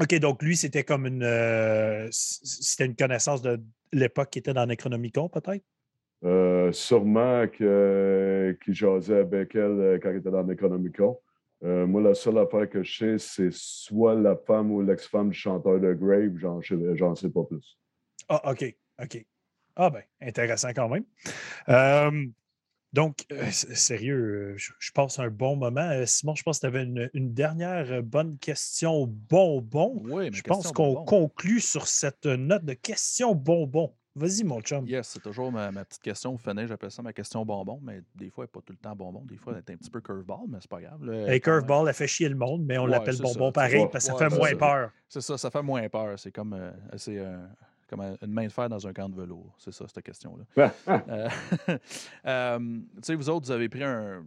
[0.00, 3.62] OK, donc lui, c'était comme une c'était une connaissance de
[3.92, 5.64] l'époque qui était dans Necronomicon, peut-être?
[6.72, 11.18] sûrement qu'il jasait avec elle quand il était dans Necronomicon.
[11.62, 15.80] moi, la seule affaire que je sais, c'est soit la femme ou l'ex-femme du chanteur
[15.80, 17.78] de Grave, j'en sais pas plus.
[18.28, 19.24] Ah, OK, OK.
[19.76, 21.04] Ah ben, intéressant quand même.
[21.68, 22.26] Euh,
[22.92, 25.90] donc, euh, sérieux, je, passe un bon moment.
[25.90, 30.02] Euh, Simon, je pense que tu avais une, dernière bonne question bonbon.
[30.04, 33.94] Oui, mais je pense qu'on conclut sur cette note de questions bonbon.
[34.16, 34.84] Vas-y, mon chum.
[34.88, 36.36] Yes, c'est toujours ma, petite question.
[36.36, 38.96] Finir, j'appelle ça ma question bonbon, mais des fois, elle n'est pas tout le temps
[38.96, 39.22] bonbon.
[39.24, 41.28] Des fois, elle est un petit peu curveball, mais c'est pas grave.
[41.28, 44.18] Et curveball, elle fait chier le monde, mais on l'appelle bonbon pareil parce que ça
[44.18, 44.90] fait moins peur.
[45.08, 46.18] C'est ça, ça fait moins peur.
[46.18, 47.24] C'est comme c'est
[47.90, 49.52] comme une main de fer dans un camp de velours.
[49.58, 50.44] C'est ça, cette question-là.
[50.88, 51.28] Euh,
[52.26, 54.24] euh, tu sais, vous autres, vous avez pris un,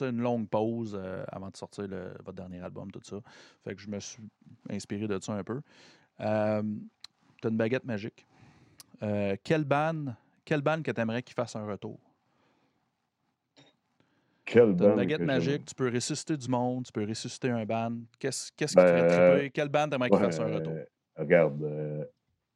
[0.00, 1.86] une longue pause euh, avant de sortir
[2.24, 3.16] votre dernier album, tout ça.
[3.64, 4.22] Fait que je me suis
[4.70, 5.60] inspiré de ça un peu.
[6.18, 8.24] tu as une baguette magique.
[9.42, 10.14] quelle bande
[10.44, 11.98] quelle que tu aimerais qu'il fasse un retour?
[14.44, 14.90] Quelle bande?
[14.90, 17.96] une baguette magique, tu peux ressusciter du monde, tu peux ressusciter un band.
[18.18, 20.76] Qu'est-ce qu'est-ce ben, qui ferait Quelle bande t'aimerais qu'il fasse un retour?
[21.16, 22.08] Regarde,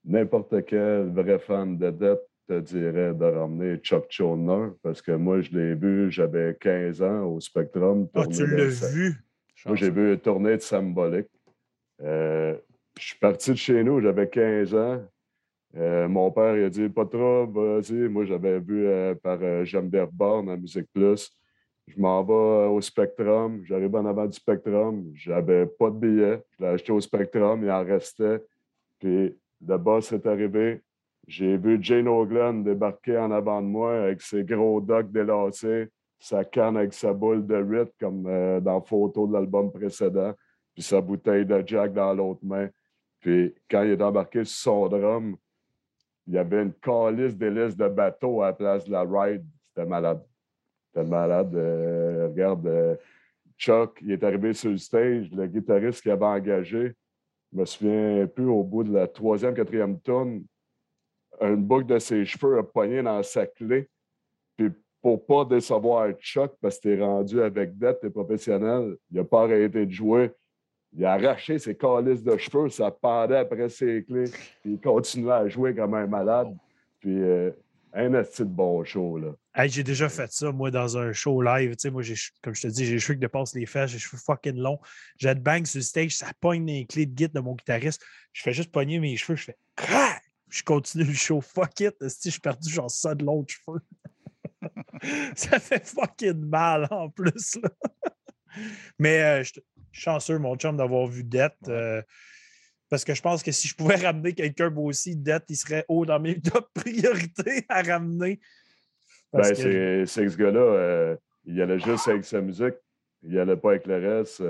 [0.07, 5.41] n'importe quel vrai fan de dette te dirait de ramener Chuck Choner parce que moi,
[5.41, 8.09] je l'ai vu, j'avais 15 ans au Spectrum.
[8.15, 9.17] Ah, tu l'as vu?
[9.67, 11.29] Moi, j'ai vu une tournée de Symbolique.
[12.03, 12.57] Euh,
[12.99, 15.03] je suis parti de chez nous, j'avais 15 ans.
[15.77, 18.09] Euh, mon père il a dit Pas trop, vas-y.
[18.09, 21.31] Moi, j'avais vu euh, par Jean-Bert Born à Musique Plus.
[21.89, 23.63] Je m'en vais au Spectrum.
[23.65, 25.11] J'arrive en avant du Spectrum.
[25.15, 26.43] J'avais pas de billet.
[26.53, 27.63] Je l'ai acheté au Spectrum.
[27.63, 28.43] Il en restait.
[28.99, 30.83] Puis le boss est arrivé.
[31.27, 35.89] J'ai vu Jane O'Glenn débarquer en avant de moi avec ses gros docks délacés,
[36.19, 40.33] sa canne avec sa boule de Rit, comme euh, dans la photo de l'album précédent,
[40.75, 42.69] puis sa bouteille de Jack dans l'autre main.
[43.21, 45.37] Puis quand il est embarqué sur son drum,
[46.27, 49.45] il y avait une calice d'hélice de bateau à la place de la ride.
[49.69, 50.23] C'était malade.
[50.87, 51.55] C'était malade.
[51.55, 52.97] Euh, regarde, euh,
[53.59, 56.95] Chuck, il est arrivé sur le stage, le guitariste qu'il avait engagé,
[57.57, 60.45] je me souviens plus au bout de la troisième, quatrième tonne,
[61.41, 63.89] une boucle de ses cheveux a pogné dans sa clé.
[64.57, 64.69] Puis
[65.01, 69.45] pour pas décevoir Chuck, parce que t'es rendu avec dette, t'es professionnel, il n'a pas
[69.45, 70.33] arrêté de jouer.
[70.93, 74.31] Il a arraché ses calices de cheveux, ça pendait après ses clés.
[74.61, 76.55] Puis il continuait à jouer comme un malade.
[77.01, 77.51] Puis euh,
[77.93, 79.67] un petit de bon show, là.
[79.67, 81.71] j'ai déjà fait ça, moi, dans un show live.
[81.77, 82.03] Tu sais, moi,
[82.43, 84.57] comme je te dis, j'ai les cheveux qui dépassent les fesses, j'ai les cheveux fucking
[84.57, 84.79] longs.
[85.19, 88.03] J'ai bang sur le stage, ça pogne les clés de guide de mon guitariste.
[88.33, 90.23] Je fais juste pogner mes cheveux, je fais crac!
[90.49, 91.41] Je continue le show.
[91.41, 93.81] Fuck it, si je perdu genre ça de l'autre cheveux.
[95.35, 97.59] ça fait fucking mal en plus.
[97.63, 97.71] Là.
[98.99, 101.57] Mais euh, je suis chanceux, mon chum, d'avoir vu Dette.
[101.69, 102.03] Euh,
[102.89, 105.85] parce que je pense que si je pouvais ramener quelqu'un beau aussi, Dette, il serait
[105.89, 108.41] haut dans mes top priorités à ramener.
[109.33, 112.75] Ben, c'est ce gars-là, euh, il allait juste avec sa musique.
[113.23, 114.41] Il n'allait pas avec le reste.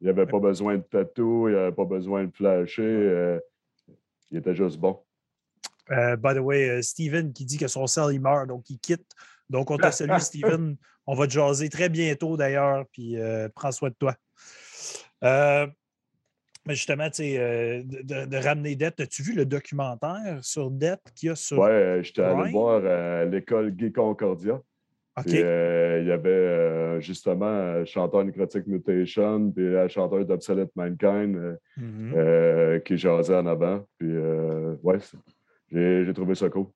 [0.00, 3.38] il n'avait pas besoin de tatou, il n'avait pas besoin de flasher.
[4.30, 5.00] il était juste bon.
[5.88, 9.06] by the way, Steven qui dit que son sel il meurt, donc il quitte
[9.50, 10.76] donc, on te salue, Steven.
[11.06, 14.16] On va te jaser très bientôt, d'ailleurs, puis euh, prends soin de toi.
[16.66, 21.02] Euh, mais justement, tu euh, de, de, ramener Dette, as-tu vu le documentaire sur Dette
[21.14, 21.58] qu'il y a sur.
[21.58, 24.60] Oui, j'étais allé voir à l'école Gay Concordia.
[25.18, 25.32] OK.
[25.32, 32.82] il y avait justement chanteur Necrotic Mutation, puis la chanteur d'Obsolete Mankind mm-hmm.
[32.82, 33.86] qui jasait en avant.
[33.98, 34.12] Puis,
[34.82, 34.98] ouais,
[35.72, 36.66] j'ai trouvé ça cool.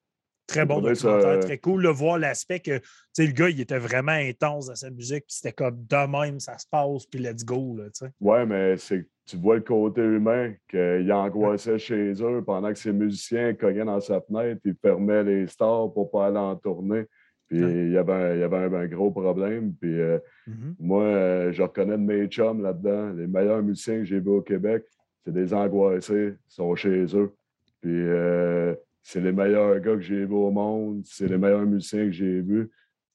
[0.50, 1.82] Très bon documentaire, très cool.
[1.82, 2.80] de voir l'aspect que
[3.18, 5.24] le gars, il était vraiment intense dans sa musique.
[5.28, 7.76] C'était comme de même, ça se passe, puis let's go.
[7.76, 7.84] Là,
[8.20, 12.92] ouais, mais c'est tu vois le côté humain, qu'il angoissait chez eux pendant que ses
[12.92, 17.04] musiciens cognaient dans sa fenêtre, il fermait les stars pour ne pas aller en tournée.
[17.46, 19.72] Puis il y avait, un, il y avait un, gros problème.
[19.80, 20.18] Puis euh,
[20.48, 20.74] mm-hmm.
[20.80, 23.12] moi, euh, je reconnais de mes chums là-dedans.
[23.12, 24.84] Les meilleurs musiciens que j'ai vus au Québec,
[25.24, 27.32] c'est des angoissés, ils sont chez eux.
[27.80, 32.06] Puis euh, c'est les meilleurs gars que j'ai vus au monde, c'est les meilleurs musiciens
[32.06, 32.70] que j'ai vus.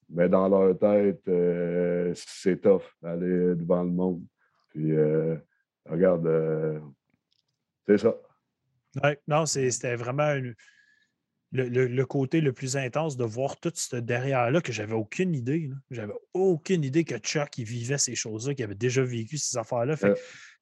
[0.10, 4.24] Mais dans leur tête, euh, c'est tough d'aller devant le monde.
[4.70, 5.36] Puis, euh,
[5.86, 6.80] regarde, euh,
[7.88, 8.16] c'est ça.
[9.04, 10.36] Ouais, non, c'était vraiment
[11.52, 15.70] le, côté le plus intense de voir tout ce derrière-là que j'avais aucune idée.
[15.90, 19.96] J'avais aucune idée que Chuck il vivait ces choses-là, qu'il avait déjà vécu ces affaires-là.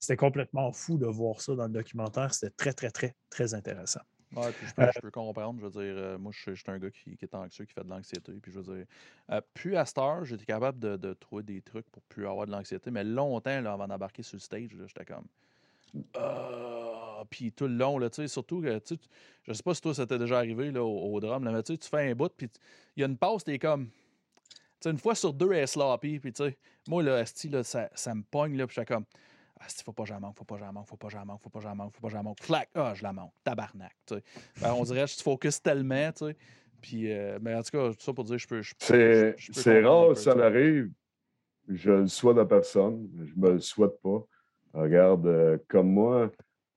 [0.00, 2.32] C'était complètement fou de voir ça dans le documentaire.
[2.34, 4.00] C'était très, très, très, très intéressant.
[4.36, 5.60] Ouais, puis je peux, je peux, comprendre.
[5.60, 7.84] Je veux dire, euh, moi, je, suis un gars qui, qui, est anxieux, qui fait
[7.84, 8.32] de l'anxiété.
[8.42, 8.86] Puis je veux dire,
[9.30, 12.46] euh, puis à cette heure, j'étais capable de, de, trouver des trucs pour plus avoir
[12.46, 12.90] de l'anxiété.
[12.90, 15.26] Mais longtemps, là, avant d'embarquer sur le stage, j'étais comme.
[16.14, 19.00] Ah, puis tout le long, là, tu sais, surtout que, tu sais,
[19.44, 21.76] je sais pas si toi, ça t'est déjà arrivé là, au, drum, là, mais tu
[21.80, 22.48] fais un bout, puis
[22.96, 23.86] il y a une pause, t'es comme.
[23.86, 23.92] Tu
[24.80, 26.58] sais, une fois sur deux, elle est sloppy, puis tu sais,
[26.88, 29.04] moi, là, là, ça, ça me pogne, là, puis j'étais comme.
[29.64, 31.24] Ah, faut pas que j'en manque, faut pas que j'en manque, faut pas que j'en
[31.24, 32.40] manque, faut pas que j'en manque, faut pas que j'en manque.
[32.40, 33.32] Flac, ah, je la manque.
[33.42, 33.94] Tabarnak.
[34.06, 34.22] Tu sais.
[34.60, 36.36] Ben, on dirait que je te focus tellement, tu sais.
[36.82, 38.60] Puis, euh, mais en tout cas, tout ça pour dire, je peux.
[38.78, 40.90] c'est, rare, ça arrive.
[41.66, 43.08] Je le souhaite à personne.
[43.24, 44.22] Je me le souhaite pas.
[44.74, 46.30] Regarde, euh, comme moi,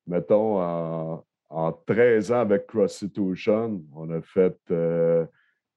[0.06, 4.58] mettons, en, en, 13 ans avec Prostitution, on a fait.
[4.72, 5.26] Euh,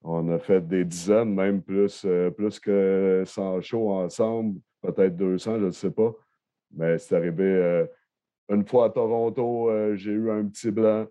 [0.03, 5.65] on a fait des dizaines, même plus, plus que 100 shows ensemble, peut-être 200, je
[5.65, 6.11] ne sais pas.
[6.73, 7.85] Mais c'est arrivé euh,
[8.49, 11.05] une fois à Toronto, euh, j'ai eu un petit blanc.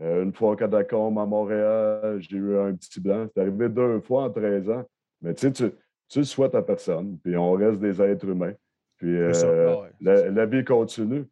[0.00, 3.26] Euh, une fois à Catacombe, à Montréal, j'ai eu un petit blanc.
[3.32, 4.84] C'est arrivé deux fois en 13 ans.
[5.22, 5.70] Mais tu sais, tu,
[6.08, 7.18] tu le souhaites à personne.
[7.22, 8.54] Puis on reste des êtres humains.
[8.98, 11.24] Puis ah la, vie continue.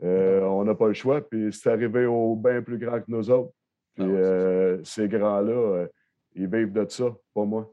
[0.00, 1.20] on n'a pas le choix.
[1.20, 3.52] Puis c'est arrivé au bien plus grand que nous autres.
[3.94, 5.86] Puis ah ces grands-là,
[6.34, 7.72] ils vivent de ça, pas moi.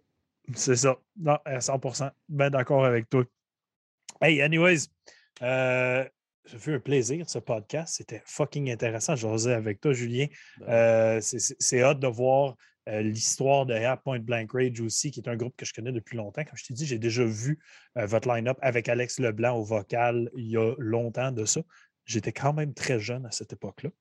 [0.54, 0.98] C'est ça.
[1.18, 1.80] Non, à 100
[2.28, 3.24] Bien d'accord avec toi.
[4.22, 4.90] Hey, anyways,
[5.42, 6.04] euh,
[6.46, 7.96] ça fait un plaisir, ce podcast.
[7.98, 9.16] C'était fucking intéressant.
[9.16, 10.28] J'osais avec toi, Julien.
[10.60, 12.56] Ben euh, c'est hâte de voir
[12.88, 16.18] euh, l'histoire derrière Point Blank Rage aussi, qui est un groupe que je connais depuis
[16.18, 16.44] longtemps.
[16.44, 17.60] Comme je t'ai dit, j'ai déjà vu
[17.96, 21.62] votre line-up avec Alex Leblanc au vocal il y a longtemps de ça.
[22.10, 23.92] J'étais quand même très jeune à cette époque-là.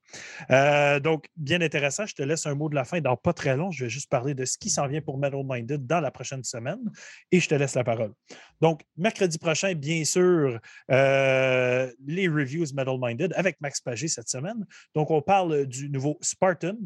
[0.51, 2.07] Euh, donc, bien intéressant.
[2.07, 3.71] Je te laisse un mot de la fin dans pas très long.
[3.71, 6.43] Je vais juste parler de ce qui s'en vient pour Metal Minded dans la prochaine
[6.43, 6.81] semaine
[7.31, 8.15] et je te laisse la parole.
[8.63, 10.59] Donc, mercredi prochain, bien sûr,
[10.91, 14.65] euh, les reviews Metal Minded avec Max Pagé cette semaine.
[14.95, 16.79] Donc, on parle du nouveau Spartan.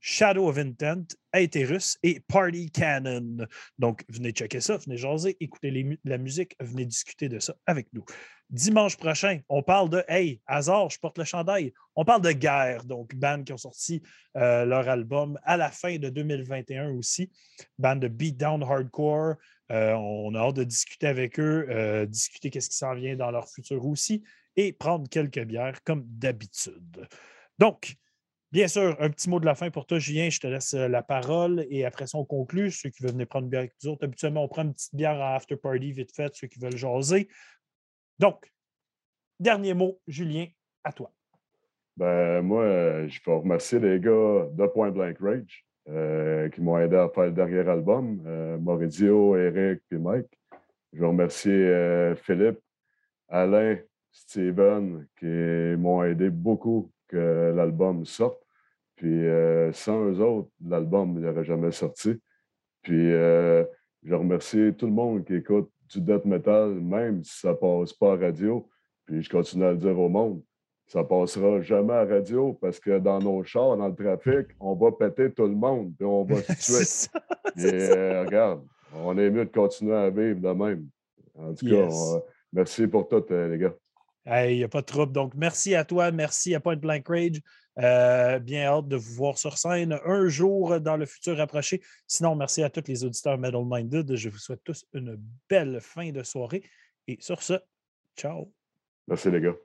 [0.00, 3.46] Shadow of Intent, Aetherus et Party Cannon.
[3.78, 8.04] Donc, venez checker ça, venez jaser, écouter la musique, venez discuter de ça avec nous.
[8.48, 11.72] Dimanche prochain, on parle de Hey, hasard, je porte le chandail.
[11.96, 14.02] On parle de guerre, donc band qui ont sorti
[14.36, 17.32] euh, leur album à la fin de 2021 aussi.
[17.76, 19.34] Band de beatdown hardcore.
[19.72, 23.32] Euh, on a hâte de discuter avec eux, euh, discuter qu'est-ce qui s'en vient dans
[23.32, 24.22] leur futur aussi.
[24.58, 27.06] et prendre quelques bières comme d'habitude.
[27.58, 27.96] Donc,
[28.56, 30.30] bien sûr, un petit mot de la fin pour toi, Julien.
[30.30, 32.70] Je te laisse euh, la parole et après ça, on conclut.
[32.70, 34.94] Ceux qui veulent venir prendre une bière avec nous autres, habituellement, on prend une petite
[34.94, 37.28] bière à after party vite fait, ceux qui veulent jaser.
[38.18, 38.50] Donc,
[39.38, 40.46] dernier mot, Julien,
[40.84, 41.12] à toi.
[41.98, 46.78] Ben, moi, euh, je veux remercier les gars de Point Blank Rage euh, qui m'ont
[46.78, 50.38] aidé à faire le dernier album, euh, Eric et Mike.
[50.94, 52.60] Je veux remercier Philippe,
[53.28, 53.76] Alain,
[54.12, 58.45] Steven qui m'ont aidé beaucoup que l'album sorte.
[58.96, 59.24] Puis
[59.72, 62.14] sans eux autres, l'album n'aurait jamais sorti.
[62.82, 67.92] Puis je remercie tout le monde qui écoute du death metal, même si ça passe
[67.92, 68.68] pas à radio.
[69.04, 70.42] Puis je continue à le dire au monde
[70.86, 74.92] ça passera jamais à radio parce que dans nos chars, dans le trafic, on va
[74.92, 77.08] péter tout le monde et on va se
[77.56, 77.66] tuer.
[77.66, 78.64] et euh, regarde,
[78.94, 80.88] on est mieux de continuer à vivre de même.
[81.34, 81.88] En tout cas,
[82.52, 83.74] merci pour tout, euh, les gars.
[84.48, 85.12] Il n'y a pas de trouble.
[85.12, 87.40] Donc, merci à toi, merci à Point Blank Rage.
[87.78, 91.82] Euh, bien hâte de vous voir sur scène un jour dans le futur rapproché.
[92.06, 94.14] Sinon, merci à tous les auditeurs Metal Minded.
[94.14, 96.62] Je vous souhaite tous une belle fin de soirée.
[97.06, 97.54] Et sur ce,
[98.16, 98.50] ciao.
[99.06, 99.56] Merci les gars.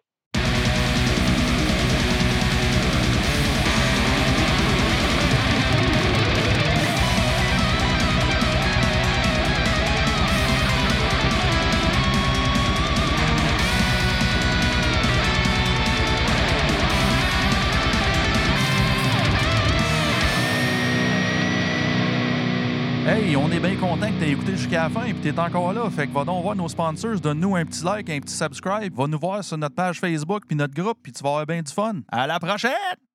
[23.62, 25.88] Bien content que tu aies écouté jusqu'à la fin et que tu es encore là.
[25.92, 29.06] Fait que va donc voir nos sponsors, donne-nous un petit like, un petit subscribe, va
[29.06, 31.72] nous voir sur notre page Facebook puis notre groupe, puis tu vas avoir bien du
[31.72, 32.02] fun.
[32.12, 33.11] À la prochaine!